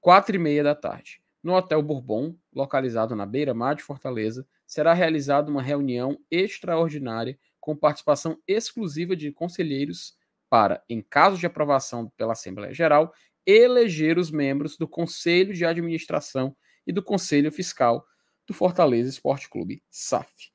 [0.00, 1.20] Quatro e meia da tarde.
[1.42, 8.38] No Hotel Bourbon, localizado na beira-mar de Fortaleza, será realizada uma reunião extraordinária com participação
[8.46, 10.16] exclusiva de conselheiros
[10.48, 13.12] para, em caso de aprovação pela Assembleia Geral,
[13.46, 16.56] eleger os membros do Conselho de Administração
[16.86, 18.06] e do Conselho Fiscal
[18.46, 20.50] do Fortaleza Esporte Clube SAF.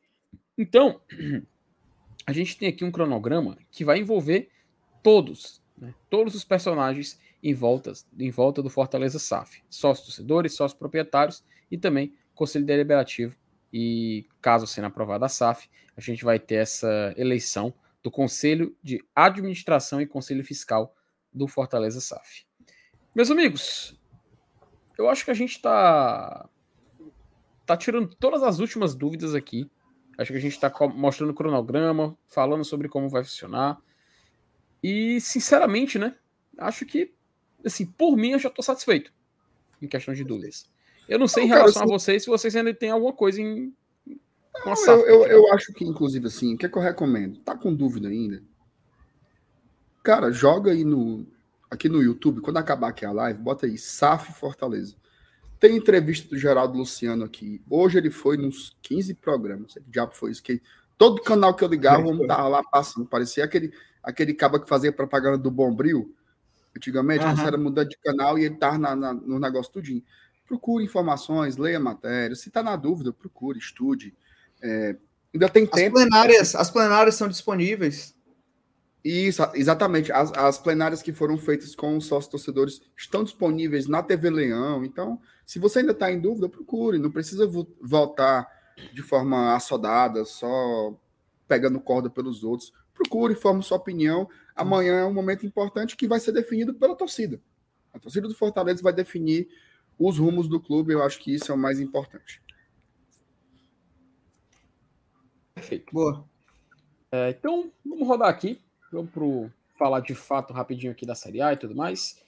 [0.58, 1.02] Então,
[2.26, 4.50] a gente tem aqui um cronograma que vai envolver
[5.04, 5.94] todos, Né?
[6.10, 9.62] Todos os personagens em volta, em volta do Fortaleza SAF.
[9.70, 13.36] Sócios torcedores, sócios proprietários e também Conselho Deliberativo.
[13.72, 17.74] E caso sendo aprovada a SAF, a gente vai ter essa eleição
[18.04, 20.96] do Conselho de Administração e Conselho Fiscal
[21.34, 22.46] do Fortaleza SAF.
[23.16, 23.96] Meus amigos,
[24.98, 26.50] eu acho que a gente está
[27.66, 29.70] tá tirando todas as últimas dúvidas aqui.
[30.18, 33.80] Acho que a gente está mostrando o cronograma, falando sobre como vai funcionar.
[34.82, 36.16] E, sinceramente, né?
[36.58, 37.14] Acho que,
[37.66, 39.14] assim, por mim, eu já estou satisfeito
[39.82, 40.70] em questão de dúvidas.
[41.08, 43.42] Eu não sei não, em relação cara, a vocês se vocês ainda têm alguma coisa
[43.42, 43.74] em.
[44.66, 47.40] Não, eu, eu, eu, acho que, inclusive, assim, o que, é que eu recomendo?
[47.40, 48.44] Tá com dúvida ainda?
[50.04, 51.26] Cara, joga aí no.
[51.74, 54.96] Aqui no YouTube, quando acabar aqui a live, bota aí, SAF Fortaleza.
[55.60, 57.64] Tem entrevista do Geraldo Luciano aqui.
[57.68, 59.76] Hoje ele foi nos 15 programas.
[59.78, 60.44] O diabo foi isso.
[60.44, 60.62] Que
[61.00, 63.08] todo canal que eu ligava, vamos estar lá passando.
[63.08, 63.74] Parecia aquele,
[64.04, 66.14] aquele cabo que fazia propaganda do Bombril.
[66.78, 67.36] Antigamente, uhum.
[67.36, 70.04] você era mudando de canal e ele estava na, na, no negócio tudinho.
[70.46, 72.36] Procure informações, leia matéria.
[72.36, 74.14] Se está na dúvida, procure, estude.
[74.62, 74.96] É,
[75.34, 75.98] ainda tem tempo.
[75.98, 78.16] As plenárias, as plenárias são disponíveis.
[79.04, 80.12] Isso, exatamente.
[80.12, 84.86] As, as plenárias que foram feitas com os sócios torcedores estão disponíveis na TV Leão.
[84.86, 86.98] Então, se você ainda está em dúvida, procure.
[86.98, 87.46] Não precisa
[87.82, 88.48] voltar
[88.94, 90.98] de forma assodada, só
[91.48, 92.72] pegando corda pelos outros.
[92.94, 94.30] Procure, forme sua opinião.
[94.56, 97.42] Amanhã é um momento importante que vai ser definido pela torcida.
[97.94, 99.50] A torcida do Fortaleza vai definir
[100.00, 100.94] os rumos do clube.
[100.94, 102.42] Eu acho que isso é o mais importante.
[105.54, 105.94] Perfeito.
[105.94, 106.26] Boa.
[107.12, 108.60] É, então, vamos rodar aqui.
[108.94, 112.22] Vamos pro falar de fato rapidinho aqui da Série A e tudo mais.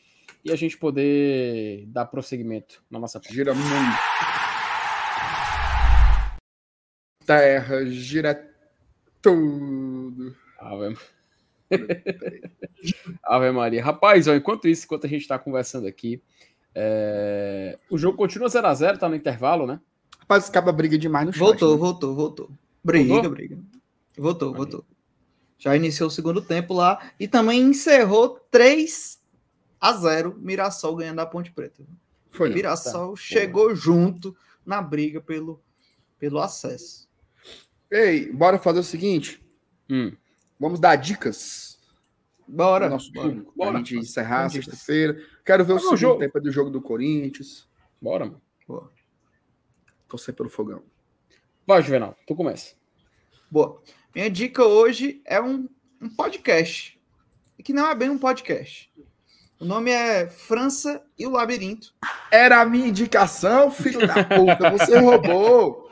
[0.44, 3.70] E a gente poder dar prosseguimento na nossa Gira muito.
[7.24, 8.52] Terra, gira
[9.22, 10.36] tudo.
[10.60, 10.98] Ave...
[13.24, 13.84] Ave Maria.
[13.84, 16.20] Rapaz, ó, enquanto isso, enquanto a gente está conversando aqui,
[16.74, 17.78] é...
[17.92, 19.80] o jogo continua 0x0, tá no intervalo, né?
[20.20, 21.40] Rapaz, acaba briga demais no chat.
[21.42, 21.78] Voltou, né?
[21.78, 22.52] voltou, voltou.
[22.84, 23.32] Briga, voltou?
[23.32, 23.60] briga.
[24.18, 24.86] Voltou, voltou.
[25.58, 29.22] Já iniciou o segundo tempo lá e também encerrou 3
[29.80, 31.84] a 0 Mirassol ganhando a Ponte Preta.
[32.30, 33.22] Foi Mirassol tá.
[33.22, 33.76] chegou Pô.
[33.76, 35.62] junto na briga pelo,
[36.20, 37.08] pelo acesso.
[37.90, 39.44] Ei, bora fazer o seguinte.
[39.90, 40.12] Hum.
[40.60, 41.80] Vamos dar dicas.
[42.48, 42.90] Bora.
[42.90, 43.72] Nosso bora, público, bora.
[43.72, 45.18] Pra gente encerrar sexta-feira.
[45.46, 46.20] Quero ver o segundo jogo.
[46.20, 47.68] tempo do jogo do Corinthians.
[48.02, 48.42] Bora, mano.
[48.68, 48.92] Boa.
[50.08, 50.84] Torcer pelo fogão.
[51.66, 52.76] Vai, Juvenal, tu começa.
[53.50, 53.82] Boa.
[54.16, 55.68] Minha dica hoje é um,
[56.02, 56.98] um podcast.
[57.62, 58.90] Que não é bem um podcast.
[59.60, 61.94] O nome é França e o Labirinto.
[62.32, 64.70] Era a minha indicação, filho da puta.
[64.72, 65.92] Você roubou.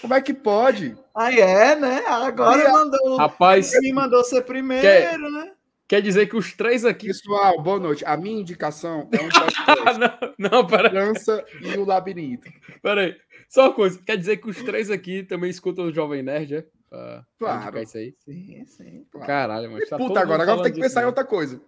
[0.00, 0.96] Como é que pode?
[1.14, 2.02] Aí é, né?
[2.08, 3.16] Agora Aí, mandou.
[3.16, 3.70] Rapaz.
[3.80, 5.52] Me mandou ser primeiro, quer, né?
[5.86, 7.06] Quer dizer que os três aqui.
[7.06, 8.04] Pessoal, boa noite.
[8.04, 9.60] A minha indicação é um podcast.
[10.40, 10.90] não, não, peraí.
[10.90, 12.50] França e o Labirinto.
[12.82, 13.14] Peraí.
[13.48, 14.02] Só uma coisa.
[14.04, 16.79] Quer dizer que os três aqui também escutam o Jovem Nerd, é?
[16.90, 17.82] Pra, claro.
[17.82, 18.14] Isso aí?
[18.18, 19.06] Sim, sim.
[19.12, 19.26] Claro.
[19.26, 21.60] Caralho, mas tá Puta, agora, agora tem que pensar em outra coisa.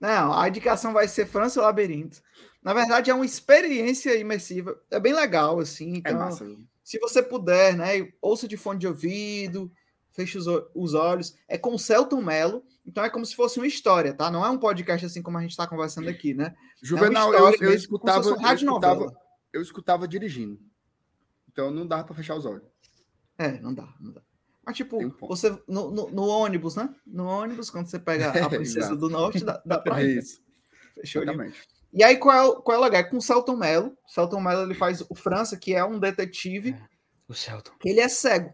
[0.00, 2.22] Não, a indicação vai ser França e o Labirinto.
[2.62, 4.80] Na verdade, é uma experiência imersiva.
[4.90, 5.96] É bem legal, assim.
[5.96, 6.56] É então, é massa.
[6.82, 8.10] Se você puder, né?
[8.22, 9.70] Ouça de fone de ouvido,
[10.12, 11.36] feche os, os olhos.
[11.46, 12.64] É com o Celton Mello.
[12.86, 14.30] Então é como se fosse uma história, tá?
[14.30, 16.54] Não é um podcast assim como a gente está conversando aqui, né?
[16.82, 19.16] Juvenal, é eu, eu, escutava, eu, escutava,
[19.52, 20.58] eu escutava dirigindo.
[21.50, 22.64] Então não dá para fechar os olhos.
[23.36, 24.22] É, não dá, não dá.
[24.68, 26.94] Mas, tipo, um você no, no, no, ônibus, né?
[27.06, 30.18] No ônibus, quando você pega a Princesa do Norte, dá, dá pra ir.
[30.18, 30.42] Isso.
[30.94, 31.66] Fechou Exatamente.
[31.90, 33.00] E aí, qual é, qual é o lugar?
[33.00, 33.96] É com o Celton Mello.
[34.06, 36.72] O Celton Mello ele faz o França, que é um detetive.
[36.72, 36.82] É,
[37.26, 37.72] o Celton.
[37.82, 38.52] Ele é cego.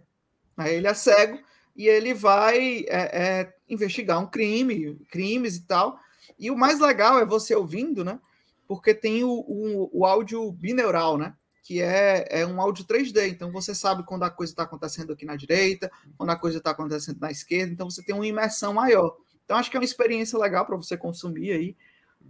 [0.57, 1.37] Aí ele é cego
[1.75, 5.99] e ele vai é, é, investigar um crime, crimes e tal.
[6.39, 8.21] E o mais legal é você ouvindo, né?
[8.69, 11.35] Porque tem o, o, o áudio bineural, né?
[11.65, 13.27] Que é, é um áudio 3D.
[13.31, 16.71] Então você sabe quando a coisa está acontecendo aqui na direita, quando a coisa está
[16.71, 17.73] acontecendo na esquerda.
[17.73, 19.17] Então você tem uma imersão maior.
[19.45, 21.77] Então acho que é uma experiência legal para você consumir aí.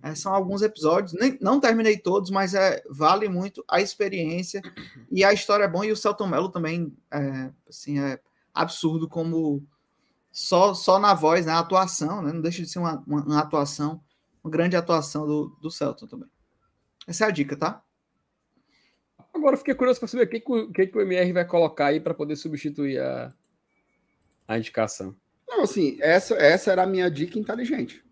[0.02, 4.60] É, são alguns episódios, Nem, não terminei todos, mas é, vale muito a experiência
[5.10, 5.82] e a história é bom.
[5.82, 8.20] E o Celton Mello também é, assim, é
[8.52, 9.66] absurdo como
[10.30, 12.32] só, só na voz, na né, atuação, né?
[12.32, 14.00] não deixa de ser uma, uma, uma atuação,
[14.42, 16.28] uma grande atuação do, do Celton também.
[17.06, 17.82] Essa é a dica, tá?
[19.34, 22.14] Agora fiquei curioso para saber o que, que, que, o MR vai colocar aí para
[22.14, 23.34] poder substituir a,
[24.46, 25.14] a indicação.
[25.46, 28.04] Não, assim, essa, essa era a minha dica inteligente.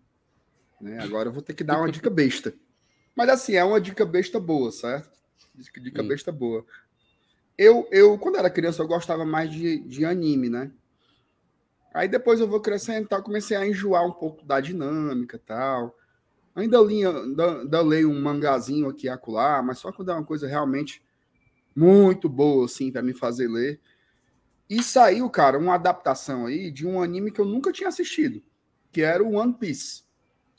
[0.81, 1.01] Né?
[1.01, 2.53] Agora eu vou ter que dar uma dica besta.
[3.15, 5.11] Mas assim, é uma dica besta boa, certo?
[5.81, 6.65] Dica besta boa.
[7.57, 10.71] Eu, eu, quando era criança, eu gostava mais de, de anime, né?
[11.93, 15.95] Aí depois eu vou crescendo, tal, comecei a enjoar um pouco da dinâmica, tal.
[16.55, 20.25] Ainda li, ainda, ainda leio um mangazinho aqui e acolá, mas só quando é uma
[20.25, 21.03] coisa realmente
[21.75, 23.79] muito boa, assim, para me fazer ler.
[24.69, 28.41] E saiu, cara, uma adaptação aí de um anime que eu nunca tinha assistido,
[28.91, 30.03] que era o One Piece.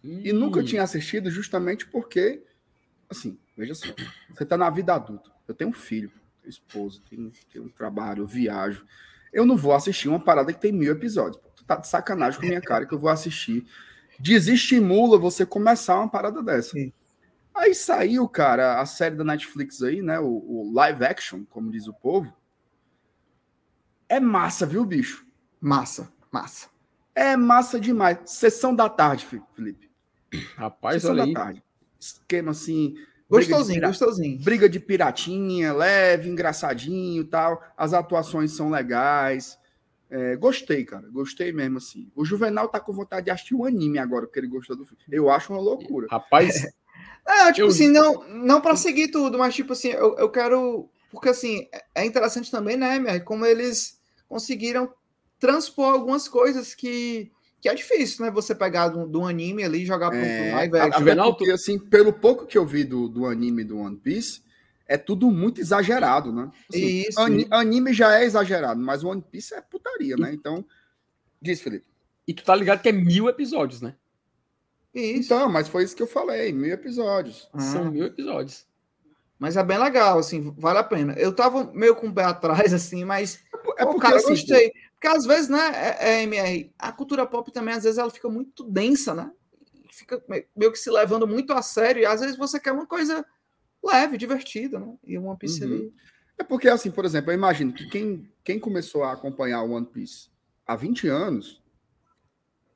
[0.05, 0.21] Hum.
[0.23, 2.43] E nunca tinha assistido justamente porque,
[3.09, 3.87] assim, veja só,
[4.35, 5.31] você tá na vida adulta.
[5.49, 6.13] Eu tenho um filho,
[6.43, 8.85] tenho esposa, tenho, tenho um trabalho, eu viajo.
[9.33, 11.43] Eu não vou assistir uma parada que tem mil episódios.
[11.57, 13.67] Tu tá de sacanagem com a minha cara que eu vou assistir.
[14.21, 16.71] Desestimula você começar uma parada dessa.
[16.71, 16.93] Sim.
[17.55, 20.19] Aí saiu, cara, a série da Netflix aí, né?
[20.19, 22.35] O, o, live action, como diz o povo.
[24.09, 25.25] É massa, viu, bicho?
[25.61, 26.69] Massa, massa.
[27.15, 28.19] É massa demais.
[28.27, 29.89] Sessão da tarde, Felipe.
[30.57, 31.35] Rapaz, Sessão olha da aí.
[31.35, 31.63] tarde.
[31.99, 32.97] Esquema assim.
[33.31, 34.43] Gostosinho, briga gostosinho.
[34.43, 37.63] Briga de piratinha, leve, engraçadinho tal.
[37.77, 39.59] As atuações são legais.
[40.11, 41.09] É, gostei, cara.
[41.09, 42.11] Gostei mesmo, assim.
[42.15, 45.03] O Juvenal tá com vontade de assistir um anime agora, porque ele gostou do filme.
[45.09, 46.09] Eu acho uma loucura.
[46.11, 46.67] Rapaz.
[47.27, 47.69] é, tipo eu...
[47.69, 50.89] assim, não, não para seguir tudo, mas tipo assim, eu, eu quero.
[51.11, 53.99] Porque assim, é interessante também, né, como eles
[54.29, 54.93] conseguiram
[55.39, 57.31] transpor algumas coisas que
[57.65, 58.31] que é difícil, né?
[58.31, 60.99] Você pegar do, do anime ali e jogar pro é, live action.
[60.99, 64.43] Juvenal, porque, assim, pelo pouco que eu vi do, do anime do One Piece,
[64.87, 66.51] é tudo muito exagerado, né?
[66.69, 70.31] Assim, isso, ani, Anime já é exagerado, mas o One Piece é putaria, né?
[70.35, 70.63] Então,
[71.41, 71.87] diz, Felipe.
[72.29, 73.95] E tu tá ligado que é mil episódios, né?
[74.95, 75.35] Isso.
[75.35, 77.49] Então, mas foi isso que eu falei, mil episódios.
[77.53, 77.61] Ah.
[77.61, 78.67] São mil episódios.
[79.39, 81.13] Mas é bem legal, assim, vale a pena.
[81.15, 83.41] Eu tava meio com o pé atrás, assim, mas.
[83.77, 84.73] É porque, cara, eu gostei.
[84.93, 88.29] Porque às vezes, né, é, é, MR, a cultura pop também, às vezes, ela fica
[88.29, 89.31] muito densa, né?
[89.91, 93.25] Fica meio que se levando muito a sério, e às vezes você quer uma coisa
[93.83, 94.95] leve, divertida, né?
[95.05, 95.73] E One Piece uhum.
[95.73, 95.95] ali.
[96.39, 99.87] É porque, assim, por exemplo, eu imagino que quem, quem começou a acompanhar o One
[99.87, 100.29] Piece
[100.67, 101.63] há 20 anos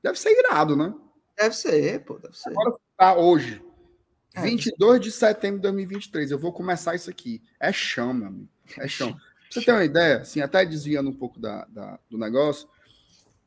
[0.03, 0.95] deve ser irado, né?
[1.39, 2.51] Deve ser, pô, deve ser.
[2.51, 3.63] Agora, tá hoje,
[4.35, 7.43] é, 22 de setembro de 2023, eu vou começar isso aqui.
[7.61, 8.49] É chão, meu amigo.
[8.77, 9.13] É chão.
[9.13, 12.69] Pra você ter uma ideia, assim, até desviando um pouco da, da do negócio,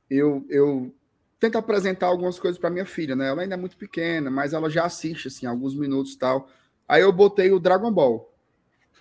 [0.09, 0.93] eu, eu
[1.39, 3.27] tento apresentar algumas coisas para minha filha, né?
[3.27, 6.49] Ela ainda é muito pequena, mas ela já assiste, assim, alguns minutos e tal.
[6.87, 8.33] Aí eu botei o Dragon Ball,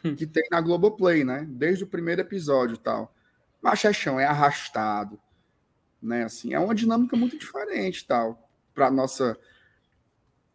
[0.05, 0.15] hum.
[0.15, 1.47] que tem na Globoplay, né?
[1.49, 3.15] Desde o primeiro episódio e tal.
[3.63, 5.19] Mas é chão, é arrastado,
[6.03, 6.25] né?
[6.25, 9.39] Assim, é uma dinâmica muito diferente tal, para nossa...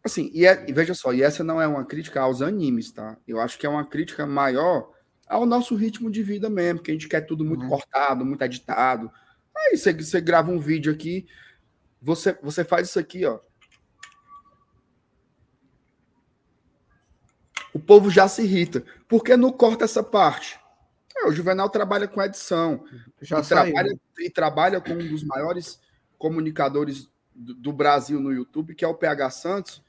[0.04, 3.16] Assim, e, é, e veja só, e essa não é uma crítica aos animes, tá?
[3.26, 4.92] Eu acho que é uma crítica maior
[5.26, 7.68] ao nosso ritmo de vida mesmo, que a gente quer tudo muito uhum.
[7.68, 9.10] cortado, muito editado.
[9.56, 11.26] Aí você, você grava um vídeo aqui,
[12.00, 13.40] você, você faz isso aqui, ó.
[17.74, 18.84] O povo já se irrita.
[19.08, 20.58] Por que não corta essa parte?
[21.14, 22.84] É, o Juvenal trabalha com edição.
[23.20, 25.80] Já e, trabalha, e trabalha com um dos maiores
[26.16, 29.82] comunicadores do, Brasil no YouTube, que é o PH Santos.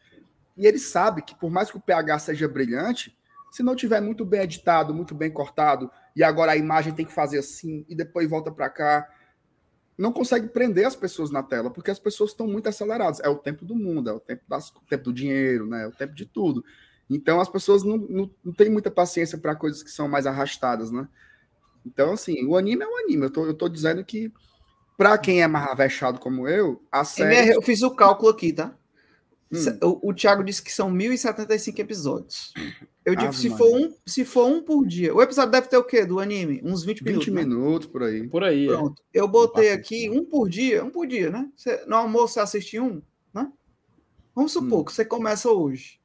[0.56, 3.18] E ele sabe que, por mais que o PH seja brilhante,
[3.52, 7.14] se não tiver muito bem editado, muito bem cortado, e agora a imagem tem que
[7.14, 9.08] fazer assim e depois volta para cá,
[9.98, 13.20] não consegue prender as pessoas na tela, porque as pessoas estão muito aceleradas.
[13.22, 15.86] É o tempo do mundo, é o tempo, das, o tempo do dinheiro, né?
[15.86, 16.64] É o tempo de tudo.
[17.10, 20.92] Então as pessoas não, não, não têm muita paciência para coisas que são mais arrastadas,
[20.92, 21.08] né?
[21.88, 23.24] Então, assim, o anime é um anime.
[23.24, 24.32] Eu tô, eu tô dizendo que,
[24.98, 27.54] para quem é mais avexado como eu, a série.
[27.54, 28.76] Eu fiz o cálculo aqui, tá?
[29.52, 29.78] Hum.
[29.82, 32.54] O, o Thiago disse que são 1.075 episódios.
[33.06, 35.16] Eu digo, se for, um, se for um por dia.
[35.16, 36.60] O episódio deve ter o quê do anime?
[36.64, 37.26] Uns 20 minutos.
[37.26, 37.92] 20 minutos, né?
[37.94, 38.28] por aí.
[38.28, 38.66] Por aí.
[38.66, 38.76] É.
[38.76, 39.02] Pronto.
[39.14, 39.20] É.
[39.22, 41.50] Eu botei aqui um por dia, um por dia, né?
[41.56, 43.02] Você, no almoço você assiste um,
[43.34, 43.50] né?
[44.36, 44.84] Vamos supor hum.
[44.84, 46.02] que você começa hoje.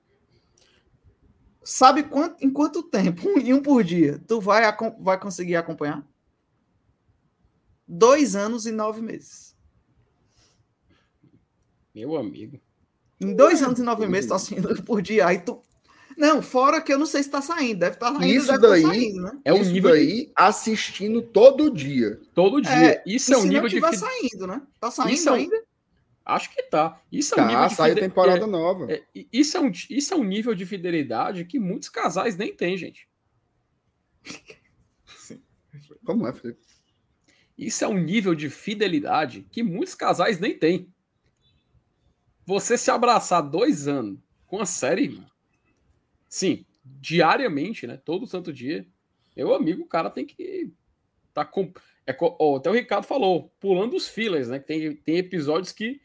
[1.64, 4.62] Sabe quanto, em quanto tempo, em um por dia, tu vai,
[5.00, 6.06] vai conseguir acompanhar?
[7.86, 9.56] Dois anos e nove meses.
[11.94, 12.60] Meu amigo.
[13.20, 15.26] Em dois anos e nove meses, tô assistindo por dia.
[15.26, 15.62] Aí tu
[16.16, 17.80] não, fora que eu não sei se tá saindo.
[17.80, 18.34] Deve estar tá saindo.
[18.34, 19.40] Isso daí tá saindo, né?
[19.44, 20.32] é um Isso nível daí de...
[20.34, 22.20] assistindo todo dia.
[22.34, 22.72] Todo dia.
[22.72, 23.80] É, Isso é um nível de.
[23.80, 24.62] Se saindo, né?
[24.78, 25.34] Tá saindo é um...
[25.34, 25.64] ainda?
[26.24, 27.00] Acho que tá.
[27.10, 28.00] Isso é um tá, nível de sai fide...
[28.00, 28.92] temporada é, nova.
[28.92, 29.02] É,
[29.32, 33.08] isso, é um, isso é um nível de fidelidade que muitos casais nem têm, gente.
[35.16, 35.42] Sim.
[36.04, 36.60] Como é, Felipe?
[37.66, 40.92] Isso é um nível de fidelidade que muitos casais nem têm.
[42.44, 45.22] Você se abraçar dois anos com a série,
[46.28, 47.96] sim, diariamente, né?
[47.96, 48.86] Todo santo dia.
[49.36, 50.72] Meu amigo, o cara tem que
[51.32, 51.72] tá com
[52.06, 54.58] é, oh, até o Ricardo falou, pulando os fillers, né?
[54.58, 56.00] Tem, tem episódios que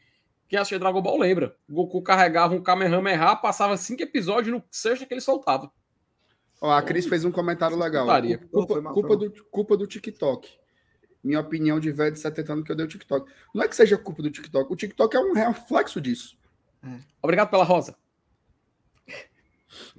[0.48, 1.56] quem assistia Dragon Ball lembra.
[1.68, 5.70] O Goku carregava um Kamehameha, passava cinco episódios no sexto que ele soltava.
[6.60, 8.06] Ó, a Cris fez um comentário legal.
[8.50, 10.48] Culpa, culpa, do, culpa do TikTok.
[11.22, 13.30] Minha opinião de velho de 70 anos que eu dei o TikTok.
[13.54, 16.36] Não é que seja culpa do TikTok, o TikTok é um reflexo disso.
[17.22, 17.96] Obrigado pela rosa.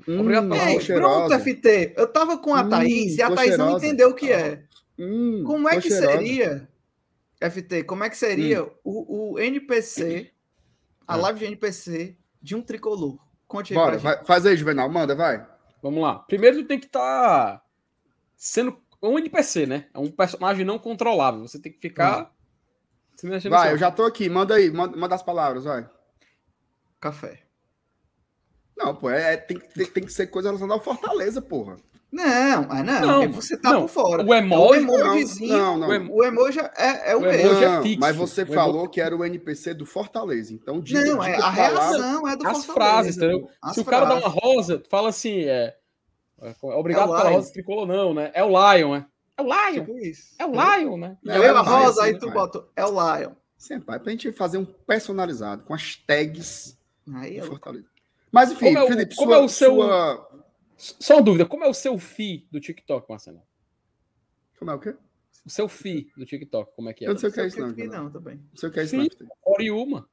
[0.07, 0.93] Obrigado pela rosa.
[0.95, 1.93] pronto, FT.
[1.97, 3.85] Eu tava com a Hum, Thaís e a Thaís não cheirosa.
[3.85, 4.63] entendeu o que é.
[4.97, 6.11] Hum, Como é que cheirosa.
[6.11, 6.69] seria,
[7.39, 10.31] FT, como é que seria o, o NPC,
[11.07, 11.17] a Ah.
[11.17, 13.17] live de NPC de um tricolor?
[13.47, 14.03] Conte aí pra Bora, gente.
[14.03, 15.45] vai, faz aí, Juvenal, manda, vai.
[15.81, 16.19] Vamos lá.
[16.19, 17.63] Primeiro, tu tem que estar
[18.35, 18.77] sendo
[19.07, 19.85] um NPC, né?
[19.93, 21.41] É um personagem não controlável.
[21.47, 22.31] Você tem que ficar.
[23.23, 25.89] no Vai, seu- eu já tô aqui, manda aí, manda, manda as palavras, vai.
[26.99, 27.39] Café.
[28.77, 31.76] Não, pô, é, tem, tem, tem que ser coisa relacionada ao Fortaleza, porra.
[32.11, 33.81] Não, ah, não, Não, é você tá não.
[33.81, 34.23] por fora.
[34.26, 34.63] O emoji.
[34.63, 35.57] É o emojizinho.
[35.57, 35.88] Não, não.
[35.89, 37.39] O emo- O emoji é, é o, O mesmo.
[37.47, 37.99] emoji é Não, fixo.
[37.99, 41.34] Mas você O emo- falou que era o NPC do Fortaleza, então diga, Não, é
[41.35, 42.73] diga a palavras- reação é do as Fortaleza.
[42.73, 43.49] frases, entendeu?
[43.61, 44.26] As Se o cara dá frases.
[44.26, 45.76] uma rosa, tu fala assim, é.
[46.41, 47.35] É, Obrigado É pela Lion.
[47.37, 48.31] rosa tricolor, não, né?
[48.33, 49.05] É o Lion, né?
[49.37, 49.85] É o Lion.
[49.85, 50.35] Tipo isso.
[50.39, 51.17] É o Lion, né?
[51.23, 52.33] Eu é é a rosa, aí sim, tu pai.
[52.35, 52.67] bota.
[52.75, 53.31] É o Lion.
[53.57, 56.77] Sim, pai, pra gente fazer um personalizado, com as tags
[57.15, 57.47] Aí do eu...
[57.47, 57.87] Fortaleza.
[58.31, 60.29] Mas enfim, Como é o- Felipe, como sua, é o seu- sua-
[60.77, 63.41] Só uma dúvida, como é o seu fi do TikTok, Marcelo?
[64.57, 64.95] Como é o quê?
[65.45, 67.07] O seu fi do TikTok, como é que é?
[67.07, 67.67] Eu não sei o que é isso, não.
[67.73, 68.35] não, também.
[68.37, 69.07] Não sei o que é isso, não.
[69.43, 70.07] Oriuma.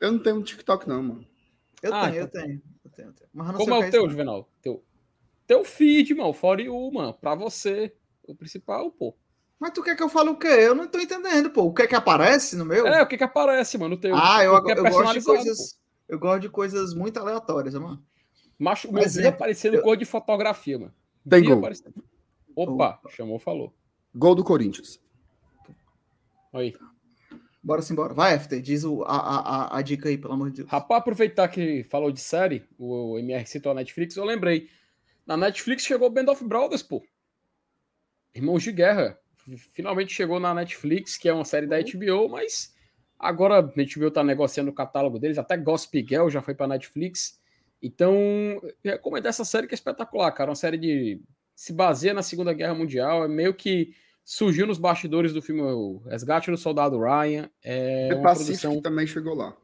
[0.00, 1.26] Eu não tenho um TikTok, não, mano.
[1.82, 2.46] Eu Ah, tenho, eu então tá.
[2.46, 3.30] tenho, eu tenho, eu tenho.
[3.32, 4.10] Mas eu não Como sei é o teu, isso, não.
[4.10, 4.48] Juvenal?
[4.62, 4.84] Teu,
[5.46, 6.32] teu feed, mano.
[6.32, 7.14] For you, mano.
[7.14, 7.94] Pra você.
[8.24, 9.14] O principal, pô.
[9.58, 10.46] Mas tu quer que eu fale o quê?
[10.48, 11.62] Eu não tô entendendo, pô.
[11.62, 12.86] O que é que aparece no meu?
[12.86, 13.96] É, o que que aparece, mano?
[13.96, 14.14] Teu.
[14.16, 15.80] ah, eu, é eu gosto de coisas.
[16.08, 17.96] Eu gosto de coisas muito aleatórias, mano.
[17.98, 18.02] pô.
[18.58, 20.94] Macho, meu Mas vídeo é- aparecendo cor de fotografia, mano.
[21.28, 21.58] Tem gol.
[21.58, 21.94] aparecendo.
[22.54, 23.72] Opa, chamou, falou.
[24.14, 25.00] Gol do Corinthians.
[26.52, 26.74] Aí.
[27.62, 28.12] Bora sim, bora.
[28.12, 30.68] Vai, FT, diz o, a, a, a, dica aí, pelo amor de Deus.
[30.68, 34.68] Rapaz, aproveitar que falou de série, o MR citou a Netflix, eu lembrei.
[35.24, 37.02] Na Netflix chegou o Band of Brothers, pô.
[38.34, 39.16] Irmãos de Guerra.
[39.74, 42.74] Finalmente chegou na Netflix, que é uma série da HBO, mas
[43.16, 47.40] agora a HBO tá negociando o catálogo deles, até Gossip Girl já foi pra Netflix.
[47.80, 48.14] Então,
[48.84, 50.50] recomendo essa série que é espetacular, cara.
[50.50, 51.20] Uma série de.
[51.54, 56.02] se baseia na Segunda Guerra Mundial, é meio que surgiu nos bastidores do filme O
[56.06, 57.48] Resgate do Soldado Ryan.
[57.62, 58.80] É The uma Pacific produção.
[58.82, 59.56] também chegou lá.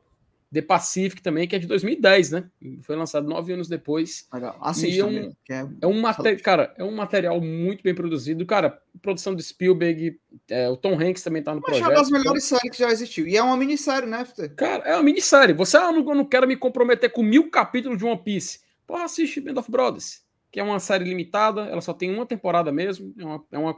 [0.50, 2.48] The Pacific também, que é de 2010, né?
[2.80, 4.26] Foi lançado nove anos depois.
[4.62, 8.46] Assista é um- é- É um material, cara, é um material muito bem produzido.
[8.46, 10.18] Cara, produção do Spielberg,
[10.48, 11.88] é, o Tom Hanks também tá no Mas é projeto.
[11.90, 13.28] uma das melhores séries que já existiu.
[13.28, 14.48] E é uma minissérie, né, FT?
[14.56, 15.54] Cara, é uma minissérie.
[15.54, 18.60] Você, ah, não, não quero me comprometer com mil capítulos de One Piece.
[18.86, 22.72] Porra, assiste Band of Brothers, que é uma série limitada, ela só tem uma temporada
[22.72, 23.12] mesmo.
[23.18, 23.76] É uma, é uma-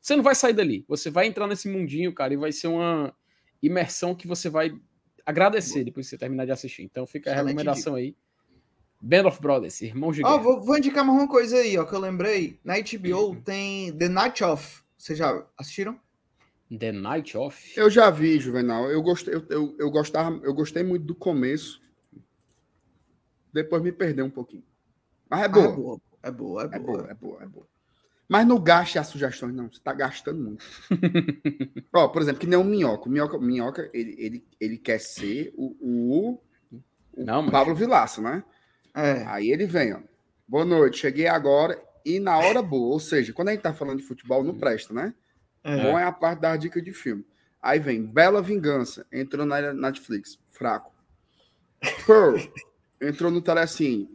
[0.00, 0.84] Você não vai sair dali.
[0.88, 3.14] Você vai entrar nesse mundinho, cara, e vai ser uma
[3.62, 4.74] imersão que você vai
[5.24, 6.82] agradecer depois que você terminar de assistir.
[6.82, 8.16] Então fica a recomendação aí.
[9.00, 10.42] Band of Brothers, Irmãos de Ó, Guerra.
[10.42, 12.58] vou, vou indicar mais uma coisa aí, ó, que eu lembrei.
[12.64, 14.82] Na HBO tem The Night Of.
[14.96, 15.98] Vocês já assistiram?
[16.78, 17.72] The Night Of.
[17.78, 18.88] Eu já vi, Juvenal.
[18.90, 21.82] Eu gostei, eu, eu, eu gostava, eu gostei muito do começo.
[23.52, 24.64] Depois me perdeu um pouquinho.
[25.28, 25.66] Mas é Ah, boa.
[25.66, 26.98] é boa, é boa, é É boa.
[26.98, 27.66] boa, é boa, é boa.
[28.28, 29.70] Mas não gaste as sugestões, não.
[29.70, 30.64] Você tá gastando muito.
[31.92, 33.08] Ó, por exemplo, que nem o Minhoca.
[33.08, 36.42] O Minhoca, o Minhoca ele, ele, ele quer ser o, o,
[37.12, 38.42] o Não, mas- Pablo Vilaça, né?
[38.94, 39.24] É.
[39.26, 40.00] Aí ele vem, ó.
[40.48, 42.92] Boa noite, cheguei agora e na hora boa.
[42.92, 45.14] Ou seja, quando a gente tá falando de futebol, não presta, né?
[45.64, 45.82] é.
[45.82, 47.24] Bom é a parte da dica de filme.
[47.60, 50.92] Aí vem Bela Vingança, entrou na Netflix, fraco.
[52.06, 52.36] Pearl,
[53.00, 54.08] entrou no Telecine.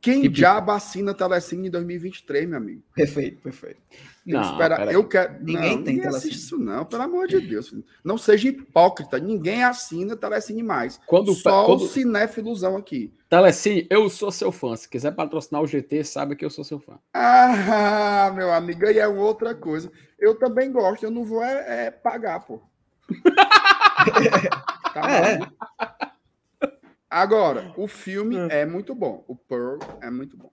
[0.00, 0.40] Quem Típico.
[0.40, 2.82] já vacina Telecine em 2023, meu amigo?
[2.94, 3.80] Perfeito, perfeito.
[4.24, 4.92] Tem Não, que esperar.
[4.92, 5.34] Eu quero.
[5.44, 7.74] Ninguém não, tem ninguém assiste isso, não, pelo amor de Deus.
[8.02, 9.18] Não seja hipócrita.
[9.18, 11.00] Ninguém assina Telecine mais.
[11.06, 13.12] Quando, Só quando o cinéfilozão aqui.
[13.28, 14.74] Telecine, eu sou seu fã.
[14.76, 16.98] Se quiser patrocinar o GT, sabe que eu sou seu fã.
[17.12, 19.90] Ah, meu amigo, aí é outra coisa.
[20.18, 22.60] Eu também gosto, eu não vou é, é pagar, pô.
[24.92, 25.40] Tá É.
[27.10, 29.24] Agora, o filme é muito bom.
[29.26, 30.52] O Pearl é muito bom.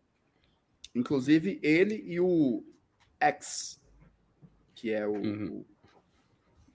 [0.96, 2.64] Inclusive, ele e o
[3.20, 3.80] X,
[4.74, 5.14] que é o.
[5.14, 5.58] Uhum.
[5.60, 5.66] o-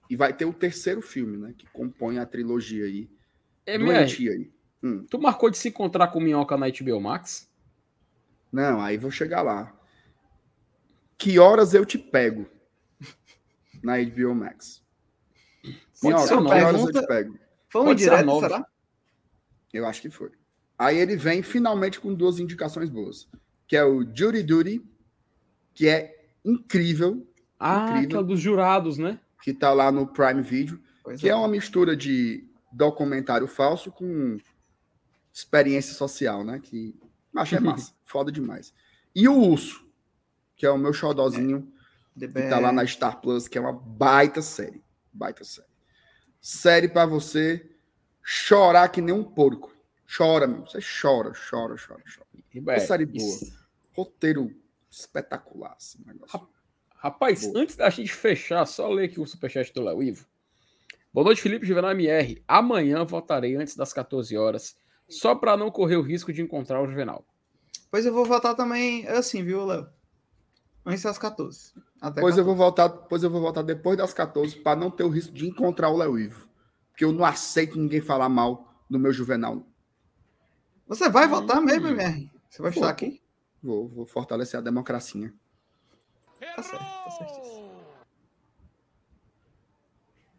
[0.09, 1.55] E vai ter o terceiro filme, né?
[1.57, 3.11] Que compõe a trilogia aí.
[3.67, 4.53] MR, Doentia aí.
[4.85, 5.07] Hum.
[5.09, 7.49] tu marcou de se encontrar com o Minhoca na HBO Max?
[8.53, 9.73] Não, aí vou chegar lá.
[11.17, 12.47] Que horas eu te pego?
[13.83, 14.83] Na HBO Max.
[15.63, 16.51] Pode Minhoca, ser que não.
[16.51, 17.39] horas eu Pergunta- te pego?
[17.69, 18.41] Foi um Pode nove.
[18.49, 18.67] será?
[19.73, 20.31] Eu acho que foi.
[20.79, 23.29] Aí ele vem finalmente com duas indicações boas.
[23.67, 24.83] Que é o Judy Duty,
[25.75, 27.27] que é incrível,
[27.59, 28.05] Ah, Incrível.
[28.07, 29.19] aquela dos jurados, né?
[29.43, 34.37] que tá lá no Prime Video, Pois que é uma mistura de documentário falso com
[35.33, 36.61] experiência social, né?
[36.63, 36.95] Que
[37.35, 38.73] achei massa, foda demais.
[39.15, 39.85] E o Urso,
[40.57, 41.73] que é o meu xodózinho
[42.19, 44.83] The que tá lá na Star Plus, que é uma baita série.
[45.13, 45.67] Baita série.
[46.41, 47.72] Série pra você
[48.23, 49.73] chorar que nem um porco.
[50.15, 50.63] Chora, meu.
[50.67, 52.75] Você chora, chora, chora, chora.
[52.75, 53.17] É, série boa.
[53.17, 53.53] isso-
[53.95, 54.51] Roteiro
[54.91, 56.47] espetacular, assim, o negócio.
[56.97, 57.61] Rapaz, Boa.
[57.63, 60.25] antes da gente fechar, só ler aqui o superchat do Léo Ivo.
[61.13, 62.43] Boa noite, Felipe Juvenal MR.
[62.47, 64.77] Amanhã votarei antes das 14 horas,
[65.09, 67.25] só para não correr o risco de encontrar o Juvenal.
[67.91, 69.87] Pois eu vou votar também assim, viu, Léo?
[70.87, 71.73] Antes das 14.
[72.01, 72.47] Até Pois eu 14.
[72.47, 75.47] vou voltar, pois eu vou voltar depois das 14 para não ter o risco de
[75.49, 76.49] encontrar o Léo Ivo.
[76.93, 79.67] Porque eu não aceito ninguém falar mal do meu Juvenal.
[80.87, 81.65] Você vai votar Hum.
[81.65, 82.31] mesmo, MR?
[82.49, 82.83] Você vai Vou.
[82.83, 83.21] estar aqui?
[83.63, 85.33] Vou, vou fortalecer a democracia.
[86.55, 87.41] Tá certo, tá certo.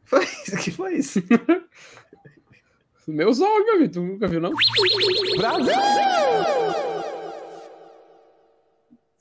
[0.06, 1.20] Foi isso que foi isso.
[3.08, 4.52] Meus olhos, meu amigo, tu nunca viu, não?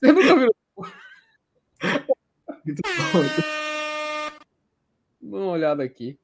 [0.01, 0.51] Você nunca viu?
[5.21, 6.19] Dá uma olhada aqui.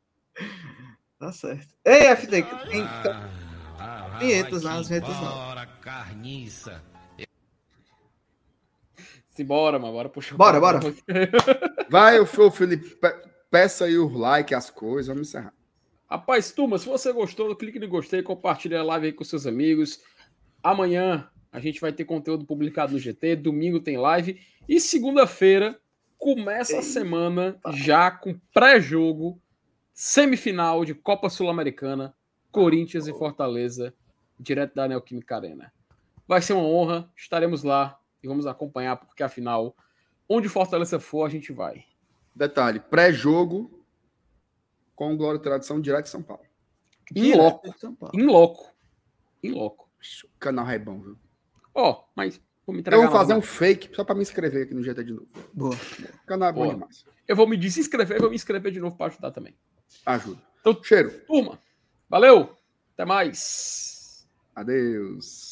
[1.20, 1.68] Tá certo.
[1.84, 2.82] Ei, FD, tem
[3.78, 4.66] Ah, vinhetas?
[4.66, 5.32] As que vinhetas não.
[5.36, 6.82] Bora, carniça.
[9.28, 9.94] Simbora, mano.
[9.94, 10.36] Bora puxar.
[10.36, 10.80] o Bora, bora.
[11.90, 15.54] Vai, ô, Felipe, pe- peça aí o like, as coisas, vamos encerrar.
[16.10, 20.00] Rapaz, turma, se você gostou, clique no gostei, compartilhe a live aí com seus amigos.
[20.64, 25.80] Amanhã a gente vai ter conteúdo publicado no GT, domingo tem live e segunda-feira
[26.18, 29.40] começa a semana já com pré-jogo,
[30.00, 32.16] semifinal de Copa Sul-Americana,
[32.54, 33.94] Corinthians e Fortaleza,
[34.40, 35.74] direto da Neoquímica Arena.
[36.26, 39.76] Vai ser uma honra, estaremos lá e vamos acompanhar, porque afinal,
[40.30, 41.84] onde Fortaleza for, a gente vai.
[42.34, 43.84] Detalhe, pré-jogo
[44.96, 46.46] com Glória e Tradição direto de São Paulo.
[47.14, 47.68] Em loco,
[48.14, 48.74] em loco,
[49.44, 49.90] em loco.
[50.24, 51.18] O canal é bom, viu?
[51.76, 53.04] Ó, mas vou me entregar.
[53.04, 55.28] Eu vou fazer um fake só para me inscrever aqui no GT de novo.
[55.52, 55.76] Boa.
[55.76, 57.04] O canal é bom demais.
[57.28, 59.58] Eu vou me desinscrever e vou me inscrever de novo para ajudar também.
[60.06, 60.42] Ajuda.
[60.62, 61.12] Então- Cheiro.
[61.28, 61.60] Turma,
[62.10, 62.56] valeu,
[62.94, 64.28] até mais.
[64.56, 65.49] Adeus.